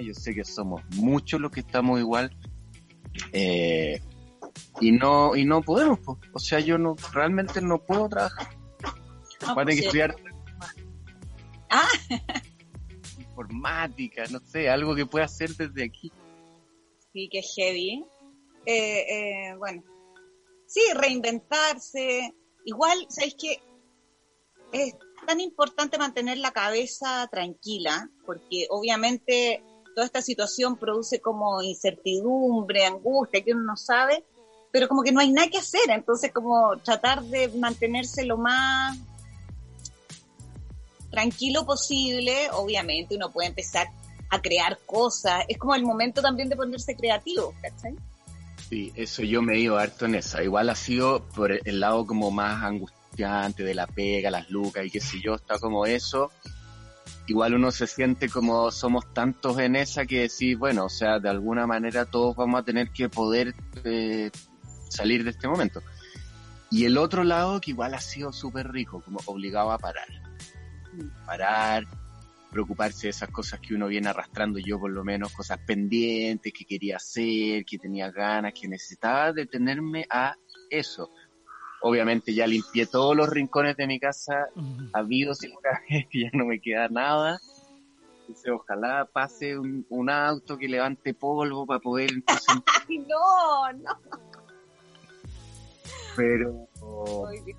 yo 0.00 0.14
sé 0.14 0.32
que 0.32 0.44
somos 0.44 0.82
muchos 0.94 1.40
los 1.40 1.50
que 1.50 1.60
estamos 1.60 1.98
igual, 1.98 2.34
eh, 3.32 4.00
y 4.80 4.92
no, 4.92 5.34
y 5.34 5.44
no 5.44 5.60
podemos, 5.60 5.98
pues. 5.98 6.18
o 6.32 6.38
sea, 6.38 6.60
yo 6.60 6.78
no, 6.78 6.94
realmente 7.12 7.60
no 7.60 7.78
puedo 7.78 8.08
trabajar. 8.08 8.48
No, 9.42 9.54
Voy 9.54 9.62
a 9.62 9.66
tener 9.66 9.74
que 9.74 9.82
pues, 9.82 9.86
estudiar 9.86 10.16
Informática, 13.18 14.24
no 14.30 14.40
sé, 14.40 14.68
algo 14.68 14.94
que 14.94 15.06
pueda 15.06 15.26
hacer 15.26 15.50
desde 15.50 15.84
aquí. 15.84 16.12
Sí, 17.12 17.28
que 17.30 17.42
heavy. 17.42 18.04
Eh, 18.64 19.04
eh, 19.08 19.54
bueno, 19.56 19.82
sí, 20.66 20.80
reinventarse. 20.94 22.34
Igual, 22.64 23.06
¿sabéis 23.08 23.36
que 23.36 23.60
Es 24.72 24.94
tan 25.26 25.40
importante 25.40 25.98
mantener 25.98 26.38
la 26.38 26.52
cabeza 26.52 27.28
tranquila, 27.30 28.10
porque 28.24 28.66
obviamente 28.70 29.62
toda 29.94 30.06
esta 30.06 30.20
situación 30.20 30.76
produce 30.76 31.20
como 31.20 31.62
incertidumbre, 31.62 32.84
angustia, 32.84 33.42
que 33.42 33.52
uno 33.52 33.62
no 33.62 33.76
sabe, 33.76 34.24
pero 34.70 34.88
como 34.88 35.02
que 35.02 35.12
no 35.12 35.20
hay 35.20 35.32
nada 35.32 35.48
que 35.48 35.58
hacer, 35.58 35.88
entonces 35.88 36.32
como 36.32 36.76
tratar 36.84 37.22
de 37.22 37.48
mantenerse 37.48 38.26
lo 38.26 38.36
más 38.36 38.98
tranquilo 41.16 41.64
posible, 41.64 42.50
obviamente 42.52 43.16
uno 43.16 43.32
puede 43.32 43.48
empezar 43.48 43.86
a 44.28 44.42
crear 44.42 44.78
cosas, 44.84 45.46
es 45.48 45.56
como 45.56 45.74
el 45.74 45.82
momento 45.82 46.20
también 46.20 46.50
de 46.50 46.56
ponerse 46.56 46.94
creativo, 46.94 47.54
¿cachai? 47.62 47.96
Sí, 48.68 48.92
eso 48.94 49.22
yo 49.22 49.40
me 49.40 49.54
he 49.54 49.60
ido 49.60 49.78
harto 49.78 50.04
en 50.04 50.16
esa. 50.16 50.42
Igual 50.42 50.68
ha 50.68 50.74
sido 50.74 51.26
por 51.28 51.52
el 51.52 51.80
lado 51.80 52.06
como 52.06 52.30
más 52.30 52.62
angustiante 52.62 53.62
de 53.62 53.74
la 53.74 53.86
pega, 53.86 54.30
las 54.30 54.50
lucas 54.50 54.84
y 54.84 54.90
qué 54.90 55.00
sé 55.00 55.18
yo, 55.24 55.36
está 55.36 55.58
como 55.58 55.86
eso. 55.86 56.30
Igual 57.26 57.54
uno 57.54 57.70
se 57.70 57.86
siente 57.86 58.28
como 58.28 58.70
somos 58.70 59.10
tantos 59.14 59.58
en 59.58 59.74
esa 59.74 60.04
que 60.04 60.20
decir, 60.20 60.58
bueno, 60.58 60.84
o 60.84 60.90
sea, 60.90 61.18
de 61.18 61.30
alguna 61.30 61.66
manera 61.66 62.04
todos 62.04 62.36
vamos 62.36 62.60
a 62.60 62.64
tener 62.64 62.90
que 62.90 63.08
poder 63.08 63.54
eh, 63.84 64.30
salir 64.90 65.24
de 65.24 65.30
este 65.30 65.48
momento. 65.48 65.82
Y 66.70 66.84
el 66.84 66.98
otro 66.98 67.24
lado 67.24 67.58
que 67.58 67.70
igual 67.70 67.94
ha 67.94 68.00
sido 68.02 68.34
súper 68.34 68.70
rico, 68.70 69.00
como 69.00 69.18
obligado 69.24 69.70
a 69.72 69.78
parar. 69.78 70.25
Parar, 71.24 71.84
preocuparse 72.50 73.06
de 73.06 73.10
esas 73.10 73.30
cosas 73.30 73.60
que 73.60 73.74
uno 73.74 73.88
viene 73.88 74.08
arrastrando, 74.08 74.58
yo 74.58 74.78
por 74.78 74.90
lo 74.90 75.04
menos, 75.04 75.32
cosas 75.32 75.58
pendientes 75.66 76.52
que 76.52 76.64
quería 76.64 76.96
hacer, 76.96 77.64
que 77.64 77.78
tenía 77.78 78.10
ganas, 78.10 78.54
que 78.54 78.68
necesitaba 78.68 79.32
detenerme 79.32 80.06
a 80.10 80.34
eso. 80.70 81.10
Obviamente 81.82 82.34
ya 82.34 82.46
limpié 82.46 82.86
todos 82.86 83.16
los 83.16 83.28
rincones 83.28 83.76
de 83.76 83.86
mi 83.86 84.00
casa, 84.00 84.48
habidos 84.92 85.44
y 85.44 85.48
por 85.48 85.66
haber, 85.66 86.08
ya 86.12 86.30
no 86.32 86.46
me 86.46 86.60
queda 86.60 86.88
nada. 86.88 87.38
Entonces, 88.20 88.50
ojalá 88.50 89.04
pase 89.04 89.56
un, 89.56 89.86
un 89.88 90.10
auto 90.10 90.58
que 90.58 90.66
levante 90.66 91.14
polvo 91.14 91.64
para 91.64 91.78
poder 91.78 92.10
entonces, 92.12 92.56
¡Ay, 92.88 92.98
no! 92.98 93.72
No, 93.74 94.00
pero 96.16 96.66
Ay, 97.28 97.40
Dios 97.44 97.58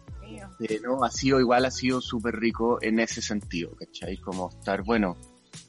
Eh, 0.59 0.79
no, 0.83 1.03
ha 1.03 1.11
sido 1.11 1.39
igual, 1.39 1.65
ha 1.65 1.71
sido 1.71 2.01
súper 2.01 2.35
rico 2.35 2.79
en 2.81 2.99
ese 2.99 3.21
sentido, 3.21 3.75
¿cachai? 3.75 4.17
Como 4.17 4.49
estar, 4.49 4.83
bueno, 4.83 5.15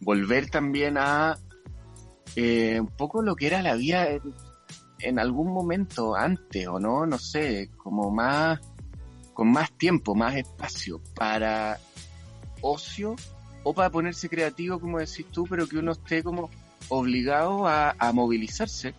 volver 0.00 0.50
también 0.50 0.96
a 0.98 1.38
eh, 2.36 2.78
un 2.80 2.88
poco 2.88 3.22
lo 3.22 3.36
que 3.36 3.46
era 3.46 3.62
la 3.62 3.74
vida 3.74 4.09
en, 5.00 5.18
algún 5.18 5.52
momento 5.52 6.14
antes, 6.14 6.66
o 6.68 6.78
no, 6.78 7.06
no 7.06 7.18
sé, 7.18 7.70
como 7.76 8.11
más, 8.11 8.61
con 9.34 9.50
más 9.50 9.70
tiempo, 9.72 10.14
más 10.14 10.36
espacio 10.36 11.00
para 11.14 11.78
ocio 12.61 13.16
o 13.62 13.72
para 13.72 13.90
ponerse 13.90 14.28
creativo, 14.28 14.80
como 14.80 14.98
decís 14.98 15.26
tú, 15.30 15.46
pero 15.48 15.66
que 15.66 15.78
uno 15.78 15.92
esté 15.92 16.22
como 16.22 16.50
obligado 16.88 17.66
a 17.66 18.12
movilizarse 18.12 18.94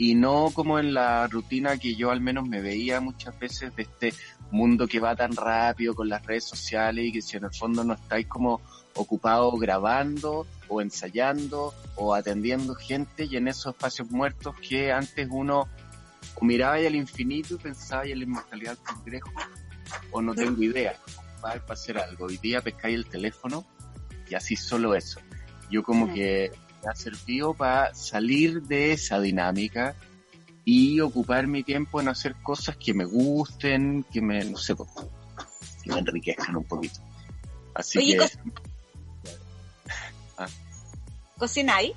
y 0.00 0.14
no 0.14 0.50
como 0.54 0.78
en 0.78 0.94
la 0.94 1.26
rutina 1.26 1.76
que 1.76 1.94
yo 1.94 2.10
al 2.10 2.22
menos 2.22 2.48
me 2.48 2.62
veía 2.62 3.02
muchas 3.02 3.38
veces 3.38 3.76
de 3.76 3.82
este 3.82 4.14
mundo 4.50 4.88
que 4.88 4.98
va 4.98 5.14
tan 5.14 5.36
rápido 5.36 5.94
con 5.94 6.08
las 6.08 6.24
redes 6.24 6.44
sociales 6.44 7.04
y 7.04 7.12
que 7.12 7.20
si 7.20 7.36
en 7.36 7.44
el 7.44 7.52
fondo 7.52 7.84
no 7.84 7.92
estáis 7.92 8.26
como 8.26 8.62
ocupados 8.94 9.60
grabando 9.60 10.46
o 10.68 10.80
ensayando 10.80 11.74
o 11.96 12.14
atendiendo 12.14 12.74
gente 12.74 13.26
y 13.26 13.36
en 13.36 13.48
esos 13.48 13.74
espacios 13.74 14.10
muertos 14.10 14.54
que 14.66 14.90
antes 14.90 15.28
uno 15.30 15.68
miraba 16.40 16.76
al 16.76 16.94
infinito 16.94 17.56
y 17.56 17.58
pensaba 17.58 18.06
en 18.06 18.20
la 18.20 18.24
inmortalidad 18.24 18.78
del 18.78 18.82
cangrejo 18.82 19.30
o 20.12 20.22
no 20.22 20.34
tengo 20.34 20.62
idea 20.62 20.98
para 21.42 21.60
para 21.60 21.74
hacer 21.74 21.98
algo. 21.98 22.24
Hoy 22.24 22.38
día 22.38 22.62
pescáis 22.62 22.94
el 22.96 23.04
teléfono 23.04 23.66
y 24.30 24.34
así 24.34 24.56
solo 24.56 24.94
eso. 24.94 25.20
Yo 25.70 25.82
como 25.82 26.10
que 26.14 26.50
me 26.84 26.90
ha 26.90 26.94
servido 26.94 27.54
para 27.54 27.94
salir 27.94 28.62
de 28.62 28.92
esa 28.92 29.20
dinámica 29.20 29.94
y 30.64 31.00
ocupar 31.00 31.46
mi 31.46 31.62
tiempo 31.62 32.00
en 32.00 32.08
hacer 32.08 32.34
cosas 32.42 32.76
que 32.76 32.94
me 32.94 33.04
gusten, 33.04 34.04
que 34.12 34.20
me, 34.20 34.44
no 34.44 34.56
sé, 34.56 34.74
pues, 34.76 34.88
que 35.82 35.90
me 35.92 35.98
enriquezcan 35.98 36.56
un 36.56 36.64
poquito. 36.64 37.00
Así 37.74 37.98
Oye, 37.98 38.12
que, 38.12 38.18
cos- 38.18 38.38
¿Cocináis? 41.38 41.92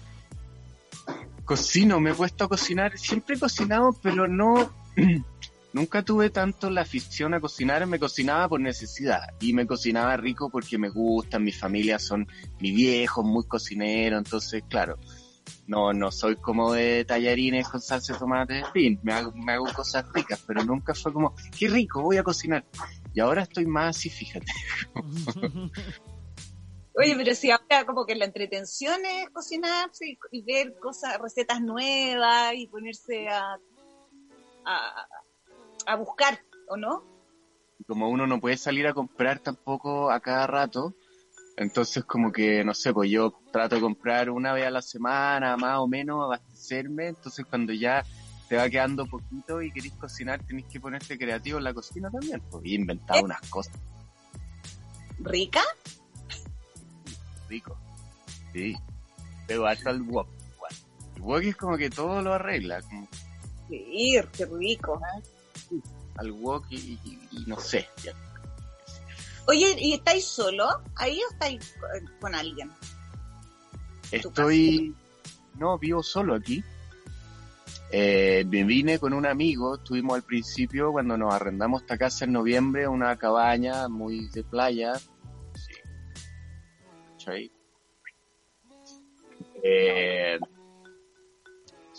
Cocino, 1.46 2.00
me 2.00 2.12
he 2.12 2.14
puesto 2.14 2.46
a 2.46 2.48
cocinar. 2.50 2.98
Siempre 2.98 3.36
he 3.36 3.40
cocinado, 3.40 3.92
pero 4.02 4.28
no. 4.28 4.72
Nunca 5.74 6.04
tuve 6.04 6.30
tanto 6.30 6.70
la 6.70 6.82
afición 6.82 7.34
a 7.34 7.40
cocinar, 7.40 7.86
me 7.88 8.00
cocinaba 8.00 8.48
por 8.48 8.62
necesidad 8.62 9.22
y 9.40 9.54
me 9.54 9.66
cocinaba 9.66 10.16
rico 10.18 10.50
porque 10.52 10.78
me 10.78 10.90
gusta, 10.90 11.40
mi 11.40 11.52
familia 11.52 11.98
son 11.98 12.28
mi 12.60 12.72
viejo, 12.72 13.24
muy 13.24 13.44
cocinero, 13.46 14.20
entonces 14.20 14.64
claro, 14.70 15.00
no, 15.66 15.92
no 15.92 16.12
soy 16.12 16.36
como 16.36 16.74
de 16.74 17.06
tallarines 17.06 17.68
con 17.68 17.82
salsa 17.82 18.14
de 18.14 18.20
tomate, 18.20 18.60
en 18.60 18.72
fin, 18.72 19.00
me 19.02 19.14
hago, 19.14 19.32
me 19.32 19.54
hago 19.54 19.66
cosas 19.74 20.06
ricas, 20.14 20.44
pero 20.46 20.64
nunca 20.64 20.94
fue 20.94 21.12
como, 21.12 21.34
qué 21.58 21.68
rico, 21.68 22.02
voy 22.02 22.18
a 22.18 22.24
cocinar. 22.24 22.66
Y 23.14 23.20
ahora 23.20 23.44
estoy 23.44 23.66
más 23.66 23.98
así, 23.98 24.10
fíjate. 24.10 24.46
Oye, 26.96 27.16
pero 27.16 27.34
si 27.34 27.50
ahora 27.50 27.86
como 27.88 28.06
que 28.06 28.16
la 28.16 28.26
entretención 28.26 29.04
es 29.06 29.30
cocinarse 29.32 30.18
y, 30.32 30.42
ver 30.44 30.76
cosas, 30.80 31.18
recetas 31.20 31.60
nuevas 31.62 32.54
y 32.56 32.68
ponerse 32.68 33.28
a, 33.30 33.58
a, 34.66 35.08
a 35.86 35.96
buscar, 35.96 36.40
¿o 36.70 36.78
no? 36.78 37.04
Como 37.88 38.10
uno 38.10 38.28
no 38.28 38.40
puede 38.40 38.58
salir 38.58 38.88
a 38.88 38.94
comprar 38.94 39.40
tampoco 39.40 40.12
a 40.12 40.20
cada 40.20 40.48
rato, 40.48 40.96
entonces 41.58 42.04
como 42.06 42.32
que, 42.32 42.64
no 42.64 42.74
sé, 42.74 42.94
pues 42.94 43.10
yo 43.12 43.34
trato 43.52 43.76
de 43.76 43.82
comprar 43.82 44.30
una 44.30 44.54
vez 44.54 44.66
a 44.66 44.72
la 44.72 44.82
semana, 44.82 45.58
más 45.58 45.80
o 45.80 45.88
menos, 45.88 46.24
abastecerme, 46.24 47.08
entonces 47.08 47.46
cuando 47.46 47.74
ya 47.74 48.04
te 48.48 48.56
va 48.58 48.70
quedando 48.70 49.06
poquito 49.06 49.62
y 49.62 49.72
querés 49.72 49.94
cocinar, 49.94 50.42
tenés 50.46 50.66
que 50.66 50.80
ponerte 50.80 51.18
creativo 51.18 51.58
en 51.58 51.64
la 51.66 51.74
cocina 51.74 52.10
también, 52.10 52.42
pues, 52.50 52.64
y 52.66 52.76
inventar 52.76 53.18
¿Eh? 53.18 53.24
unas 53.24 53.42
cosas 53.50 53.76
¿Rica? 55.20 55.62
rico. 57.50 57.78
Sí. 58.52 58.76
Pero 59.48 59.68
hasta 59.68 59.92
el 59.92 60.02
wok. 60.02 60.28
igual. 60.56 60.74
El 61.16 61.22
wok 61.22 61.42
es 61.44 61.56
como 61.56 61.78
que 61.78 61.90
todo 61.90 62.22
lo 62.22 62.34
arregla, 62.34 62.82
como 62.82 63.08
Sí, 63.70 64.16
qué 64.36 64.46
rico. 64.46 65.00
Al 66.18 66.32
wok 66.32 66.66
y, 66.70 66.76
y- 67.04 67.20
y 67.32 67.44
no 67.48 67.60
sé, 67.60 67.88
ya. 68.04 68.14
Oye, 69.48 69.76
¿y 69.78 69.94
estáis 69.94 70.26
solo 70.26 70.68
ahí 70.96 71.20
o 71.22 71.32
estáis 71.34 71.76
con- 71.80 72.20
con 72.20 72.36
alguien? 72.36 72.72
Estoy, 74.12 74.96
no, 75.58 75.78
vivo 75.78 76.02
solo 76.04 76.36
aquí. 76.36 76.64
Eh, 77.92 78.44
me 78.48 78.64
vine 78.64 78.98
con 79.00 79.14
un 79.14 79.26
amigo, 79.26 79.76
estuvimos 79.76 80.16
al 80.16 80.24
principio 80.24 80.92
cuando 80.92 81.18
nos 81.18 81.34
arrendamos 81.34 81.82
esta 81.82 81.98
casa 81.98 82.26
en 82.26 82.32
noviembre, 82.34 82.88
una 82.88 83.16
cabaña 83.18 83.88
muy 83.88 84.30
de 84.30 84.44
playa. 84.44 84.94
Sí. 87.18 87.52
Eh, 89.64 90.40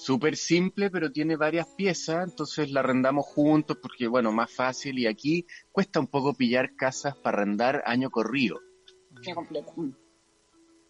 Súper 0.04 0.36
simple, 0.36 0.90
pero 0.90 1.10
tiene 1.10 1.34
varias 1.34 1.66
piezas, 1.66 2.28
entonces 2.28 2.70
la 2.70 2.80
arrendamos 2.80 3.24
juntos 3.24 3.78
porque, 3.80 4.06
bueno, 4.06 4.32
más 4.32 4.52
fácil 4.52 4.98
y 4.98 5.06
aquí 5.06 5.46
cuesta 5.72 5.98
un 5.98 6.08
poco 6.08 6.34
pillar 6.34 6.76
casas 6.76 7.16
para 7.16 7.38
arrendar 7.38 7.82
año 7.86 8.10
corrido. 8.10 8.60
Ya 9.22 9.34
completo. 9.34 9.72
Mm. 9.74 9.92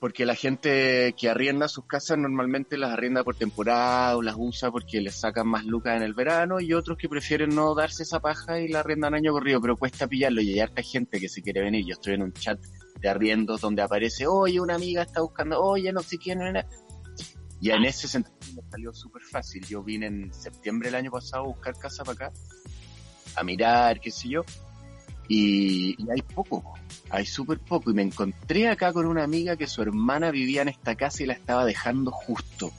Porque 0.01 0.27
la 0.27 0.35
gente 0.35 1.15
que 1.17 1.29
arrienda 1.29 1.69
sus 1.69 1.87
casas 1.87 2.19
normalmente 2.19 2.77
las 2.77 2.91
arrienda 2.91 3.23
por 3.23 3.37
temporada 3.37 4.17
o 4.17 4.23
las 4.23 4.35
usa 4.37 4.73
porque 4.73 5.01
les 5.01 5.15
sacan 5.15 5.47
más 5.47 5.65
lucas 5.65 5.97
en 5.97 6.03
el 6.03 6.15
verano 6.15 6.59
y 6.59 6.73
otros 6.73 6.99
que 6.99 7.09
prefieren 7.09 7.55
no 7.55 7.73
darse 7.77 8.03
esa 8.03 8.19
paja 8.19 8.59
y 8.59 8.67
la 8.67 8.81
arriendan 8.81 9.15
año 9.15 9.31
corrido, 9.31 9.61
pero 9.61 9.77
cuesta 9.77 10.09
pillarlo 10.09 10.43
y 10.43 10.55
hay 10.55 10.59
harta 10.59 10.83
gente 10.83 11.21
que 11.21 11.29
se 11.29 11.41
quiere 11.41 11.61
venir. 11.61 11.87
Yo 11.87 11.93
estoy 11.93 12.15
en 12.15 12.23
un 12.23 12.33
chat 12.33 12.59
de 13.01 13.09
arriendos 13.09 13.61
donde 13.61 13.83
aparece, 13.83 14.27
oye, 14.27 14.61
una 14.61 14.75
amiga 14.75 15.03
está 15.03 15.21
buscando, 15.21 15.63
oye, 15.63 15.93
no 15.93 16.01
sé 16.01 16.19
quién. 16.19 16.41
era". 16.41 16.67
Y 17.65 17.71
en 17.71 17.83
ese 17.87 18.07
sentido 18.07 18.37
me 18.55 18.71
salió 18.71 18.93
súper 18.93 19.23
fácil. 19.23 19.65
Yo 19.65 19.83
vine 19.83 20.05
en 20.05 20.35
septiembre 20.35 20.89
del 20.89 20.97
año 20.97 21.11
pasado 21.11 21.45
a 21.45 21.47
buscar 21.47 21.75
casa 21.79 22.05
para 22.05 22.27
acá, 22.27 22.33
a 23.37 23.43
mirar, 23.43 24.01
qué 24.01 24.11
sé 24.11 24.29
yo, 24.29 24.45
y, 25.29 25.95
y 25.97 26.11
hay 26.11 26.21
poco, 26.21 26.61
po. 26.61 26.75
hay 27.09 27.25
súper 27.25 27.59
poco. 27.61 27.91
Y 27.91 27.95
me 27.95 28.03
encontré 28.03 28.69
acá 28.69 28.93
con 28.93 29.07
una 29.07 29.25
amiga 29.25 29.57
que 29.57 29.67
su 29.67 29.81
hermana 29.81 30.31
vivía 30.31 30.61
en 30.61 30.69
esta 30.69 30.95
casa 30.95 31.23
y 31.23 31.27
la 31.27 31.33
estaba 31.33 31.65
dejando 31.65 32.11
justo. 32.11 32.71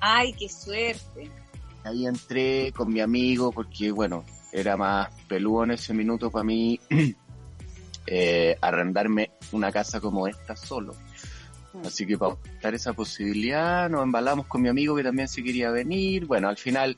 Ay, 0.00 0.32
qué 0.32 0.48
suerte. 0.48 1.30
Ahí 1.84 2.06
entré 2.06 2.72
con 2.72 2.90
mi 2.90 3.00
amigo 3.00 3.52
porque, 3.52 3.90
bueno, 3.90 4.24
era 4.54 4.74
más 4.78 5.10
peludo 5.28 5.64
en 5.64 5.72
ese 5.72 5.92
minuto 5.92 6.30
para 6.30 6.44
mí 6.44 6.80
eh, 8.06 8.56
arrendarme 8.58 9.32
una 9.52 9.70
casa 9.70 10.00
como 10.00 10.26
esta 10.26 10.56
solo. 10.56 10.94
Así 11.84 12.06
que 12.06 12.18
para 12.18 12.32
optar 12.34 12.74
esa 12.74 12.92
posibilidad 12.92 13.88
nos 13.88 14.02
embalamos 14.02 14.46
con 14.46 14.62
mi 14.62 14.68
amigo 14.68 14.96
que 14.96 15.04
también 15.04 15.28
se 15.28 15.42
quería 15.42 15.70
venir. 15.70 16.26
Bueno, 16.26 16.48
al 16.48 16.56
final 16.56 16.96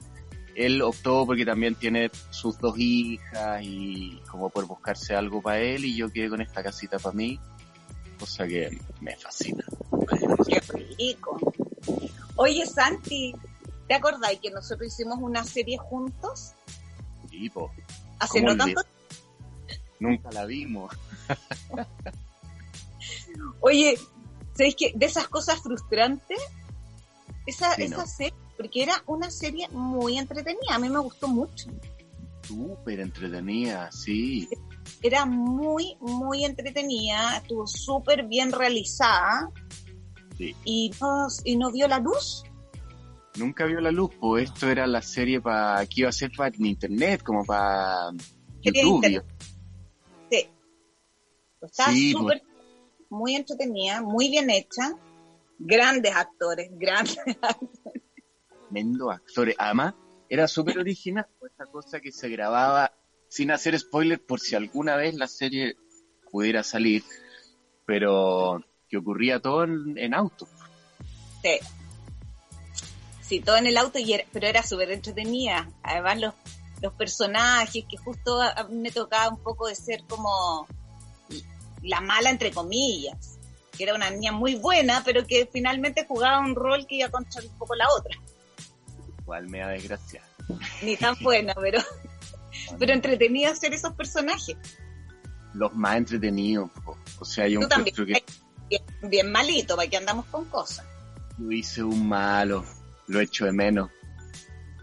él 0.54 0.82
optó 0.82 1.26
porque 1.26 1.44
también 1.44 1.74
tiene 1.74 2.10
sus 2.30 2.58
dos 2.58 2.78
hijas 2.78 3.60
y 3.62 4.20
como 4.30 4.50
por 4.50 4.66
buscarse 4.66 5.14
algo 5.14 5.40
para 5.42 5.58
él 5.60 5.84
y 5.84 5.96
yo 5.96 6.10
quedé 6.10 6.28
con 6.28 6.40
esta 6.40 6.62
casita 6.62 6.98
para 6.98 7.14
mí, 7.14 7.38
cosa 8.18 8.46
que 8.46 8.78
me 9.00 9.16
fascina. 9.16 9.64
Qué 10.48 10.60
rico. 10.98 11.38
Oye, 12.36 12.66
Santi, 12.66 13.34
¿te 13.86 13.94
acordáis 13.94 14.40
que 14.40 14.50
nosotros 14.50 14.92
hicimos 14.92 15.18
una 15.20 15.44
serie 15.44 15.78
juntos? 15.78 16.52
Tipo, 17.30 17.70
Hace 18.18 18.40
¿Cómo 18.40 18.54
no 18.54 18.64
tanto. 18.64 18.82
nunca 19.98 20.30
la 20.30 20.46
vimos. 20.46 20.94
Oye, 23.60 23.98
¿sabéis 24.62 24.76
que 24.76 24.92
de 24.94 25.06
esas 25.06 25.26
cosas 25.28 25.60
frustrantes? 25.60 26.38
Esa, 27.46 27.74
Sí, 27.74 27.82
esa 27.82 27.96
¿no? 27.96 28.06
serie, 28.06 28.34
porque 28.56 28.82
era 28.84 29.02
una 29.06 29.28
serie 29.30 29.68
muy 29.70 30.18
entretenida, 30.18 30.74
a 30.74 30.78
mí 30.78 30.88
me 30.88 31.00
gustó 31.00 31.26
mucho. 31.26 31.68
Súper 32.46 33.00
entretenida, 33.00 33.90
sí. 33.90 34.48
Era 35.02 35.26
muy, 35.26 35.96
muy 36.00 36.44
entretenida, 36.44 37.38
estuvo 37.38 37.66
súper 37.66 38.24
bien 38.26 38.52
realizada 38.52 39.50
Sí. 40.38 40.54
y, 40.64 40.90
no, 41.00 41.26
y 41.44 41.56
no 41.56 41.72
vio 41.72 41.88
la 41.88 41.98
luz. 41.98 42.44
Nunca 43.36 43.64
vio 43.64 43.80
la 43.80 43.90
luz, 43.90 44.10
pues 44.20 44.44
esto 44.50 44.68
era 44.70 44.86
la 44.86 45.02
serie 45.02 45.40
para 45.40 45.84
que 45.86 46.02
iba 46.02 46.08
a 46.08 46.12
ser 46.12 46.30
para 46.36 46.54
internet, 46.56 47.22
como 47.24 47.44
para 47.44 48.10
YouTube. 48.60 49.24
Sí. 50.30 50.48
Estaba 51.60 51.92
Sí, 51.92 52.12
súper, 52.12 52.42
muy 53.12 53.36
entretenida, 53.36 54.00
muy 54.00 54.30
bien 54.30 54.48
hecha, 54.50 54.96
grandes 55.58 56.14
actores, 56.16 56.70
grandes 56.78 57.18
Tremendo 58.68 59.10
actores. 59.10 59.54
Además, 59.58 59.94
era 60.28 60.48
súper 60.48 60.78
original, 60.78 61.26
pues, 61.38 61.52
esta 61.52 61.66
cosa 61.66 62.00
que 62.00 62.10
se 62.10 62.28
grababa 62.30 62.92
sin 63.28 63.50
hacer 63.50 63.78
spoiler 63.78 64.24
por 64.24 64.40
si 64.40 64.54
alguna 64.56 64.96
vez 64.96 65.14
la 65.14 65.28
serie 65.28 65.76
pudiera 66.30 66.62
salir, 66.62 67.04
pero 67.84 68.62
que 68.88 68.96
ocurría 68.96 69.40
todo 69.40 69.64
en, 69.64 69.98
en 69.98 70.14
auto. 70.14 70.48
Sí. 71.42 71.58
Sí, 73.20 73.40
todo 73.40 73.56
en 73.56 73.66
el 73.66 73.76
auto, 73.76 73.98
y 73.98 74.12
era- 74.14 74.24
pero 74.32 74.46
era 74.46 74.62
súper 74.62 74.90
entretenida. 74.90 75.70
Además, 75.82 76.20
los, 76.20 76.34
los 76.80 76.92
personajes, 76.94 77.84
que 77.88 77.96
justo 77.98 78.40
a, 78.40 78.50
a 78.52 78.64
mí 78.64 78.76
me 78.76 78.90
tocaba 78.90 79.28
un 79.28 79.42
poco 79.42 79.66
de 79.68 79.74
ser 79.74 80.02
como 80.08 80.66
la 81.82 82.00
mala, 82.00 82.30
entre 82.30 82.50
comillas. 82.50 83.38
Que 83.76 83.84
era 83.84 83.94
una 83.94 84.10
niña 84.10 84.32
muy 84.32 84.56
buena, 84.56 85.02
pero 85.04 85.26
que 85.26 85.48
finalmente 85.50 86.04
jugaba 86.06 86.40
un 86.40 86.54
rol 86.54 86.86
que 86.86 86.96
iba 86.96 87.08
contra 87.08 87.42
un 87.42 87.58
poco 87.58 87.74
la 87.74 87.86
otra. 87.98 88.16
Igual 89.20 89.48
me 89.48 89.60
da 89.60 89.68
desgracia. 89.68 90.22
Ni 90.82 90.96
tan 90.96 91.16
buena, 91.22 91.54
pero, 91.54 91.80
pero 92.78 92.92
entretenida 92.92 93.54
ser 93.54 93.72
esos 93.72 93.94
personajes. 93.94 94.56
Los 95.54 95.74
más 95.74 95.96
entretenidos, 95.96 96.70
po. 96.84 96.96
o 97.18 97.24
sea, 97.24 97.46
yo 97.46 97.60
encuentro 97.60 98.06
que 98.06 98.24
Bien, 98.68 98.82
bien 99.02 99.30
malito, 99.30 99.76
para 99.76 99.88
que 99.88 99.98
andamos 99.98 100.24
con 100.26 100.46
cosas. 100.46 100.86
yo 101.36 101.50
hice 101.50 101.82
un 101.82 102.08
malo, 102.08 102.64
lo 103.06 103.20
echo 103.20 103.44
de 103.44 103.52
menos. 103.52 103.90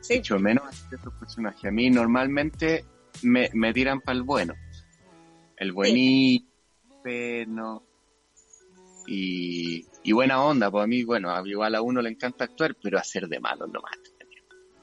Sí, 0.01 0.15
echo 0.15 0.35
de 0.35 0.41
menos 0.41 0.63
a 0.65 0.95
estos 0.95 1.13
personajes. 1.15 1.65
A 1.65 1.71
mí 1.71 1.89
normalmente 1.89 2.85
me, 3.23 3.49
me 3.53 3.73
tiran 3.73 4.01
para 4.01 4.17
el 4.17 4.23
bueno. 4.23 4.53
El 5.57 5.71
buenito, 5.71 6.48
no 7.47 7.83
y, 9.11 9.87
y 10.03 10.11
buena 10.11 10.43
onda, 10.43 10.69
pues 10.69 10.83
a 10.83 10.87
mí, 10.87 11.03
bueno, 11.03 11.33
igual 11.45 11.73
a 11.73 11.81
uno 11.81 11.99
le 11.99 12.11
encanta 12.11 12.43
actuar, 12.43 12.75
pero 12.81 12.99
hacer 12.99 13.27
de 13.27 13.39
malo 13.39 13.65
nomás. 13.65 13.97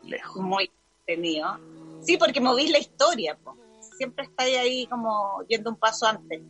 Lejos. 0.02 0.42
muy 0.42 0.70
entretenido. 1.00 1.58
Sí, 2.02 2.16
porque 2.16 2.40
movís 2.40 2.70
la 2.70 2.78
historia, 2.78 3.38
siempre 3.96 4.24
estáis 4.24 4.56
ahí 4.58 4.86
como 4.88 5.44
yendo 5.48 5.70
un 5.70 5.76
paso 5.76 6.06
antes. 6.06 6.42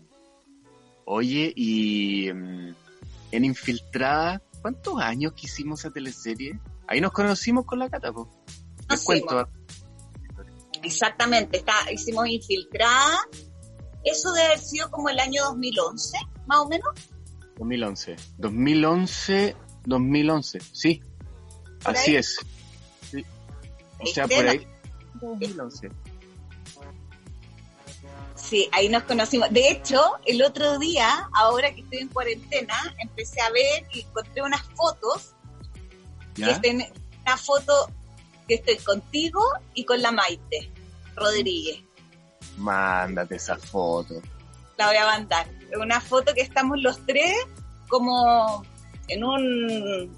Oye, 1.04 1.52
y 1.54 2.32
mm, 2.32 2.74
en 3.32 3.44
Infiltrada, 3.44 4.42
¿cuántos 4.62 4.98
años 4.98 5.34
que 5.34 5.46
hicimos 5.46 5.80
esa 5.80 5.90
teleserie? 5.90 6.58
Ahí 6.86 7.00
nos 7.00 7.12
conocimos 7.12 7.66
con 7.66 7.78
la 7.78 7.90
Cata, 7.90 8.10
pues. 8.10 8.26
Cuento. 9.04 9.48
Exactamente, 10.82 11.58
está, 11.58 11.74
hicimos 11.92 12.26
infiltrada. 12.28 13.18
Eso 14.06 14.32
debe 14.32 14.46
haber 14.46 14.60
sido 14.60 14.88
como 14.90 15.08
el 15.08 15.18
año 15.18 15.42
2011, 15.46 16.16
más 16.46 16.58
o 16.58 16.68
menos. 16.68 16.88
2011. 17.58 18.16
2011, 18.38 19.56
2011, 19.84 20.60
sí. 20.72 21.02
¿Por 21.82 21.96
Así 21.96 22.12
ahí? 22.12 22.16
es. 22.16 22.38
Sí. 23.10 23.24
O 23.98 24.06
sea, 24.06 24.28
por 24.28 24.46
ahí. 24.46 24.66
2011. 25.20 25.90
Sí, 28.36 28.68
ahí 28.70 28.88
nos 28.88 29.02
conocimos. 29.02 29.50
De 29.50 29.70
hecho, 29.70 30.00
el 30.24 30.40
otro 30.42 30.78
día, 30.78 31.28
ahora 31.34 31.74
que 31.74 31.80
estoy 31.80 31.98
en 31.98 32.08
cuarentena, 32.08 32.94
empecé 32.98 33.40
a 33.40 33.50
ver 33.50 33.88
y 33.92 34.02
encontré 34.02 34.42
unas 34.42 34.62
fotos. 34.76 35.34
Una 36.38 37.36
foto 37.36 37.90
que 38.46 38.54
estoy 38.54 38.76
contigo 38.76 39.40
y 39.74 39.84
con 39.84 40.00
la 40.00 40.12
Maite 40.12 40.70
Rodríguez. 41.16 41.85
Mándate 42.56 43.36
esa 43.36 43.56
foto. 43.56 44.20
La 44.78 44.86
voy 44.88 44.96
a 44.96 45.06
mandar. 45.06 45.46
Una 45.80 46.00
foto 46.00 46.32
que 46.34 46.40
estamos 46.42 46.78
los 46.80 47.04
tres 47.06 47.34
como 47.88 48.64
en 49.08 49.24
un... 49.24 50.16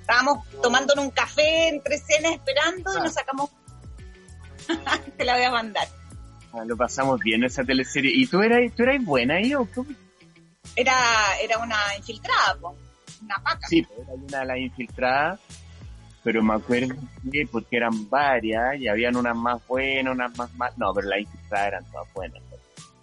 Estábamos 0.00 0.46
tomándonos 0.62 1.04
un 1.04 1.10
café 1.10 1.68
entre 1.68 1.98
cenas 1.98 2.32
esperando 2.32 2.92
y 2.94 2.96
Ah. 2.98 3.02
nos 3.04 3.12
sacamos... 3.14 3.50
Te 5.16 5.24
la 5.24 5.34
voy 5.36 5.44
a 5.44 5.50
mandar. 5.50 5.88
Ah, 6.52 6.64
Lo 6.66 6.76
pasamos 6.76 7.20
bien 7.20 7.44
esa 7.44 7.64
teleserie. 7.64 8.10
¿Y 8.14 8.26
tú 8.26 8.40
eras, 8.42 8.60
tú 8.76 8.82
eras 8.82 9.04
buena 9.04 9.34
ahí 9.36 9.54
o 9.54 9.66
cómo? 9.72 9.90
Era, 10.76 10.94
era 11.42 11.58
una 11.58 11.76
infiltrada, 11.96 12.56
po, 12.60 12.76
una 13.22 13.36
paca. 13.42 13.66
Sí, 13.68 13.86
era 13.98 14.12
una 14.14 14.38
de 14.40 14.46
las 14.46 14.58
infiltradas, 14.58 15.40
pero 16.22 16.42
me 16.42 16.54
acuerdo 16.54 16.94
que 17.30 17.46
porque 17.46 17.76
eran 17.76 18.08
varias 18.08 18.78
y 18.78 18.88
habían 18.88 19.16
unas 19.16 19.36
más 19.36 19.66
buenas, 19.66 20.14
unas 20.14 20.36
más 20.36 20.52
malas. 20.54 20.78
No, 20.78 20.92
pero 20.94 21.08
las 21.08 21.20
infiltradas 21.20 21.68
eran 21.68 21.90
todas 21.90 22.12
buenas. 22.12 22.42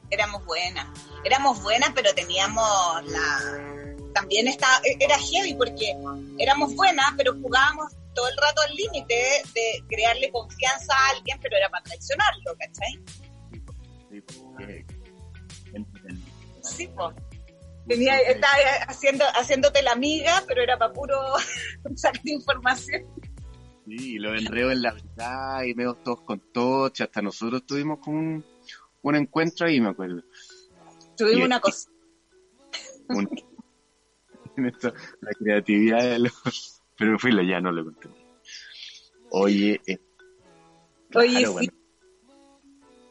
éramos 0.10 0.46
buenas. 0.46 0.88
Éramos 1.24 1.62
buenas, 1.64 1.92
pero 1.96 2.14
teníamos 2.14 2.66
la... 3.06 3.96
También 4.14 4.48
estaba, 4.48 4.80
era 5.00 5.18
heavy 5.18 5.54
porque 5.54 5.96
éramos 6.40 6.76
buenas, 6.76 7.06
pero 7.18 7.34
jugábamos 7.34 7.94
todo 8.16 8.28
el 8.30 8.38
rato 8.38 8.62
al 8.68 8.76
límite 8.76 9.16
de 9.54 9.84
crearle 9.88 10.32
confianza 10.32 10.94
a 10.94 11.10
alguien, 11.16 11.38
pero 11.40 11.56
era 11.56 11.70
para 11.70 11.84
traicionarlo, 11.84 12.56
¿cachai? 12.58 13.00
Sí, 14.10 14.22
porque-. 14.22 14.86
Sí, 16.64 16.88
po. 16.88 17.14
Tenía, 17.88 18.18
estaba 18.20 18.54
haciendo, 18.88 19.24
haciéndote 19.36 19.82
la 19.82 19.92
amiga, 19.94 20.44
pero 20.48 20.62
era 20.62 20.78
para 20.78 20.94
puro 20.94 21.16
sacar 21.96 22.22
información. 22.26 23.04
Sí, 23.86 24.16
y 24.16 24.20
los 24.20 24.42
enredos 24.42 24.74
en 24.74 24.82
la 24.82 24.94
verdad 24.94 25.64
y 25.64 25.74
medio 25.74 25.94
todos 25.96 26.22
con 26.22 26.40
todos, 26.52 27.00
hasta 27.00 27.22
nosotros 27.22 27.66
tuvimos 27.66 28.00
como 28.00 28.18
un, 28.20 28.46
un 29.04 29.16
encuentro 29.16 29.68
ahí, 29.68 29.80
me 29.80 29.90
acuerdo. 29.90 30.22
Tuvimos 31.16 31.46
una 31.46 31.60
cosa. 31.62 31.90
Un- 33.10 33.30
esto, 34.68 34.94
la 35.22 35.32
creatividad 35.40 36.00
de 36.04 36.20
los... 36.20 36.82
Pero 36.98 37.18
filo, 37.20 37.44
ya 37.44 37.62
no 37.62 37.72
lo 37.72 37.86
conté. 37.86 38.10
Oye, 39.30 39.80
eh, 39.86 40.00
Oye, 41.14 41.30
claro, 41.30 41.48
sí. 41.48 41.54
bueno, 41.54 41.74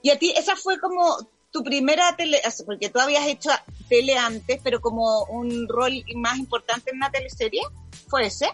Y 0.03 0.11
a 0.11 0.19
ti, 0.19 0.33
esa 0.37 0.57
fue 0.57 0.79
como 0.79 1.17
tu 1.57 1.65
primera 1.65 2.15
tele, 2.17 2.39
porque 2.67 2.91
tú 2.91 2.99
habías 3.01 3.27
hecho 3.27 3.49
tele 3.89 4.19
antes, 4.19 4.61
pero 4.63 4.81
como 4.81 5.25
un 5.25 5.67
rol 5.67 6.05
más 6.17 6.39
importante 6.39 6.91
en 6.91 6.97
una 6.97 7.11
teleserie, 7.11 7.63
¿fue 8.09 8.27
ese? 8.27 8.51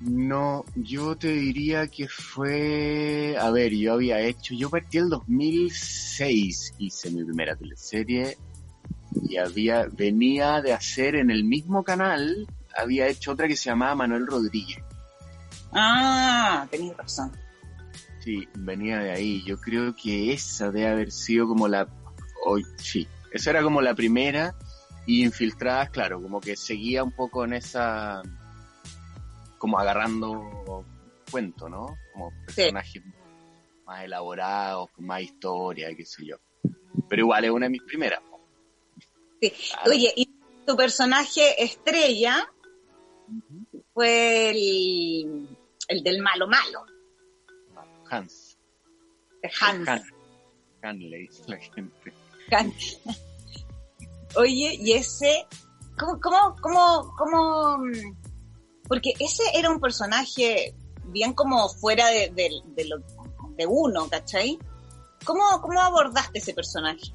No, 0.00 0.64
yo 0.74 1.16
te 1.16 1.28
diría 1.28 1.86
que 1.86 2.08
fue, 2.08 3.36
a 3.38 3.50
ver, 3.50 3.72
yo 3.72 3.92
había 3.92 4.20
hecho, 4.20 4.54
yo 4.54 4.68
partí 4.68 4.98
el 4.98 5.08
2006, 5.10 6.74
hice 6.78 7.10
mi 7.10 7.22
primera 7.24 7.54
teleserie 7.54 8.36
y 9.22 9.36
había, 9.36 9.86
venía 9.92 10.60
de 10.60 10.72
hacer 10.72 11.14
en 11.14 11.30
el 11.30 11.44
mismo 11.44 11.84
canal, 11.84 12.48
había 12.76 13.06
hecho 13.06 13.32
otra 13.32 13.46
que 13.46 13.56
se 13.56 13.70
llamaba 13.70 13.94
Manuel 13.94 14.26
Rodríguez. 14.26 14.82
Ah, 15.72 16.66
tenías 16.68 16.96
razón. 16.96 17.30
Sí, 18.24 18.48
venía 18.54 18.98
de 18.98 19.12
ahí. 19.12 19.42
Yo 19.44 19.60
creo 19.60 19.94
que 19.94 20.32
esa 20.32 20.70
debe 20.70 20.88
haber 20.88 21.12
sido 21.12 21.46
como 21.46 21.68
la, 21.68 21.88
hoy, 22.44 22.64
sí, 22.76 23.06
esa 23.32 23.50
era 23.50 23.62
como 23.62 23.80
la 23.80 23.94
primera 23.94 24.54
y 25.06 25.24
infiltradas, 25.24 25.90
claro, 25.90 26.20
como 26.20 26.40
que 26.40 26.56
seguía 26.56 27.02
un 27.02 27.12
poco 27.12 27.44
en 27.44 27.54
esa, 27.54 28.22
como 29.58 29.78
agarrando 29.78 30.84
cuento, 31.30 31.68
¿no? 31.68 31.96
Como 32.12 32.32
personajes 32.46 33.02
más 33.86 34.04
elaborados, 34.04 34.90
con 34.90 35.06
más 35.06 35.22
historia, 35.22 35.94
qué 35.94 36.04
sé 36.04 36.26
yo. 36.26 36.36
Pero 37.08 37.22
igual 37.22 37.44
es 37.44 37.50
una 37.50 37.66
de 37.66 37.70
mis 37.70 37.82
primeras. 37.82 38.20
Sí. 39.40 39.50
Claro. 39.50 39.90
Oye, 39.90 40.12
y 40.16 40.26
tu 40.66 40.76
personaje 40.76 41.62
estrella 41.62 42.50
fue 43.94 44.50
el, 44.50 45.48
el 45.88 46.02
del 46.02 46.22
malo 46.22 46.48
malo, 46.48 46.84
Hans. 48.10 48.58
Hans. 49.60 49.88
Han, 49.88 50.02
Han 50.82 50.98
le 50.98 51.18
dice 51.18 51.42
la 51.46 51.58
gente. 51.58 52.12
Oye, 54.36 54.76
y 54.80 54.92
ese, 54.92 55.46
¿cómo, 55.98 56.54
cómo, 56.60 57.14
cómo, 57.16 57.78
Porque 58.88 59.12
ese 59.18 59.42
era 59.54 59.70
un 59.70 59.80
personaje 59.80 60.74
bien 61.06 61.32
como 61.32 61.68
fuera 61.68 62.08
de 62.08 62.50
lo, 62.86 62.98
de 63.56 63.66
uno, 63.66 64.08
¿cachai? 64.08 64.58
¿Cómo, 65.24 65.42
¿Cómo 65.60 65.80
abordaste 65.80 66.38
ese 66.38 66.54
personaje? 66.54 67.12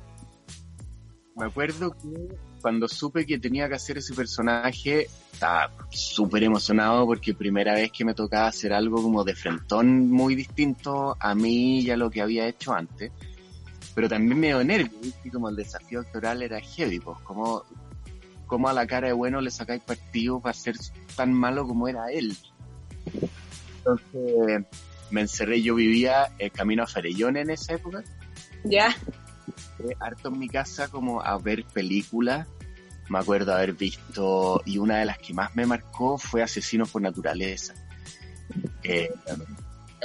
Me 1.36 1.46
acuerdo 1.46 1.92
que 1.92 2.38
cuando 2.62 2.88
supe 2.88 3.26
que 3.26 3.40
tenía 3.40 3.68
que 3.68 3.76
hacer 3.76 3.98
ese 3.98 4.14
personaje, 4.14 5.08
estaba 5.32 5.72
súper 5.90 6.44
emocionado 6.44 7.06
porque 7.06 7.34
primera 7.34 7.74
vez 7.74 7.92
que 7.92 8.06
me 8.06 8.14
tocaba 8.14 8.48
hacer 8.48 8.72
algo 8.72 9.02
como 9.02 9.24
de 9.24 9.36
frentón 9.36 10.10
muy 10.10 10.36
distinto 10.36 11.18
a 11.20 11.34
mí 11.34 11.80
y 11.82 11.92
a 11.92 11.98
lo 11.98 12.10
que 12.10 12.22
había 12.22 12.48
hecho 12.48 12.74
antes. 12.74 13.12
Pero 13.96 14.10
también 14.10 14.40
me 14.40 14.48
dio 14.48 14.64
nervios, 14.64 15.02
¿viste? 15.02 15.30
como 15.30 15.50
el 15.50 15.56
desafío 15.56 16.00
actoral 16.02 16.42
era 16.42 16.60
heavy, 16.60 17.00
pues 17.00 17.20
como, 17.20 17.64
como 18.48 18.68
a 18.68 18.74
la 18.74 18.88
cara 18.88 19.08
de 19.08 19.14
bueno 19.14 19.40
le 19.40 19.52
sacáis 19.52 19.84
partido 19.84 20.40
para 20.40 20.54
ser 20.54 20.76
tan 21.16 21.32
malo 21.32 21.68
como 21.68 21.88
era 21.88 22.12
él. 22.12 22.36
Entonces 23.78 24.66
me 25.12 25.22
encerré, 25.22 25.62
yo 25.62 25.76
vivía 25.76 26.32
el 26.40 26.52
camino 26.52 26.84
a 26.84 26.88
Farellón 26.88 27.38
en 27.38 27.52
esa 27.52 27.74
época 27.74 28.04
Ya, 28.64 28.96
fue 29.78 29.96
harto 30.00 30.30
en 30.30 30.40
mi 30.40 30.50
casa 30.50 30.88
como 30.88 31.22
a 31.22 31.38
ver 31.38 31.66
películas. 31.66 32.48
Me 33.10 33.20
acuerdo 33.20 33.54
haber 33.54 33.74
visto, 33.74 34.62
y 34.66 34.78
una 34.78 34.98
de 34.98 35.06
las 35.06 35.18
que 35.18 35.34
más 35.34 35.56
me 35.56 35.66
marcó 35.66 36.18
fue 36.18 36.42
Asesinos 36.42 36.90
por 36.90 37.02
Naturaleza. 37.02 37.74
Eh, 38.84 39.12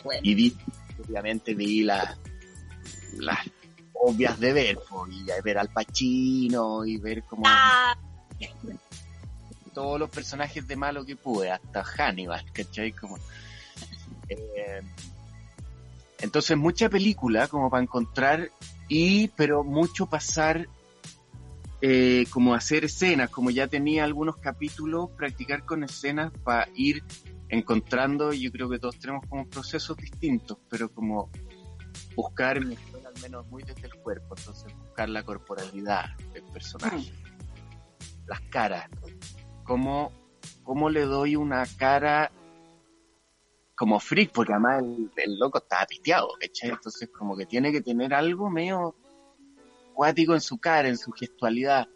bueno. 0.02 0.20
y 0.22 0.34
vi, 0.34 0.56
obviamente 1.06 1.54
vi 1.54 1.84
las, 1.84 2.18
las 3.16 3.38
obvias 4.00 4.38
de 4.38 4.52
ver, 4.52 4.78
y 5.10 5.42
ver 5.42 5.58
al 5.58 5.68
Pacino, 5.68 6.84
y 6.84 6.96
ver 6.98 7.22
como 7.24 7.42
Ah, 7.46 7.96
todos 9.74 9.98
los 9.98 10.10
personajes 10.10 10.66
de 10.66 10.76
malo 10.76 11.04
que 11.04 11.16
pude, 11.16 11.50
hasta 11.50 11.84
Hannibal, 11.84 12.44
¿cachai? 12.52 12.92
Como, 12.92 13.18
eh, 14.28 14.82
entonces 16.20 16.56
mucha 16.56 16.88
película 16.88 17.48
como 17.48 17.70
para 17.70 17.82
encontrar 17.82 18.50
y 18.88 19.28
pero 19.28 19.62
mucho 19.62 20.06
pasar 20.06 20.68
eh, 21.80 22.26
como 22.30 22.54
hacer 22.54 22.84
escenas, 22.84 23.30
como 23.30 23.50
ya 23.50 23.68
tenía 23.68 24.02
algunos 24.02 24.36
capítulos, 24.36 25.10
practicar 25.10 25.64
con 25.64 25.84
escenas 25.84 26.32
para 26.42 26.68
ir 26.74 27.04
encontrando, 27.48 28.32
yo 28.32 28.50
creo 28.50 28.68
que 28.68 28.78
todos 28.80 28.98
tenemos 28.98 29.24
como 29.28 29.46
procesos 29.46 29.96
distintos, 29.96 30.58
pero 30.68 30.88
como 30.88 31.30
buscar, 32.16 32.60
al 33.18 33.22
menos 33.22 33.46
muy 33.48 33.62
desde 33.62 33.86
el 33.88 33.94
cuerpo, 33.96 34.34
entonces 34.36 34.72
buscar 34.78 35.08
la 35.08 35.22
corporalidad 35.24 36.16
del 36.32 36.44
personaje, 36.44 37.12
las 38.26 38.40
caras, 38.42 38.88
cómo, 39.64 40.12
cómo 40.62 40.88
le 40.88 41.02
doy 41.02 41.34
una 41.36 41.64
cara 41.78 42.30
como 43.74 44.00
freak, 44.00 44.32
porque 44.32 44.52
además 44.52 44.82
el, 44.82 45.10
el 45.16 45.38
loco 45.38 45.58
estaba 45.58 45.86
piteado. 45.86 46.30
Entonces 46.40 47.08
como 47.16 47.36
que 47.36 47.46
tiene 47.46 47.72
que 47.72 47.80
tener 47.80 48.12
algo 48.14 48.50
medio 48.50 48.96
cuático 49.94 50.34
en 50.34 50.40
su 50.40 50.58
cara, 50.58 50.88
en 50.88 50.98
su 50.98 51.12
gestualidad, 51.12 51.88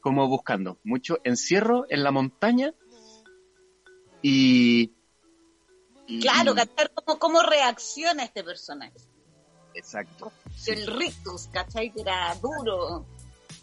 como 0.00 0.26
buscando 0.28 0.78
mucho 0.84 1.18
encierro 1.24 1.84
en 1.88 2.02
la 2.02 2.10
montaña 2.10 2.72
y... 4.22 4.92
y- 6.06 6.20
claro, 6.20 6.54
¿cachai? 6.54 6.88
¿Cómo, 6.94 7.18
¿Cómo 7.18 7.42
reacciona 7.42 8.24
este 8.24 8.42
personaje? 8.42 8.96
Exacto. 9.74 10.32
sí. 10.54 10.72
El 10.72 10.86
rictus, 10.86 11.48
¿cachai? 11.52 11.90
Que 11.92 12.00
era 12.02 12.34
duro. 12.36 13.06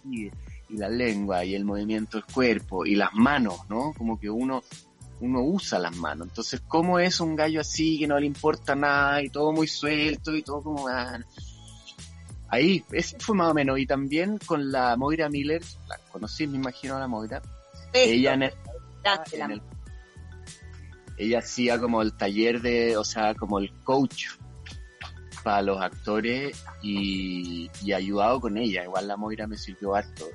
y, 0.09 0.25
y 0.69 0.77
la 0.77 0.89
lengua 0.89 1.43
y 1.45 1.55
el 1.55 1.63
movimiento 1.65 2.17
del 2.17 2.25
cuerpo 2.33 2.85
y 2.85 2.95
las 2.95 3.13
manos, 3.13 3.59
¿no? 3.69 3.93
Como 3.97 4.19
que 4.19 4.29
uno 4.29 4.63
uno 5.19 5.41
usa 5.41 5.79
las 5.79 5.95
manos. 5.95 6.27
Entonces, 6.27 6.61
¿cómo 6.67 6.99
es 6.99 7.19
un 7.19 7.35
gallo 7.35 7.61
así 7.61 7.97
que 7.97 8.05
no 8.07 8.19
le 8.19 8.27
importa 8.27 8.75
nada 8.75 9.23
y 9.23 9.29
todo 9.29 9.51
muy 9.51 9.67
suelto 9.67 10.35
y 10.35 10.43
todo 10.43 10.61
como... 10.61 10.87
ah, 10.87 11.19
Ahí, 12.49 12.85
ese 12.91 13.17
fue 13.19 13.35
más 13.35 13.49
o 13.51 13.53
menos. 13.55 13.79
Y 13.79 13.85
también 13.87 14.37
con 14.37 14.71
la 14.71 14.95
Moira 14.95 15.27
Miller, 15.27 15.61
la 15.87 15.97
conocí, 16.11 16.45
me 16.47 16.57
imagino 16.57 16.95
a 16.95 16.99
la 16.99 17.07
Moira. 17.07 17.41
Ella 17.93 18.35
en 18.35 18.43
el, 18.43 18.53
Gracias, 19.03 19.41
en 19.41 19.51
el- 19.53 19.61
ella 21.17 21.39
hacía 21.39 21.79
como 21.79 22.01
el 22.03 22.13
taller 22.15 22.61
de, 22.61 22.95
o 22.95 23.03
sea, 23.03 23.33
como 23.33 23.57
el 23.59 23.71
coach 23.83 24.25
para 25.43 25.61
los 25.61 25.81
actores 25.81 26.63
y, 26.81 27.69
y 27.83 27.93
ayudado 27.93 28.41
con 28.41 28.57
ella. 28.57 28.83
Igual 28.83 29.07
la 29.07 29.17
Moira 29.17 29.47
me 29.47 29.57
sirvió 29.57 29.95
harto. 29.95 30.25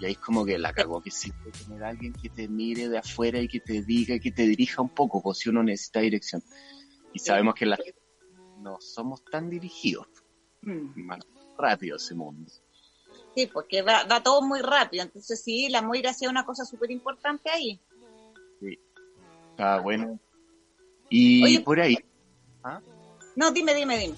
Y 0.00 0.04
ahí 0.04 0.12
es 0.12 0.18
como 0.18 0.44
que 0.44 0.58
la 0.58 0.72
cagó, 0.72 1.00
que 1.00 1.10
sirve 1.10 1.52
tener 1.52 1.84
alguien 1.84 2.12
que 2.12 2.28
te 2.28 2.48
mire 2.48 2.88
de 2.88 2.98
afuera 2.98 3.38
y 3.38 3.48
que 3.48 3.60
te 3.60 3.82
diga, 3.82 4.18
que 4.18 4.32
te 4.32 4.42
dirija 4.42 4.82
un 4.82 4.88
poco, 4.88 5.22
pues 5.22 5.38
si 5.38 5.48
uno 5.48 5.62
necesita 5.62 6.00
dirección. 6.00 6.42
Y 7.12 7.18
sabemos 7.18 7.54
que 7.54 7.66
la 7.66 7.78
no 8.58 8.80
somos 8.80 9.24
tan 9.24 9.50
dirigidos. 9.50 10.06
Mm. 10.62 11.06
Más 11.06 11.20
rápido 11.58 11.96
ese 11.96 12.14
mundo. 12.14 12.50
Sí, 13.34 13.46
porque 13.46 13.82
va, 13.82 14.04
va 14.04 14.22
todo 14.22 14.42
muy 14.42 14.60
rápido. 14.60 15.04
Entonces 15.04 15.42
sí, 15.42 15.68
la 15.68 15.82
Moira 15.82 16.10
hacía 16.10 16.30
una 16.30 16.44
cosa 16.44 16.64
súper 16.64 16.90
importante 16.90 17.50
ahí. 17.50 17.80
Está 19.50 19.80
bueno. 19.80 20.18
Y 21.10 21.44
Oye. 21.44 21.60
por 21.60 21.78
ahí, 21.78 21.98
No, 23.36 23.50
dime, 23.50 23.74
dime, 23.74 23.98
dime. 23.98 24.14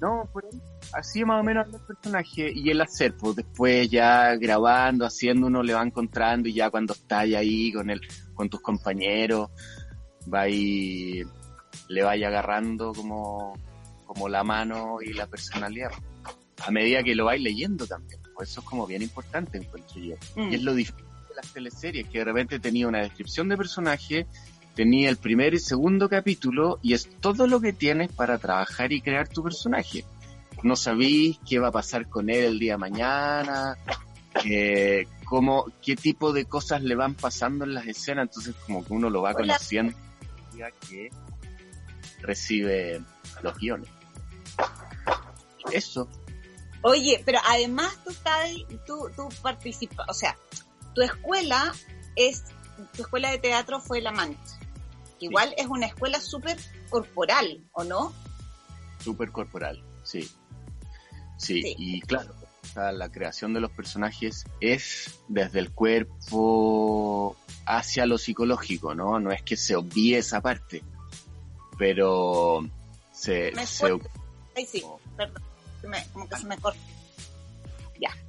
no, 0.00 0.28
por 0.32 0.44
ahí, 0.44 0.60
así 0.92 1.24
más 1.24 1.40
o 1.40 1.44
menos 1.44 1.66
el 1.72 1.80
personaje 1.80 2.52
y 2.54 2.70
el 2.70 2.80
hacer, 2.80 3.16
pues 3.16 3.36
después 3.36 3.88
ya 3.90 4.34
grabando, 4.36 5.04
haciendo, 5.04 5.46
uno 5.46 5.62
le 5.62 5.74
va 5.74 5.82
encontrando 5.82 6.48
y 6.48 6.54
ya 6.54 6.70
cuando 6.70 6.94
estás 6.94 7.22
ahí 7.22 7.72
con 7.72 7.90
el, 7.90 8.00
con 8.34 8.48
tus 8.48 8.60
compañeros, 8.60 9.50
va 10.32 10.48
y 10.48 11.22
le 11.88 12.02
vaya 12.02 12.28
agarrando 12.28 12.92
como, 12.92 13.54
como 14.06 14.28
la 14.28 14.44
mano 14.44 14.98
y 15.02 15.12
la 15.12 15.26
personalidad. 15.26 15.90
A 16.64 16.70
medida 16.70 17.02
que 17.02 17.14
lo 17.14 17.26
vais 17.26 17.40
leyendo 17.40 17.86
también, 17.86 18.20
pues 18.34 18.50
eso 18.50 18.60
es 18.60 18.66
como 18.66 18.86
bien 18.86 19.02
importante, 19.02 19.58
encuentro 19.58 20.00
yo. 20.00 20.16
Mm. 20.36 20.52
Y 20.52 20.54
es 20.54 20.62
lo 20.62 20.74
difícil 20.74 21.04
de 21.28 21.34
las 21.34 21.52
teleseries, 21.52 22.08
que 22.08 22.18
de 22.18 22.24
repente 22.24 22.58
tenía 22.58 22.88
una 22.88 23.00
descripción 23.00 23.48
de 23.48 23.56
personaje, 23.56 24.26
tenía 24.76 25.08
el 25.08 25.16
primer 25.16 25.54
y 25.54 25.58
segundo 25.58 26.08
capítulo, 26.08 26.78
y 26.82 26.92
es 26.92 27.08
todo 27.20 27.46
lo 27.46 27.60
que 27.60 27.72
tienes 27.72 28.12
para 28.12 28.38
trabajar 28.38 28.92
y 28.92 29.00
crear 29.00 29.26
tu 29.26 29.42
personaje. 29.42 30.04
No 30.62 30.76
sabís 30.76 31.38
qué 31.48 31.58
va 31.58 31.68
a 31.68 31.72
pasar 31.72 32.08
con 32.08 32.30
él 32.30 32.44
el 32.44 32.58
día 32.58 32.74
de 32.74 32.78
mañana, 32.78 33.76
eh, 34.44 35.06
cómo, 35.24 35.66
qué 35.82 35.96
tipo 35.96 36.32
de 36.32 36.44
cosas 36.44 36.82
le 36.82 36.94
van 36.94 37.14
pasando 37.14 37.64
en 37.64 37.74
las 37.74 37.86
escenas, 37.86 38.28
entonces 38.28 38.54
como 38.66 38.84
que 38.84 38.92
uno 38.92 39.08
lo 39.08 39.22
va 39.22 39.30
Hola. 39.30 39.38
conociendo 39.38 39.96
a 39.96 40.50
medida 40.50 40.68
que 40.88 41.10
recibe 42.20 43.00
los 43.42 43.56
guiones. 43.58 43.88
Eso, 45.72 46.08
Oye, 46.82 47.20
pero 47.24 47.40
además 47.44 47.92
tú 48.04 48.10
estás, 48.10 48.50
tú, 48.86 49.10
tú 49.16 49.28
participas, 49.42 50.06
o 50.08 50.14
sea, 50.14 50.36
tu 50.94 51.02
escuela 51.02 51.74
es, 52.14 52.44
tu 52.94 53.02
escuela 53.02 53.30
de 53.30 53.38
teatro 53.38 53.80
fue 53.80 54.00
La 54.00 54.12
Mancha. 54.12 54.55
Que 55.18 55.26
Igual 55.26 55.54
es 55.56 55.66
una 55.66 55.86
escuela 55.86 56.20
súper 56.20 56.56
corporal, 56.90 57.62
¿o 57.72 57.84
no? 57.84 58.12
Súper 59.02 59.30
corporal, 59.32 59.82
sí. 60.04 60.22
sí. 61.38 61.62
Sí. 61.62 61.74
y 61.78 62.00
claro, 62.02 62.34
o 62.62 62.66
sea, 62.66 62.92
la 62.92 63.10
creación 63.10 63.54
de 63.54 63.60
los 63.60 63.70
personajes 63.70 64.44
es 64.60 65.20
desde 65.28 65.58
el 65.60 65.70
cuerpo 65.72 67.36
hacia 67.66 68.06
lo 68.06 68.18
psicológico, 68.18 68.94
¿no? 68.94 69.18
No 69.20 69.30
es 69.32 69.42
que 69.42 69.56
se 69.56 69.76
obvie 69.76 70.18
esa 70.18 70.40
parte, 70.40 70.82
pero 71.78 72.68
se, 73.12 73.52
se. 73.66 73.86
Ay, 74.56 74.66
sí, 74.66 74.82
perdón, 75.16 75.42
se 75.80 75.88
me- 75.88 76.06
como 76.12 76.28
que 76.28 76.36
se 76.36 76.46
me 76.46 76.56
corta. 76.58 76.80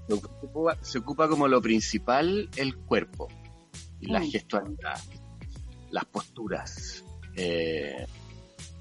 se 0.08 0.14
ocupa, 0.14 0.78
se 0.82 0.98
ocupa 1.00 1.28
como 1.28 1.48
lo 1.50 1.62
principal 1.62 2.50
el 2.56 2.78
cuerpo 2.78 3.28
y 4.00 4.08
la 4.08 4.20
Mm. 4.22 4.32
gestualidad, 4.32 5.02
las 5.92 6.06
posturas. 6.06 7.04
eh, 7.36 8.06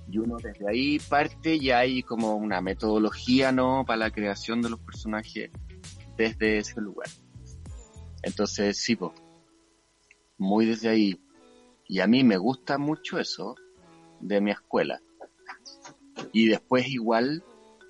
y 0.08 0.18
uno 0.18 0.36
desde 0.36 0.68
ahí 0.68 0.98
parte 1.00 1.56
y 1.56 1.70
hay 1.70 2.02
como 2.02 2.36
una 2.36 2.60
metodología, 2.60 3.50
¿no? 3.50 3.84
Para 3.84 3.98
la 3.98 4.10
creación 4.10 4.62
de 4.62 4.70
los 4.70 4.78
personajes 4.80 5.50
desde 6.16 6.58
ese 6.58 6.80
lugar. 6.80 7.08
Entonces, 8.22 8.78
sí, 8.78 8.94
pues, 8.94 9.12
muy 10.38 10.66
desde 10.66 10.88
ahí. 10.88 11.20
Y 11.88 12.00
a 12.00 12.06
mí 12.06 12.22
me 12.22 12.36
gusta 12.36 12.78
mucho 12.78 13.18
eso 13.18 13.56
de 14.20 14.40
mi 14.40 14.52
escuela. 14.52 15.00
Y 16.32 16.46
después 16.48 16.88
igual 16.88 17.42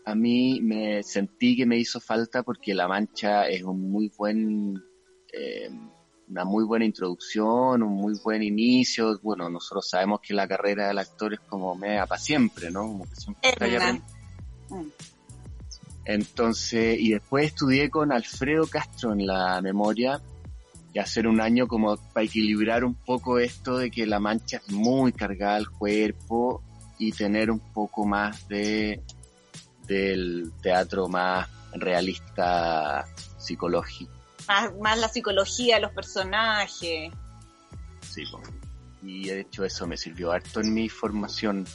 a 0.04 0.14
mí 0.14 0.60
me 0.62 1.02
sentí 1.02 1.56
que 1.56 1.66
me 1.66 1.78
hizo 1.78 2.00
falta 2.00 2.42
porque 2.42 2.74
La 2.74 2.86
Mancha 2.86 3.48
es 3.48 3.62
un 3.62 3.90
muy 3.90 4.10
buen, 4.16 4.80
eh, 5.32 5.68
una 6.28 6.44
muy 6.44 6.64
buena 6.64 6.84
introducción, 6.84 7.82
un 7.82 7.94
muy 7.94 8.14
buen 8.22 8.42
inicio. 8.42 9.18
Bueno, 9.22 9.48
nosotros 9.48 9.88
sabemos 9.88 10.20
que 10.20 10.34
la 10.34 10.48
carrera 10.48 10.88
del 10.88 10.98
actor 10.98 11.34
es 11.34 11.40
como 11.40 11.74
media 11.74 12.06
para 12.06 12.20
siempre, 12.20 12.70
¿no? 12.70 12.82
Como 12.82 13.04
que 13.04 13.16
siempre 13.16 13.50
está. 13.50 13.92
Mm. 14.68 14.90
Entonces, 16.04 16.98
y 17.00 17.10
después 17.10 17.46
estudié 17.46 17.90
con 17.90 18.12
Alfredo 18.12 18.66
Castro 18.66 19.12
en 19.12 19.26
la 19.26 19.60
memoria 19.60 20.20
y 20.92 20.98
hacer 20.98 21.26
un 21.26 21.40
año 21.40 21.66
como 21.66 21.96
para 21.96 22.24
equilibrar 22.24 22.84
un 22.84 22.94
poco 22.94 23.38
esto 23.38 23.78
de 23.78 23.90
que 23.90 24.06
la 24.06 24.20
mancha 24.20 24.58
es 24.58 24.72
muy 24.72 25.12
cargada 25.12 25.56
al 25.56 25.68
cuerpo 25.68 26.62
y 26.98 27.12
tener 27.12 27.50
un 27.50 27.60
poco 27.60 28.06
más 28.06 28.48
de 28.48 29.02
del 29.86 30.52
teatro 30.62 31.08
más 31.08 31.48
realista 31.72 33.04
psicológico. 33.38 34.15
Más, 34.48 34.76
más 34.80 34.98
la 34.98 35.08
psicología, 35.08 35.80
los 35.80 35.92
personajes. 35.92 37.12
Sí, 38.00 38.24
y 39.02 39.28
de 39.28 39.40
hecho 39.40 39.64
eso 39.64 39.86
me 39.86 39.96
sirvió 39.96 40.32
harto 40.32 40.60
en 40.60 40.74
mi 40.74 40.88
formación 40.88 41.66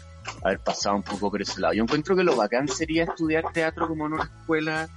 haber 0.43 0.59
pasado 0.59 0.95
un 0.95 1.03
poco 1.03 1.31
por 1.31 1.41
ese 1.41 1.59
lado. 1.59 1.73
Yo 1.73 1.83
encuentro 1.83 2.15
que 2.15 2.23
lo 2.23 2.35
bacán 2.35 2.67
sería 2.67 3.05
estudiar 3.05 3.51
teatro 3.53 3.87
como 3.87 4.05
en 4.05 4.13
una 4.13 4.23
escuela 4.23 4.89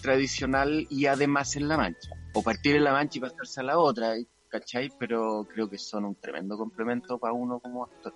tradicional 0.00 0.86
y 0.88 1.06
además 1.06 1.56
en 1.56 1.68
La 1.68 1.76
Mancha. 1.76 2.10
O 2.34 2.42
partir 2.42 2.76
en 2.76 2.84
La 2.84 2.92
Mancha 2.92 3.18
y 3.18 3.20
pasarse 3.20 3.60
a 3.60 3.64
la 3.64 3.78
otra, 3.78 4.14
¿cachai? 4.48 4.90
Pero 4.98 5.46
creo 5.52 5.68
que 5.68 5.78
son 5.78 6.04
un 6.04 6.14
tremendo 6.14 6.56
complemento 6.56 7.18
para 7.18 7.32
uno 7.32 7.58
como 7.60 7.84
actor. 7.84 8.14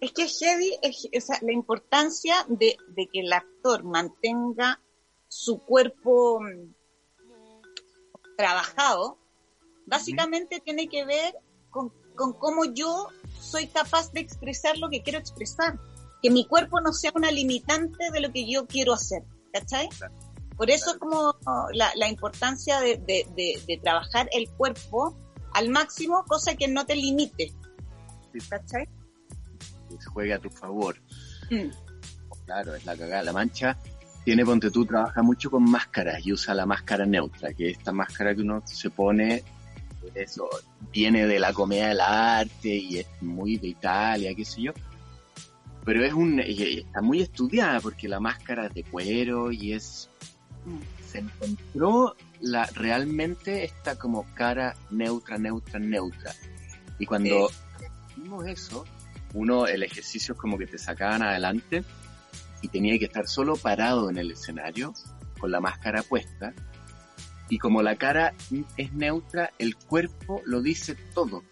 Es 0.00 0.12
que 0.12 0.28
heavy, 0.28 0.78
es, 0.82 1.08
o 1.16 1.20
sea, 1.20 1.38
la 1.42 1.52
importancia 1.52 2.34
de, 2.48 2.76
de 2.88 3.06
que 3.08 3.20
el 3.20 3.32
actor 3.32 3.82
mantenga 3.84 4.80
su 5.28 5.58
cuerpo 5.58 6.40
mm, 6.40 6.75
trabajado, 8.36 9.18
básicamente 9.86 10.60
tiene 10.60 10.88
que 10.88 11.04
ver 11.04 11.34
con, 11.70 11.92
con 12.14 12.32
cómo 12.34 12.64
yo 12.64 13.08
soy 13.40 13.66
capaz 13.68 14.12
de 14.12 14.20
expresar 14.20 14.76
lo 14.78 14.88
que 14.90 15.02
quiero 15.02 15.18
expresar. 15.18 15.78
Que 16.22 16.30
mi 16.30 16.46
cuerpo 16.46 16.80
no 16.80 16.92
sea 16.92 17.12
una 17.14 17.30
limitante 17.30 18.10
de 18.10 18.20
lo 18.20 18.32
que 18.32 18.50
yo 18.50 18.66
quiero 18.66 18.94
hacer, 18.94 19.22
¿cachai? 19.52 19.88
Por 20.56 20.70
eso 20.70 20.92
es 20.92 20.96
como 20.96 21.34
la, 21.72 21.92
la 21.94 22.08
importancia 22.08 22.80
de, 22.80 22.96
de- 22.96 23.26
de- 23.36 23.62
de 23.66 23.78
trabajar 23.78 24.28
el 24.32 24.48
cuerpo 24.50 25.14
al 25.52 25.68
máximo, 25.68 26.24
cosa 26.26 26.54
que 26.56 26.68
no 26.68 26.86
te 26.86 26.96
limite, 26.96 27.52
¿cachai? 28.48 28.88
Que 29.90 30.04
juegue 30.06 30.32
a 30.34 30.38
tu 30.38 30.48
favor. 30.50 30.96
Mm. 31.50 31.70
Claro, 32.46 32.74
es 32.74 32.84
la 32.86 32.96
cagada. 32.96 33.22
La 33.22 33.32
mancha 33.32 33.76
tiene, 34.26 34.44
ponte 34.44 34.72
tú, 34.72 34.84
trabaja 34.84 35.22
mucho 35.22 35.52
con 35.52 35.62
máscaras 35.70 36.26
y 36.26 36.32
usa 36.32 36.52
la 36.52 36.66
máscara 36.66 37.06
neutra, 37.06 37.54
que 37.54 37.70
esta 37.70 37.92
máscara 37.92 38.34
que 38.34 38.40
uno 38.40 38.60
se 38.66 38.90
pone, 38.90 39.44
eso, 40.16 40.48
viene 40.92 41.28
de 41.28 41.38
la 41.38 41.52
comedia 41.52 41.86
del 41.90 42.00
arte 42.00 42.74
y 42.74 42.98
es 42.98 43.06
muy 43.20 43.56
de 43.56 43.68
Italia, 43.68 44.34
qué 44.34 44.44
sé 44.44 44.62
yo. 44.62 44.72
Pero 45.84 46.04
es 46.04 46.12
un, 46.12 46.40
y- 46.44 46.80
está 46.80 47.00
muy 47.02 47.22
estudiada 47.22 47.78
porque 47.78 48.08
la 48.08 48.18
máscara 48.18 48.66
es 48.66 48.74
de 48.74 48.82
cuero 48.82 49.52
y 49.52 49.74
es, 49.74 50.08
se 51.08 51.18
encontró 51.20 52.16
la, 52.40 52.66
realmente 52.74 53.62
esta 53.62 53.96
como 53.96 54.26
cara 54.34 54.74
neutra, 54.90 55.38
neutra, 55.38 55.78
neutra. 55.78 56.34
Y 56.98 57.06
cuando 57.06 57.48
vimos 58.16 58.44
eso, 58.48 58.84
uno, 59.34 59.68
el 59.68 59.84
ejercicio 59.84 60.34
es 60.34 60.40
como 60.40 60.58
que 60.58 60.66
te 60.66 60.78
sacaban 60.78 61.22
adelante 61.22 61.84
tenía 62.68 62.98
que 62.98 63.06
estar 63.06 63.26
solo 63.26 63.56
parado 63.56 64.10
en 64.10 64.18
el 64.18 64.30
escenario 64.30 64.94
con 65.38 65.50
la 65.50 65.60
máscara 65.60 66.02
puesta. 66.02 66.54
Y 67.48 67.58
como 67.58 67.82
la 67.82 67.96
cara 67.96 68.34
es 68.76 68.92
neutra, 68.92 69.52
el 69.58 69.76
cuerpo 69.76 70.42
lo 70.44 70.60
dice 70.60 70.96
todo. 71.14 71.42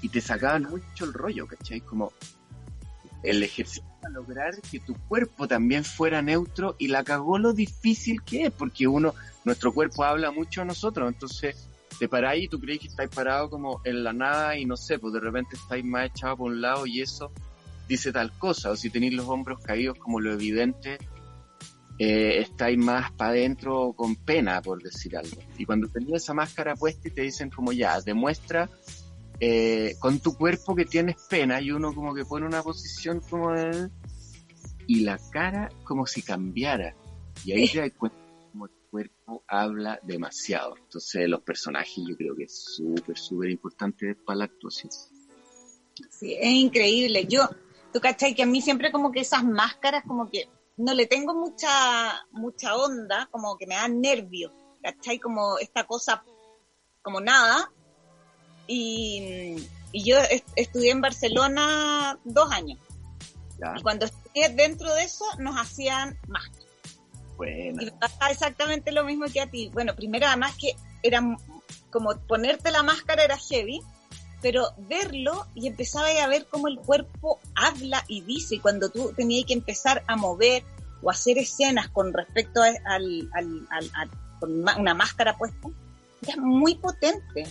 Y 0.00 0.08
te 0.08 0.20
sacaban 0.20 0.64
mucho 0.64 1.04
el 1.04 1.12
rollo, 1.12 1.46
¿cachai? 1.46 1.80
Como 1.80 2.12
el 3.22 3.42
ejercicio 3.42 3.84
para 4.00 4.14
lograr 4.14 4.60
que 4.62 4.80
tu 4.80 4.94
cuerpo 5.08 5.46
también 5.46 5.84
fuera 5.84 6.22
neutro 6.22 6.74
y 6.78 6.88
la 6.88 7.04
cagó 7.04 7.38
lo 7.38 7.52
difícil 7.52 8.22
que 8.22 8.46
es, 8.46 8.52
porque 8.52 8.88
uno, 8.88 9.14
nuestro 9.44 9.72
cuerpo 9.72 10.02
habla 10.02 10.32
mucho 10.32 10.62
a 10.62 10.64
nosotros, 10.64 11.08
entonces 11.08 11.68
te 11.98 12.08
paráis 12.08 12.44
y 12.44 12.48
tú 12.48 12.58
crees 12.58 12.80
que 12.80 12.88
estáis 12.88 13.10
parado 13.10 13.48
como 13.48 13.80
en 13.84 14.02
la 14.02 14.12
nada 14.12 14.56
y 14.56 14.64
no 14.64 14.76
sé, 14.76 14.98
pues 14.98 15.14
de 15.14 15.20
repente 15.20 15.54
estáis 15.54 15.84
más 15.84 16.06
echados 16.06 16.38
por 16.38 16.50
un 16.50 16.60
lado 16.60 16.84
y 16.84 17.00
eso 17.00 17.30
dice 17.88 18.12
tal 18.12 18.36
cosa, 18.38 18.70
o 18.70 18.76
si 18.76 18.90
tenéis 18.90 19.14
los 19.14 19.28
hombros 19.28 19.60
caídos 19.62 19.98
como 19.98 20.20
lo 20.20 20.32
evidente, 20.32 20.98
eh, 21.98 22.40
estáis 22.40 22.78
más 22.78 23.12
para 23.12 23.30
adentro 23.30 23.92
con 23.92 24.16
pena, 24.16 24.60
por 24.62 24.82
decir 24.82 25.16
algo. 25.16 25.36
Y 25.58 25.64
cuando 25.64 25.88
tenías 25.88 26.22
esa 26.22 26.34
máscara 26.34 26.74
puesta 26.74 27.08
y 27.08 27.10
te 27.10 27.22
dicen 27.22 27.50
como 27.50 27.72
ya, 27.72 28.00
demuestra 28.00 28.68
eh, 29.38 29.96
con 29.98 30.20
tu 30.20 30.34
cuerpo 30.36 30.74
que 30.74 30.84
tienes 30.84 31.16
pena 31.28 31.60
y 31.60 31.70
uno 31.70 31.94
como 31.94 32.14
que 32.14 32.24
pone 32.24 32.46
una 32.46 32.62
posición 32.62 33.20
como 33.20 33.52
de... 33.52 33.90
y 34.86 35.00
la 35.00 35.18
cara 35.30 35.68
como 35.84 36.06
si 36.06 36.22
cambiara. 36.22 36.94
Y 37.44 37.52
ahí 37.52 37.68
te 37.68 37.80
das 37.80 37.92
cuenta 37.98 38.16
como 38.50 38.66
el 38.66 38.72
cuerpo 38.90 39.44
habla 39.46 40.00
demasiado. 40.02 40.76
Entonces 40.76 41.28
los 41.28 41.42
personajes 41.42 42.04
yo 42.08 42.16
creo 42.16 42.34
que 42.36 42.44
es 42.44 42.64
súper, 42.76 43.18
súper 43.18 43.50
importante 43.50 44.14
para 44.14 44.38
la 44.38 44.44
actuación. 44.44 44.90
Sí, 46.10 46.36
es 46.40 46.52
increíble. 46.52 47.26
Yo, 47.26 47.48
tú 47.92 48.00
cachai 48.00 48.34
que 48.34 48.42
a 48.42 48.46
mí 48.46 48.60
siempre 48.62 48.90
como 48.92 49.12
que 49.12 49.20
esas 49.20 49.44
máscaras 49.44 50.04
como 50.06 50.30
que 50.30 50.48
no 50.76 50.94
le 50.94 51.06
tengo 51.06 51.34
mucha, 51.34 52.24
mucha 52.32 52.74
onda, 52.76 53.28
como 53.30 53.56
que 53.56 53.66
me 53.66 53.74
dan 53.74 54.00
nervios, 54.00 54.52
cachai 54.82 55.18
como 55.18 55.58
esta 55.58 55.84
cosa 55.84 56.22
como 57.02 57.20
nada. 57.20 57.70
Y, 58.66 59.56
y 59.92 60.04
yo 60.04 60.18
est- 60.18 60.48
estudié 60.56 60.92
en 60.92 61.00
Barcelona 61.00 62.18
dos 62.24 62.50
años. 62.52 62.78
Ya, 63.58 63.74
Y 63.76 63.82
cuando 63.82 64.06
estudié 64.06 64.48
dentro 64.50 64.92
de 64.94 65.04
eso 65.04 65.24
nos 65.38 65.56
hacían 65.58 66.18
máscaras. 66.28 66.66
buena. 67.36 67.82
Y 67.82 67.86
me 67.86 67.92
pasa 67.92 68.30
exactamente 68.30 68.92
lo 68.92 69.04
mismo 69.04 69.26
que 69.32 69.40
a 69.40 69.50
ti. 69.50 69.68
Bueno, 69.72 69.94
primero 69.94 70.26
además 70.26 70.54
que 70.58 70.74
era 71.02 71.20
como 71.90 72.16
ponerte 72.26 72.70
la 72.70 72.82
máscara 72.82 73.24
era 73.24 73.36
heavy, 73.36 73.80
pero 74.42 74.66
verlo 74.88 75.46
y 75.54 75.68
empezaba 75.68 76.08
a 76.22 76.26
ver 76.26 76.46
cómo 76.50 76.68
el 76.68 76.78
cuerpo 76.78 77.40
habla 77.54 78.04
y 78.08 78.20
dice, 78.22 78.56
y 78.56 78.58
cuando 78.58 78.90
tú 78.90 79.12
tenías 79.16 79.46
que 79.46 79.54
empezar 79.54 80.02
a 80.08 80.16
mover 80.16 80.64
o 81.02 81.10
hacer 81.10 81.38
escenas 81.38 81.88
con 81.88 82.12
respecto 82.12 82.60
a, 82.62 82.66
al, 82.92 83.30
al, 83.34 83.66
al- 83.70 83.90
a- 83.94 84.08
con 84.40 84.52
una 84.80 84.94
máscara 84.94 85.36
puesta, 85.38 85.68
era 86.26 86.36
muy 86.40 86.74
potente. 86.74 87.46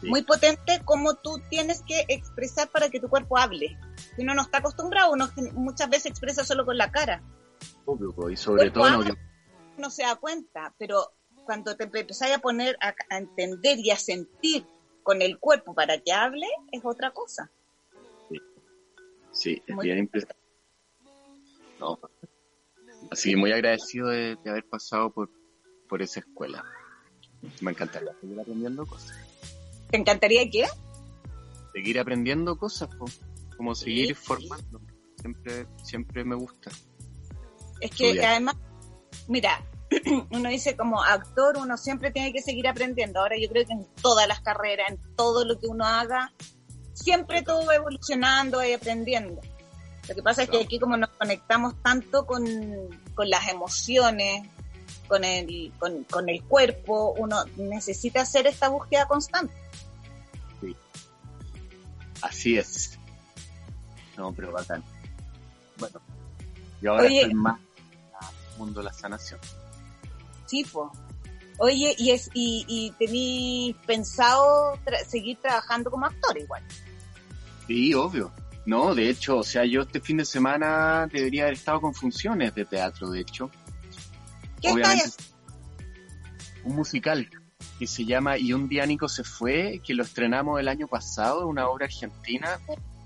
Sí. 0.00 0.08
Muy 0.08 0.22
potente 0.22 0.80
como 0.84 1.14
tú 1.14 1.40
tienes 1.50 1.82
que 1.82 2.04
expresar 2.08 2.68
para 2.70 2.88
que 2.88 2.98
tu 3.00 3.08
cuerpo 3.08 3.36
hable. 3.36 3.76
Si 4.16 4.22
uno 4.22 4.34
no 4.34 4.42
está 4.42 4.58
acostumbrado, 4.58 5.12
uno 5.12 5.28
muchas 5.52 5.90
veces 5.90 6.06
expresa 6.06 6.42
solo 6.42 6.64
con 6.64 6.78
la 6.78 6.90
cara 6.90 7.22
Obvio, 7.84 8.30
y 8.30 8.36
sobre 8.36 8.70
todo 8.70 8.88
no, 8.88 8.96
habla. 8.96 9.16
no 9.76 9.90
se 9.90 10.02
da 10.04 10.16
cuenta, 10.16 10.74
pero 10.78 11.12
cuando 11.44 11.76
te 11.76 11.84
empezás 11.84 12.30
a 12.32 12.38
poner 12.38 12.76
a, 12.80 12.94
a 13.10 13.18
entender 13.18 13.78
y 13.78 13.90
a 13.90 13.98
sentir 13.98 14.66
con 15.02 15.22
el 15.22 15.38
cuerpo 15.38 15.74
para 15.74 15.98
que 15.98 16.12
hable, 16.12 16.46
es 16.72 16.84
otra 16.84 17.10
cosa. 17.12 17.50
Sí, 19.32 19.62
es 19.66 19.74
Muy 19.74 19.86
bien 19.86 19.98
impresionante. 19.98 20.40
No. 21.78 21.98
Así 23.10 23.30
que 23.30 23.36
muy 23.36 23.52
agradecido 23.52 24.08
de, 24.08 24.36
de 24.42 24.50
haber 24.50 24.64
pasado 24.64 25.10
por, 25.10 25.30
por 25.88 26.02
esa 26.02 26.20
escuela. 26.20 26.64
Me 27.60 27.70
encantaría 27.70 28.12
seguir 28.20 28.38
aprendiendo 28.40 28.86
cosas. 28.86 29.16
¿Te 29.90 29.96
encantaría 29.96 30.48
que? 30.50 30.66
Seguir 31.72 31.98
aprendiendo 31.98 32.58
cosas, 32.58 32.94
po. 32.96 33.06
como 33.56 33.74
seguir 33.74 34.14
formando. 34.14 34.80
Siempre, 35.16 35.66
siempre 35.82 36.24
me 36.24 36.34
gusta. 36.34 36.70
Es 37.80 37.90
que 37.92 38.10
Estudiar. 38.10 38.32
además, 38.32 38.56
mira, 39.28 39.64
uno 40.30 40.48
dice 40.48 40.76
como 40.76 41.02
actor, 41.02 41.56
uno 41.58 41.76
siempre 41.76 42.10
tiene 42.10 42.32
que 42.32 42.42
seguir 42.42 42.68
aprendiendo. 42.68 43.20
Ahora 43.20 43.36
yo 43.40 43.48
creo 43.48 43.66
que 43.66 43.72
en 43.72 43.86
todas 44.00 44.26
las 44.28 44.40
carreras, 44.40 44.90
en 44.90 44.98
todo 45.16 45.44
lo 45.44 45.58
que 45.58 45.66
uno 45.66 45.84
haga, 45.84 46.32
siempre 46.92 47.42
todo 47.42 47.66
va 47.66 47.74
evolucionando 47.74 48.64
y 48.64 48.72
aprendiendo. 48.72 49.40
Lo 50.08 50.14
que 50.14 50.22
pasa 50.22 50.42
es 50.42 50.50
que 50.50 50.60
aquí 50.60 50.78
como 50.78 50.96
nos 50.96 51.10
conectamos 51.10 51.74
tanto 51.82 52.26
con, 52.26 52.44
con 53.14 53.30
las 53.30 53.48
emociones, 53.48 54.48
con 55.06 55.24
el, 55.24 55.72
con, 55.78 56.04
con 56.04 56.28
el 56.28 56.42
cuerpo, 56.44 57.14
uno 57.16 57.44
necesita 57.56 58.22
hacer 58.22 58.46
esta 58.46 58.68
búsqueda 58.68 59.06
constante. 59.06 59.54
Así 62.22 62.58
es. 62.58 62.98
No, 64.16 64.32
pero 64.32 64.52
bacán. 64.52 64.84
Bueno, 65.78 66.00
yo 66.82 66.92
ahora 66.92 67.04
Oye. 67.04 67.20
estoy 67.22 67.34
más 67.34 67.58
en 67.58 68.52
el 68.52 68.58
mundo 68.58 68.80
de 68.80 68.84
la 68.84 68.92
sanación. 68.92 69.40
Sí, 70.50 70.64
po. 70.64 70.90
Oye, 71.58 71.94
y 71.96 72.10
es 72.10 72.28
y, 72.34 72.64
y 72.66 72.90
tení 72.98 73.76
pensado 73.86 74.74
tra- 74.84 75.04
seguir 75.06 75.38
trabajando 75.40 75.90
como 75.92 76.06
actor 76.06 76.36
igual. 76.36 76.64
Sí, 77.68 77.94
obvio. 77.94 78.32
No, 78.66 78.94
de 78.94 79.08
hecho, 79.10 79.36
o 79.38 79.42
sea, 79.44 79.64
yo 79.64 79.82
este 79.82 80.00
fin 80.00 80.16
de 80.16 80.24
semana 80.24 81.06
debería 81.06 81.42
haber 81.44 81.54
estado 81.54 81.80
con 81.80 81.94
funciones 81.94 82.52
de 82.54 82.64
teatro, 82.64 83.10
de 83.10 83.20
hecho. 83.20 83.48
¿Qué 84.60 84.72
Obviamente, 84.72 85.04
estás 85.04 85.34
un 86.64 86.74
musical 86.74 87.30
que 87.78 87.86
se 87.86 88.04
llama 88.04 88.36
Y 88.36 88.52
un 88.52 88.68
día 88.68 88.84
Nico 88.86 89.08
se 89.08 89.22
fue, 89.22 89.80
que 89.86 89.94
lo 89.94 90.02
estrenamos 90.02 90.58
el 90.58 90.66
año 90.66 90.88
pasado, 90.88 91.46
una 91.46 91.68
obra 91.68 91.86
argentina, 91.86 92.58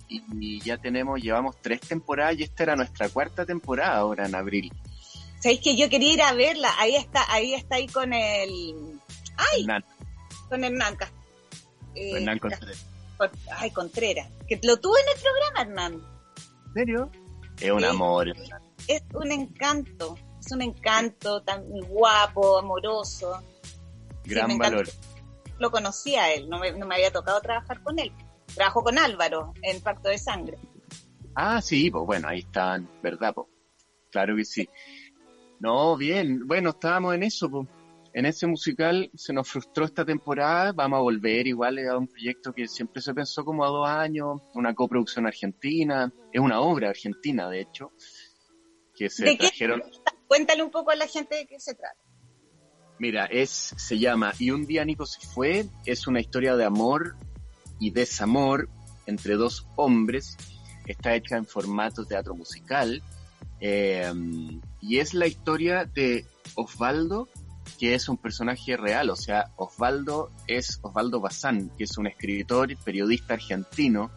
y, 0.09 0.23
y 0.41 0.61
ya 0.61 0.79
tenemos, 0.79 1.21
llevamos 1.21 1.57
tres 1.61 1.81
temporadas 1.81 2.37
y 2.39 2.45
esta 2.45 2.63
era 2.63 2.77
nuestra 2.77 3.09
cuarta 3.09 3.45
temporada 3.45 3.97
ahora 3.97 4.27
en 4.27 4.35
abril. 4.35 4.73
Sabéis 5.45 5.61
que 5.61 5.77
yo 5.77 5.91
quería 5.91 6.13
ir 6.15 6.23
a 6.23 6.33
verla. 6.33 6.71
Ahí 6.79 6.97
está, 6.97 7.31
ahí 7.31 7.53
está 7.53 7.75
ahí 7.77 7.87
con 7.87 8.15
el, 8.15 8.99
ay, 9.37 9.61
Hernán, 9.61 9.85
con 10.49 10.65
Hernán. 10.65 10.97
Cas- 10.97 11.13
eh, 11.95 12.13
Hernán 12.17 12.39
Contreras. 12.39 12.87
Con- 13.19 13.31
ay, 13.55 13.71
Contreras. 13.71 14.31
Que 14.49 14.59
lo 14.63 14.79
tuve 14.81 14.99
en 15.03 15.07
el 15.15 15.23
programa, 15.23 15.61
Hernán. 15.61 16.09
¿En 16.69 16.73
serio? 16.73 17.11
Es 17.61 17.71
un 17.71 17.81
Sí. 17.81 17.85
amor. 17.85 18.29
Es 18.89 19.03
un 19.13 19.33
encanto. 19.33 20.17
Es 20.41 20.51
un 20.51 20.63
encanto 20.63 21.43
tan 21.43 21.63
guapo, 21.89 22.59
amoroso. 22.59 23.43
Gran 24.25 24.57
valor. 24.57 24.89
Lo 25.59 25.71
conocía 25.71 26.25
a 26.25 26.33
él, 26.33 26.49
no 26.49 26.59
me, 26.59 26.73
no 26.73 26.87
me 26.87 26.95
había 26.95 27.13
tocado 27.13 27.39
trabajar 27.43 27.83
con 27.83 27.99
él. 27.99 28.13
Trabajo 28.55 28.83
con 28.83 28.97
Álvaro 28.99 29.53
en 29.61 29.83
Pacto 29.83 30.09
de 30.09 30.17
Sangre. 30.17 30.57
Ah, 31.35 31.61
sí, 31.61 31.91
pues 31.91 32.05
bueno, 32.07 32.29
ahí 32.29 32.39
están, 32.39 32.89
¿verdad? 33.03 33.35
Pues? 33.35 33.47
Claro 34.11 34.37
que 34.37 34.45
sí. 34.47 34.67
No, 35.61 35.97
bien, 35.97 36.47
bueno, 36.47 36.71
estábamos 36.71 37.15
en 37.15 37.23
eso. 37.23 37.67
En 38.13 38.27
ese 38.27 38.47
musical 38.47 39.11
se 39.15 39.33
nos 39.33 39.49
frustró 39.49 39.85
esta 39.85 40.05
temporada, 40.05 40.73
vamos 40.73 40.99
a 40.99 41.03
volver 41.03 41.47
igual 41.49 41.79
a 41.89 41.99
un 41.99 42.07
proyecto 42.07 42.53
que 42.53 42.69
siempre 42.69 43.03
se 43.03 43.13
pensó 43.13 43.45
como 43.45 43.65
a 43.65 43.69
dos 43.69 43.89
años, 43.89 44.41
una 44.55 44.73
coproducción 44.73 45.27
argentina, 45.27 46.13
es 46.33 46.41
una 46.41 46.61
obra 46.61 46.91
argentina, 46.91 47.49
de 47.49 47.63
hecho, 47.63 47.91
que 48.95 49.11
se 49.11 49.25
¿De 49.25 49.31
qué? 49.33 49.49
trajeron, 49.49 49.83
Cuéntale 50.29 50.63
un 50.63 50.71
poco 50.71 50.93
a 50.93 50.97
la 50.97 51.09
gente 51.09 51.35
de 51.35 51.47
qué 51.47 51.59
se 51.59 51.75
trata. 51.75 51.99
mira, 53.01 53.25
es, 53.27 53.51
se 53.77 53.99
llama 53.99 54.33
Y 54.39 54.53
un 54.53 54.65
día 54.65 54.85
Nico 54.85 55.07
se 55.07 55.27
fue, 55.27 55.67
es 55.85 56.07
una 56.07 56.21
historia 56.21 56.55
de 56.55 56.65
amor 56.65 57.17
y 57.81 57.91
desamor 57.91 58.69
entre 59.07 59.35
dos 59.35 59.67
hombres, 59.75 60.37
está 60.87 61.17
hecha 61.17 61.37
en 61.37 61.47
formato 61.47 62.05
teatro 62.05 62.37
musical, 62.37 63.03
eh, 63.61 64.13
y 64.81 64.99
es 64.99 65.15
la 65.15 65.27
historia 65.27 65.85
de 65.85 66.27
Osvaldo, 66.55 67.29
que 67.79 67.95
es 67.95 68.09
un 68.09 68.17
personaje 68.17 68.77
real, 68.77 69.11
o 69.11 69.17
sea, 69.17 69.51
Osvaldo 69.57 70.31
es 70.47 70.79
Osvaldo 70.83 71.21
Bazán, 71.21 71.71
que 71.77 71.85
es 71.85 71.97
un 71.99 72.07
escritor 72.07 72.71
y 72.71 72.77
periodista 72.77 73.35
argentino, 73.35 74.11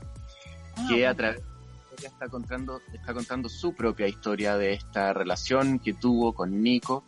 que 0.90 1.08
a 1.08 1.16
través 1.16 1.38
de 1.38 1.44
la 1.44 1.82
historia 1.84 2.10
está 2.10 2.28
contando, 2.28 2.82
está 2.94 3.14
contando 3.14 3.50
su 3.50 3.74
propia 3.74 4.08
historia 4.08 4.58
de 4.58 4.74
esta 4.74 5.14
relación 5.14 5.80
que 5.80 5.94
tuvo 5.94 6.34
con 6.34 6.62
Nico 6.62 7.04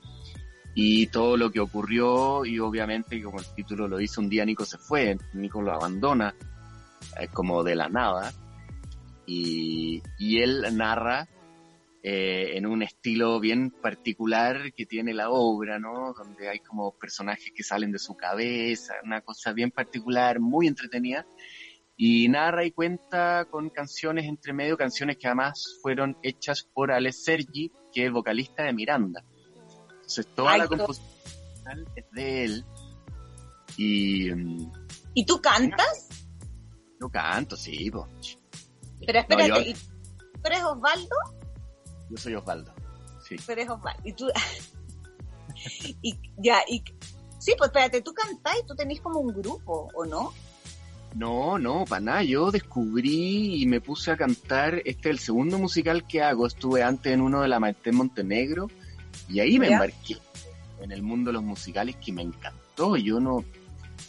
y 0.74 1.08
todo 1.08 1.38
lo 1.38 1.52
que 1.52 1.60
ocurrió 1.60 2.46
y 2.46 2.60
obviamente 2.60 3.22
como 3.22 3.40
el 3.40 3.46
título 3.56 3.88
lo 3.88 3.98
dice 3.98 4.20
un 4.20 4.30
día 4.30 4.46
Nico 4.46 4.66
se 4.66 4.78
fue, 4.78 5.18
Nico 5.34 5.62
lo 5.62 5.74
abandona 5.74 6.34
eh, 7.20 7.28
como 7.28 7.64
de 7.64 7.76
la 7.76 7.90
nada 7.90 8.34
y, 9.26 10.02
y 10.18 10.40
él 10.40 10.66
narra 10.72 11.28
eh, 12.02 12.52
en 12.56 12.66
un 12.66 12.82
estilo 12.82 13.40
bien 13.40 13.72
particular 13.72 14.74
que 14.74 14.86
tiene 14.86 15.14
la 15.14 15.30
obra, 15.30 15.80
¿no? 15.80 16.14
Donde 16.14 16.50
hay 16.50 16.60
como 16.60 16.92
personajes 16.98 17.52
que 17.54 17.64
salen 17.64 17.92
de 17.92 18.00
su 18.00 18.16
cabeza, 18.16 18.94
una 19.04 19.22
cosa 19.22 19.52
bien 19.54 19.72
particular, 19.72 20.40
muy 20.40 20.68
entretenida 20.68 21.26
y 21.98 22.30
narra 22.30 22.64
y 22.64 22.72
cuenta 22.72 23.46
con 23.52 23.70
canciones 23.70 24.26
entre 24.26 24.54
medio, 24.54 24.78
canciones 24.78 25.18
que 25.18 25.28
además 25.28 25.78
fueron 25.82 26.18
hechas 26.24 26.64
por 26.74 26.92
Alex 26.92 27.24
Sergi, 27.26 27.72
que 27.92 28.06
es 28.06 28.12
vocalista 28.12 28.64
de 28.64 28.72
Miranda. 28.74 29.22
Entonces 29.96 30.26
toda 30.34 30.54
Ay, 30.54 30.60
la 30.62 30.68
composición 30.68 31.86
es 31.96 32.06
de 32.12 32.44
él 32.46 32.66
y 33.78 34.32
mm, 34.32 34.72
¿Y 35.16 35.26
tú 35.26 35.42
cantas? 35.42 36.08
yo 37.02 37.10
canto, 37.10 37.58
sí, 37.58 37.92
po. 37.92 38.08
Pero 39.06 39.20
espérate, 39.20 39.50
No, 39.50 39.58
yo- 39.58 39.62
¿y 39.62 39.74
¿tú 39.74 40.42
eres 40.46 40.64
Osvaldo? 40.64 41.16
Yo 42.10 42.18
soy 42.18 42.36
Osvaldo. 42.36 42.74
Sí. 43.28 43.36
Tú 43.36 43.52
eres 43.52 43.70
Osvaldo. 43.70 44.02
Y 44.04 44.14
tú... 44.14 44.28
y 46.02 46.20
ya, 46.38 46.60
y... 46.68 46.84
Sí, 47.38 47.54
pues 47.58 47.70
espérate, 47.70 48.02
tú 48.02 48.14
cantás 48.14 48.56
y 48.62 48.68
tú 48.68 48.76
tenés 48.76 49.00
como 49.00 49.20
un 49.20 49.34
grupo, 49.34 49.90
¿o 49.94 50.06
no? 50.06 50.34
No, 51.16 51.58
no, 51.58 51.86
para 51.86 52.02
nada. 52.02 52.24
Yo 52.24 52.52
descubrí 52.52 53.62
y 53.62 53.66
me 53.66 53.82
puse 53.82 54.12
a 54.12 54.18
cantar. 54.18 54.76
Este 54.86 55.10
es 55.10 55.14
el 55.16 55.20
segundo 55.20 55.58
musical 55.58 56.06
que 56.06 56.22
hago. 56.22 56.46
Estuve 56.46 56.84
antes 56.84 57.14
en 57.14 57.22
uno 57.22 57.42
de 57.42 57.48
la 57.48 57.60
Maite 57.60 57.92
Montenegro 57.92 58.68
y 59.28 59.40
ahí 59.40 59.58
me 59.58 59.70
¿Ya? 59.70 59.74
embarqué 59.74 60.18
en 60.82 60.92
el 60.92 61.02
mundo 61.02 61.30
de 61.30 61.34
los 61.34 61.44
musicales 61.44 61.96
que 61.96 62.12
me 62.12 62.22
encantó. 62.22 62.98
Yo 62.98 63.20
no, 63.20 63.44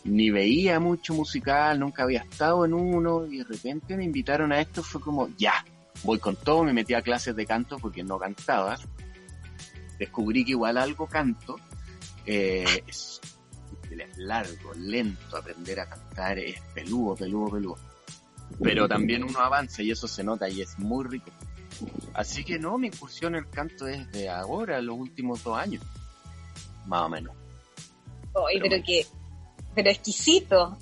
ni 0.04 0.30
veía 0.30 0.80
mucho 0.80 1.14
musical, 1.14 1.78
nunca 1.78 2.02
había 2.02 2.20
estado 2.20 2.64
en 2.64 2.74
uno 2.74 3.26
y 3.26 3.38
de 3.38 3.44
repente 3.44 3.96
me 3.96 4.04
invitaron 4.04 4.52
a 4.52 4.60
esto, 4.60 4.82
fue 4.82 5.00
como, 5.00 5.28
ya, 5.36 5.64
voy 6.02 6.18
con 6.18 6.36
todo, 6.36 6.64
me 6.64 6.72
metí 6.72 6.94
a 6.94 7.02
clases 7.02 7.36
de 7.36 7.46
canto 7.46 7.78
porque 7.78 8.02
no 8.02 8.18
cantaba. 8.18 8.76
Descubrí 9.98 10.44
que 10.44 10.52
igual 10.52 10.78
algo 10.78 11.06
canto. 11.06 11.56
Eh, 12.26 12.84
es 12.86 13.20
largo, 14.16 14.72
lento, 14.74 15.36
aprender 15.36 15.80
a 15.80 15.88
cantar 15.88 16.38
es 16.38 16.60
peludo, 16.74 17.16
peludo, 17.16 17.50
peludo. 17.50 17.78
Pero 18.62 18.88
también 18.88 19.24
uno 19.24 19.38
avanza 19.40 19.82
y 19.82 19.90
eso 19.90 20.08
se 20.08 20.24
nota 20.24 20.48
y 20.48 20.60
es 20.60 20.78
muy 20.78 21.04
rico. 21.04 21.30
Así 22.14 22.44
que 22.44 22.58
no, 22.58 22.76
mi 22.78 22.88
incursión 22.88 23.34
en 23.34 23.44
el 23.44 23.50
canto 23.50 23.86
es 23.86 24.10
de 24.12 24.28
ahora, 24.28 24.80
los 24.82 24.96
últimos 24.98 25.42
dos 25.42 25.56
años. 25.56 25.82
Más 26.86 27.02
o 27.02 27.08
menos. 27.08 27.34
Oye, 28.32 28.60
pero, 28.60 28.82
que, 28.84 29.06
pero 29.74 29.90
exquisito. 29.90 30.76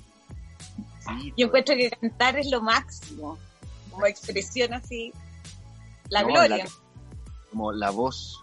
Yo 1.37 1.47
encuentro 1.47 1.75
que 1.75 1.89
cantar 1.89 2.37
es 2.37 2.51
lo 2.51 2.61
máximo, 2.61 3.37
como 3.99 4.07
expresión 4.07 4.73
así, 4.73 5.11
la 6.09 6.23
gloria. 6.23 6.65
como 7.49 7.73
la 7.73 7.89
voz, 7.89 8.41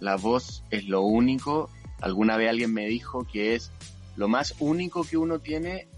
la 0.00 0.16
voz 0.16 0.62
es 0.70 0.84
lo 0.84 1.00
único. 1.00 1.70
Alguna 2.02 2.36
vez 2.36 2.50
alguien 2.50 2.74
me 2.74 2.86
dijo 2.86 3.26
que 3.26 3.54
es 3.54 3.72
lo 4.16 4.28
más 4.28 4.54
único 4.58 5.04
que 5.04 5.16
uno 5.16 5.38
tiene. 5.38 5.88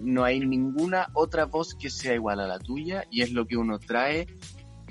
No 0.00 0.24
hay 0.24 0.40
ninguna 0.40 1.08
otra 1.12 1.44
voz 1.44 1.76
que 1.76 1.88
sea 1.88 2.14
igual 2.14 2.40
a 2.40 2.48
la 2.48 2.58
tuya 2.58 3.04
y 3.12 3.22
es 3.22 3.30
lo 3.30 3.46
que 3.46 3.56
uno 3.56 3.78
trae 3.78 4.26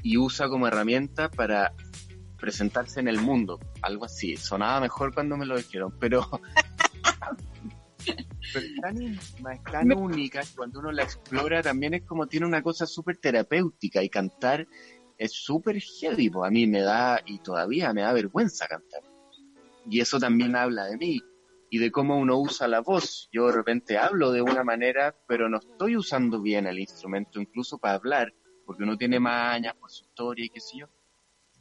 y 0.02 0.16
usa 0.18 0.48
como 0.48 0.68
herramienta 0.68 1.30
para 1.30 1.74
presentarse 2.40 3.02
en 3.02 3.10
el 3.10 3.20
mundo. 3.20 3.60
Algo 3.82 4.06
así. 4.06 4.38
Sonaba 4.38 4.80
mejor 4.80 5.14
cuando 5.14 5.36
me 5.36 5.46
lo 5.46 5.58
dijeron, 5.58 5.94
pero 6.00 6.26
pero 8.54 8.66
es 8.66 8.82
tan, 8.82 9.64
tan 9.72 9.92
única, 9.92 10.42
cuando 10.56 10.80
uno 10.80 10.92
la 10.92 11.04
explora 11.04 11.62
también 11.62 11.94
es 11.94 12.04
como 12.04 12.28
tiene 12.28 12.46
una 12.46 12.62
cosa 12.62 12.86
súper 12.86 13.18
terapéutica 13.18 14.04
y 14.04 14.10
cantar 14.10 14.68
es 15.18 15.34
súper 15.34 15.80
heavy, 15.80 16.32
a 16.44 16.50
mí 16.50 16.66
me 16.66 16.82
da, 16.82 17.22
y 17.26 17.38
todavía 17.40 17.94
me 17.94 18.02
da 18.02 18.12
vergüenza 18.12 18.68
cantar. 18.68 19.04
Y 19.88 20.00
eso 20.00 20.20
también 20.20 20.56
habla 20.56 20.86
de 20.86 20.98
mí 20.98 21.22
y 21.70 21.78
de 21.78 21.92
cómo 21.92 22.18
uno 22.18 22.40
usa 22.40 22.68
la 22.68 22.80
voz. 22.80 23.30
Yo 23.32 23.46
de 23.46 23.54
repente 23.54 24.00
hablo 24.00 24.32
de 24.32 24.42
una 24.42 24.64
manera, 24.64 25.16
pero 25.28 25.48
no 25.48 25.60
estoy 25.60 25.96
usando 25.96 26.42
bien 26.42 26.66
el 26.66 26.80
instrumento 26.80 27.40
incluso 27.40 27.78
para 27.78 27.96
hablar, 27.96 28.34
porque 28.66 28.82
uno 28.82 28.98
tiene 28.98 29.20
mañas 29.20 29.76
por 29.76 29.92
su 29.92 30.06
historia 30.06 30.46
y 30.46 30.50
qué 30.50 30.60
sé 30.60 30.80
yo. 30.80 30.88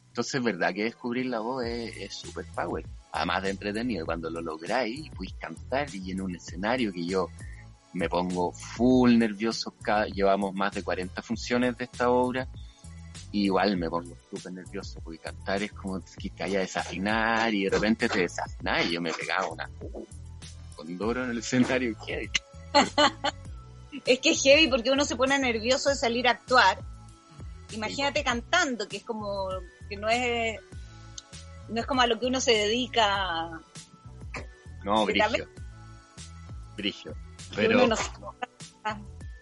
Entonces 0.07 0.35
es 0.35 0.43
verdad 0.43 0.73
que 0.73 0.85
descubrir 0.85 1.27
la 1.27 1.39
voz 1.39 1.63
es 1.63 2.15
súper 2.15 2.45
power 2.55 2.83
además 3.11 3.43
de 3.43 3.49
entretenido, 3.51 4.05
cuando 4.05 4.29
lo 4.29 4.41
lográis 4.41 5.09
puedes 5.15 5.33
cantar 5.33 5.93
y 5.93 6.11
en 6.11 6.21
un 6.21 6.35
escenario 6.35 6.91
que 6.91 7.05
yo 7.05 7.29
me 7.93 8.07
pongo 8.07 8.51
full 8.51 9.17
nervioso, 9.17 9.73
llevamos 10.13 10.53
más 10.53 10.73
de 10.73 10.83
40 10.83 11.21
funciones 11.21 11.77
de 11.77 11.85
esta 11.85 12.09
obra, 12.09 12.47
y 13.31 13.45
igual 13.45 13.77
me 13.77 13.89
pongo 13.89 14.15
súper 14.29 14.53
nervioso, 14.53 14.99
porque 15.03 15.19
cantar 15.19 15.63
es 15.63 15.71
como 15.71 16.01
que 16.17 16.43
haya 16.43 16.59
desafinar 16.59 17.53
y 17.53 17.65
de 17.65 17.69
repente 17.69 18.09
te 18.09 18.19
desafinas 18.19 18.85
y 18.85 18.91
yo 18.91 19.01
me 19.01 19.13
pegaba 19.13 19.47
una 19.47 19.69
condoro 20.75 21.23
en 21.23 21.31
el 21.31 21.37
escenario. 21.37 21.95
es 24.05 24.19
que 24.19 24.31
es 24.31 24.41
heavy 24.41 24.67
porque 24.67 24.91
uno 24.91 25.05
se 25.05 25.15
pone 25.15 25.37
nervioso 25.37 25.89
de 25.89 25.95
salir 25.95 26.27
a 26.27 26.31
actuar. 26.31 26.79
Imagínate 27.71 28.23
cantando, 28.23 28.87
que 28.87 28.97
es 28.97 29.03
como 29.03 29.47
que 29.87 29.95
no 29.95 30.09
es 30.09 30.59
no 31.71 31.79
es 31.79 31.87
como 31.87 32.01
a 32.01 32.07
lo 32.07 32.19
que 32.19 32.25
uno 32.25 32.41
se 32.41 32.51
dedica. 32.51 33.49
No, 34.83 35.05
Brigio. 35.05 35.47
Brigio. 36.75 37.15
Pero. 37.55 37.87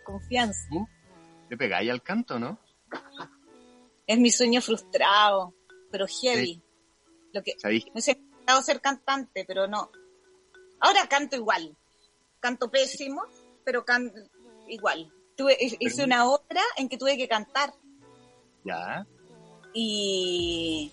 confianza. 0.05 0.67
¿Tú? 0.69 0.87
¿Te 1.49 1.57
pegáis 1.57 1.89
al 1.89 2.03
canto, 2.03 2.39
no? 2.39 2.59
Es 4.05 4.19
mi 4.19 4.29
sueño 4.29 4.61
frustrado, 4.61 5.55
pero 5.91 6.05
heavy. 6.07 6.61
Lo 7.33 7.43
que, 7.43 7.53
¿Sabéis? 7.57 7.85
Me 7.93 7.99
he 7.99 8.63
ser 8.63 8.81
cantante, 8.81 9.45
pero 9.45 9.67
no. 9.67 9.91
Ahora 10.79 11.07
canto 11.07 11.35
igual. 11.35 11.75
Canto 12.39 12.69
pésimo, 12.69 13.23
pero 13.63 13.85
canto 13.85 14.19
igual. 14.67 15.11
Tuve, 15.35 15.57
hice 15.59 16.03
una 16.03 16.25
obra 16.25 16.61
en 16.77 16.89
que 16.89 16.97
tuve 16.97 17.17
que 17.17 17.27
cantar. 17.27 17.73
Ya. 18.63 19.05
Y 19.73 20.91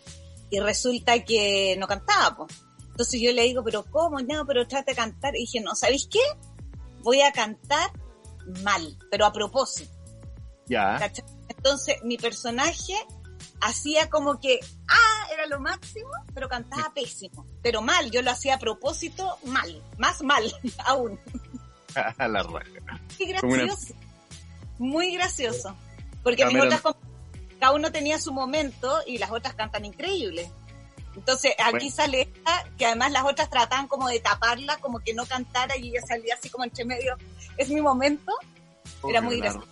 y 0.56 0.60
resulta 0.60 1.22
que 1.22 1.76
no 1.78 1.86
cantaba, 1.86 2.34
pues. 2.34 2.62
Entonces 2.88 3.20
yo 3.20 3.30
le 3.32 3.42
digo, 3.42 3.62
pero 3.62 3.84
¿cómo? 3.84 4.20
No, 4.20 4.46
pero 4.46 4.66
trate 4.66 4.92
de 4.92 4.96
cantar. 4.96 5.36
Y 5.36 5.40
dije, 5.40 5.60
no, 5.60 5.74
¿sabéis 5.74 6.08
qué? 6.10 6.22
Voy 7.02 7.20
a 7.20 7.30
cantar 7.30 7.90
mal, 8.62 8.96
pero 9.10 9.26
a 9.26 9.32
propósito. 9.32 9.92
Ya. 10.66 10.98
Entonces 11.48 11.96
mi 12.04 12.16
personaje 12.16 12.94
hacía 13.60 14.08
como 14.08 14.40
que, 14.40 14.60
ah, 14.88 15.26
era 15.34 15.46
lo 15.46 15.60
máximo, 15.60 16.08
pero 16.32 16.48
cantaba 16.48 16.90
pésimo. 16.94 17.44
Pero 17.62 17.82
mal, 17.82 18.10
yo 18.10 18.22
lo 18.22 18.30
hacía 18.30 18.54
a 18.54 18.58
propósito 18.58 19.36
mal, 19.44 19.82
más 19.98 20.22
mal 20.22 20.42
aún. 20.86 21.20
La 22.18 22.42
raja. 22.42 23.00
Qué 23.18 23.26
gracioso. 23.26 23.94
Muy 24.78 25.14
gracioso. 25.16 25.76
Porque 26.22 26.46
mis 26.46 26.62
otras 26.62 26.80
cada 27.58 27.72
uno 27.72 27.92
tenía 27.92 28.18
su 28.18 28.32
momento 28.32 29.00
y 29.06 29.18
las 29.18 29.30
otras 29.30 29.54
cantan 29.54 29.84
increíbles. 29.84 30.48
Entonces 31.14 31.54
aquí 31.58 31.90
sale 31.90 32.22
esta, 32.22 32.64
que 32.76 32.86
además 32.86 33.10
las 33.10 33.24
otras 33.24 33.48
trataban 33.48 33.88
como 33.88 34.08
de 34.08 34.20
taparla, 34.20 34.76
como 34.78 35.00
que 35.00 35.14
no 35.14 35.24
cantara 35.24 35.76
y 35.76 35.88
ella 35.88 36.02
salía 36.06 36.34
así 36.34 36.50
como 36.50 36.64
entre 36.64 36.84
medio. 36.84 37.16
Es 37.56 37.70
mi 37.70 37.80
momento. 37.80 38.32
Era 39.08 39.22
muy 39.22 39.40
gracioso. 39.40 39.66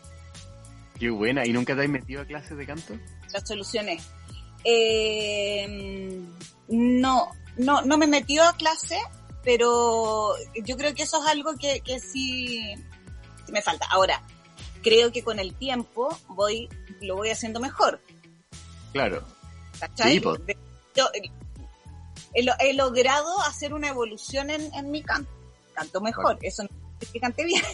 Qué 0.98 1.10
buena. 1.10 1.46
¿Y 1.46 1.52
nunca 1.52 1.74
te 1.74 1.82
has 1.82 1.88
metido 1.88 2.22
a 2.22 2.24
clases 2.24 2.56
de 2.56 2.66
canto? 2.66 2.94
La 3.32 3.44
solucioné. 3.44 4.00
Eh, 4.64 6.18
no, 6.68 7.28
no, 7.58 7.82
no 7.82 7.98
me 7.98 8.06
metió 8.06 8.42
a 8.44 8.56
clase, 8.56 8.98
pero 9.42 10.34
yo 10.64 10.76
creo 10.78 10.94
que 10.94 11.02
eso 11.02 11.22
es 11.22 11.30
algo 11.30 11.54
que, 11.56 11.80
que 11.80 12.00
sí, 12.00 12.74
sí 13.44 13.52
me 13.52 13.60
falta. 13.60 13.86
Ahora, 13.90 14.22
creo 14.82 15.12
que 15.12 15.22
con 15.22 15.38
el 15.38 15.54
tiempo 15.54 16.16
voy, 16.28 16.68
lo 17.00 17.16
voy 17.16 17.30
haciendo 17.30 17.60
mejor. 17.60 18.00
Claro. 18.92 19.24
Pues. 20.22 20.56
yo, 20.94 21.06
he, 22.34 22.74
logrado 22.74 23.40
hacer 23.42 23.74
una 23.74 23.88
evolución 23.88 24.50
en, 24.50 24.90
mi 24.90 25.02
canto. 25.02 25.30
Canto 25.74 26.00
mejor, 26.00 26.38
eso 26.42 26.62
no 26.62 26.68
es 27.00 27.08
que 27.08 27.20
cante 27.20 27.44
bien. 27.44 27.64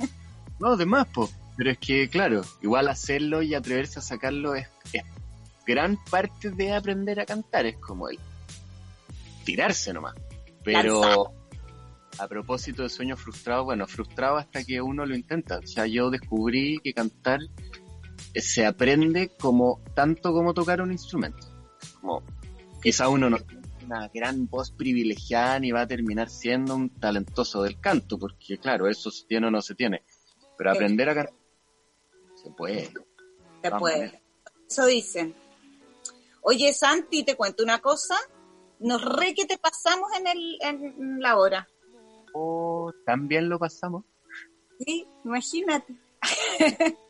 no, 0.58 0.76
demás, 0.76 1.06
pues. 1.12 1.30
Pero 1.56 1.70
es 1.70 1.78
que, 1.78 2.08
claro, 2.08 2.42
igual 2.62 2.88
hacerlo 2.88 3.42
y 3.42 3.54
atreverse 3.54 3.98
a 3.98 4.02
sacarlo 4.02 4.54
es, 4.54 4.66
gran 5.66 6.02
parte 6.10 6.50
de 6.50 6.72
aprender 6.72 7.20
a 7.20 7.26
cantar. 7.26 7.66
Es 7.66 7.76
como 7.76 8.08
el 8.08 8.18
tirarse 9.44 9.92
nomás. 9.92 10.14
Pero 10.64 11.32
a 12.18 12.28
propósito 12.28 12.82
de 12.82 12.88
sueños 12.88 13.20
frustrados, 13.20 13.64
bueno, 13.64 13.86
frustrado 13.86 14.36
hasta 14.36 14.64
que 14.64 14.80
uno 14.80 15.04
lo 15.04 15.14
intenta. 15.14 15.58
O 15.58 15.66
sea, 15.66 15.86
yo 15.86 16.10
descubrí 16.10 16.78
que 16.82 16.94
cantar 16.94 17.40
se 18.34 18.66
aprende 18.66 19.30
como 19.38 19.80
tanto 19.94 20.32
como 20.32 20.54
tocar 20.54 20.80
un 20.80 20.92
instrumento. 20.92 21.46
Como 22.00 22.22
quizá 22.82 23.08
uno 23.08 23.30
no 23.30 23.38
tiene 23.38 23.62
una 23.84 24.08
gran 24.08 24.48
voz 24.48 24.70
privilegiada 24.70 25.58
ni 25.58 25.70
va 25.70 25.82
a 25.82 25.86
terminar 25.86 26.30
siendo 26.30 26.74
un 26.74 26.88
talentoso 26.88 27.62
del 27.62 27.80
canto, 27.80 28.18
porque 28.18 28.58
claro, 28.58 28.88
eso 28.88 29.10
se 29.10 29.26
tiene 29.26 29.48
o 29.48 29.50
no 29.50 29.60
se 29.60 29.74
tiene. 29.74 30.04
Pero 30.56 30.70
aprender 30.70 31.08
a 31.08 31.14
cantar 31.14 31.34
se 32.42 32.50
puede. 32.50 32.92
Se 33.62 33.70
puede. 33.70 34.22
Eso 34.68 34.86
dicen. 34.86 35.34
Oye, 36.42 36.72
Santi, 36.72 37.22
te 37.24 37.36
cuento 37.36 37.62
una 37.62 37.80
cosa. 37.80 38.16
Nos 38.80 39.04
re 39.04 39.32
que 39.34 39.46
te 39.46 39.58
pasamos 39.58 40.10
en, 40.18 40.26
el, 40.26 40.58
en 40.60 41.20
la 41.20 41.36
hora. 41.36 41.68
Oh, 42.34 42.92
también 43.06 43.48
lo 43.48 43.58
pasamos. 43.58 44.04
Sí, 44.80 45.06
imagínate. 45.24 45.94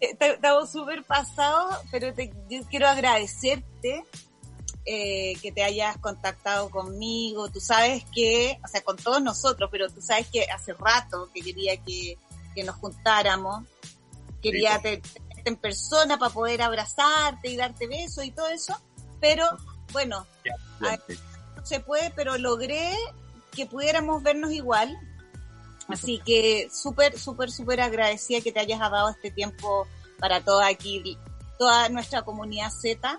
Estamos 0.00 0.70
súper 0.70 1.04
pasados, 1.04 1.76
pero 1.90 2.14
yo 2.48 2.62
quiero 2.68 2.88
agradecerte 2.88 4.04
eh, 4.86 5.34
que 5.40 5.50
te 5.50 5.62
hayas 5.62 5.96
contactado 5.98 6.68
conmigo. 6.68 7.50
Tú 7.50 7.60
sabes 7.60 8.04
que, 8.14 8.58
o 8.62 8.68
sea, 8.68 8.82
con 8.82 8.96
todos 8.96 9.22
nosotros, 9.22 9.70
pero 9.72 9.88
tú 9.88 10.02
sabes 10.02 10.28
que 10.28 10.44
hace 10.44 10.74
rato 10.74 11.30
que 11.32 11.40
quería 11.40 11.76
que, 11.78 12.18
nos 12.64 12.76
juntáramos. 12.76 13.64
Quería 14.42 14.80
tenerte 14.80 15.10
en 15.44 15.56
persona 15.56 16.18
para 16.18 16.32
poder 16.32 16.62
abrazarte 16.62 17.48
y 17.48 17.56
darte 17.56 17.86
besos 17.86 18.24
y 18.24 18.30
todo 18.30 18.48
eso. 18.48 18.78
Pero 19.20 19.46
bueno, 19.92 20.26
no 20.80 21.66
se 21.66 21.80
puede, 21.80 22.10
pero 22.10 22.36
logré 22.36 22.94
que 23.52 23.66
pudiéramos 23.66 24.22
vernos 24.22 24.52
igual. 24.52 24.96
Así 25.88 26.20
que 26.24 26.68
súper, 26.72 27.18
súper, 27.18 27.50
súper 27.50 27.80
agradecida 27.80 28.40
que 28.40 28.52
te 28.52 28.60
hayas 28.60 28.80
dado 28.80 29.10
este 29.10 29.30
tiempo 29.30 29.86
para 30.18 30.40
toda 30.40 30.68
aquí, 30.68 31.18
toda 31.58 31.88
nuestra 31.88 32.22
comunidad 32.22 32.70
Z. 32.70 33.18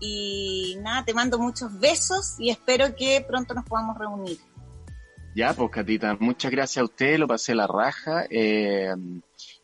Y 0.00 0.76
nada, 0.82 1.04
te 1.04 1.14
mando 1.14 1.38
muchos 1.38 1.78
besos 1.78 2.36
y 2.38 2.50
espero 2.50 2.94
que 2.94 3.24
pronto 3.26 3.54
nos 3.54 3.64
podamos 3.64 3.96
reunir. 3.98 4.38
Ya, 5.34 5.52
pues 5.54 5.70
Catita, 5.70 6.16
muchas 6.20 6.52
gracias 6.52 6.82
a 6.82 6.84
usted, 6.84 7.18
lo 7.18 7.26
pasé 7.26 7.54
la 7.54 7.66
raja 7.66 8.24
eh, 8.30 8.94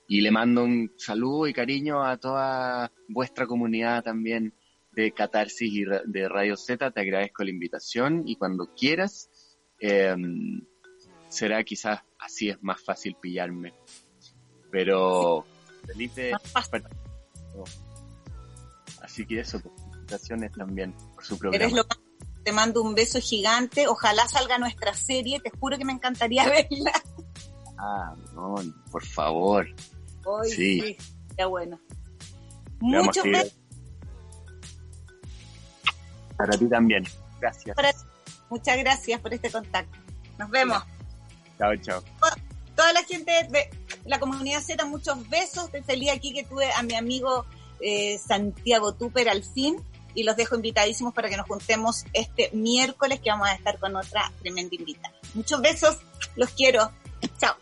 y 0.09 0.21
le 0.21 0.31
mando 0.33 0.65
un 0.65 0.93
saludo 0.97 1.47
y 1.47 1.53
cariño 1.53 2.03
a 2.03 2.17
toda 2.17 2.91
vuestra 3.07 3.47
comunidad 3.47 4.03
también 4.03 4.53
de 4.91 5.13
Catarsis 5.13 5.73
y 5.73 5.85
de 5.85 6.29
Radio 6.29 6.57
Z. 6.57 6.91
Te 6.91 7.01
agradezco 7.01 7.45
la 7.45 7.51
invitación 7.51 8.23
y 8.27 8.35
cuando 8.35 8.75
quieras, 8.75 9.31
eh, 9.79 10.17
será 11.29 11.63
quizás 11.63 12.01
así 12.21 12.49
es 12.51 12.63
más 12.63 12.81
fácil 12.83 13.17
pillarme. 13.21 13.75
Pero 14.71 15.45
feliz 15.87 16.15
de. 16.15 16.33
Así 19.03 19.27
que 19.27 19.41
eso, 19.41 19.61
pues, 19.61 19.75
felicitaciones 19.83 20.53
también 20.53 20.93
por 21.15 21.25
su 21.25 21.35
Eres 21.35 21.41
programa. 21.41 21.77
lo 21.77 21.85
más- 21.85 21.99
Te 22.45 22.53
mando 22.53 22.83
un 22.83 22.95
beso 22.95 23.21
gigante. 23.21 23.87
Ojalá 23.89 24.27
salga 24.29 24.59
nuestra 24.59 24.95
serie. 24.95 25.41
Te 25.41 25.51
juro 25.51 25.77
que 25.77 25.85
me 25.85 25.93
encantaría 25.93 26.45
verla. 26.71 26.93
Ah, 27.79 28.15
no, 28.35 28.55
por 28.91 29.05
favor. 29.05 29.67
Hoy 30.25 30.51
Sí. 30.51 30.81
sí. 30.81 30.97
Ya 31.39 31.47
bueno. 31.47 31.79
Le 32.83 33.03
Muchos 33.03 33.25
besos 33.25 33.57
Para 36.37 36.57
ti 36.59 36.67
también. 36.69 37.05
Gracias. 37.41 37.77
para 37.77 37.91
Muchas 38.49 38.79
gracias 38.79 39.21
por 39.21 39.33
este 39.35 39.51
contacto. 39.51 39.99
Nos 40.39 40.51
vemos. 40.51 40.83
Chao, 41.61 41.77
chao. 41.77 42.03
Toda 42.75 42.93
la 42.95 43.05
gente 43.05 43.31
de 43.51 43.69
la 44.07 44.19
comunidad 44.19 44.63
Z, 44.63 44.83
muchos 44.87 45.29
besos. 45.29 45.67
Estoy 45.67 45.83
feliz 45.83 46.11
aquí 46.11 46.33
que 46.33 46.45
tuve 46.45 46.73
a 46.73 46.83
mi 46.83 46.95
amigo 46.95 47.45
eh, 47.81 48.19
Santiago 48.19 48.95
Tupper 48.95 49.29
al 49.29 49.45
fin. 49.45 49.77
Y 50.15 50.23
los 50.23 50.37
dejo 50.37 50.57
invitadísimos 50.57 51.13
para 51.13 51.29
que 51.29 51.37
nos 51.37 51.47
juntemos 51.47 52.05
este 52.15 52.51
miércoles 52.53 53.21
que 53.21 53.31
vamos 53.31 53.49
a 53.49 53.53
estar 53.53 53.79
con 53.79 53.95
otra 53.95 54.33
tremenda 54.41 54.75
invitada. 54.75 55.15
Muchos 55.35 55.61
besos. 55.61 55.99
Los 56.35 56.51
quiero. 56.51 56.91
Chao. 57.39 57.55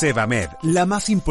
Sebamed, 0.00 0.48
la 0.62 0.86
más 0.86 1.10
importante 1.10 1.30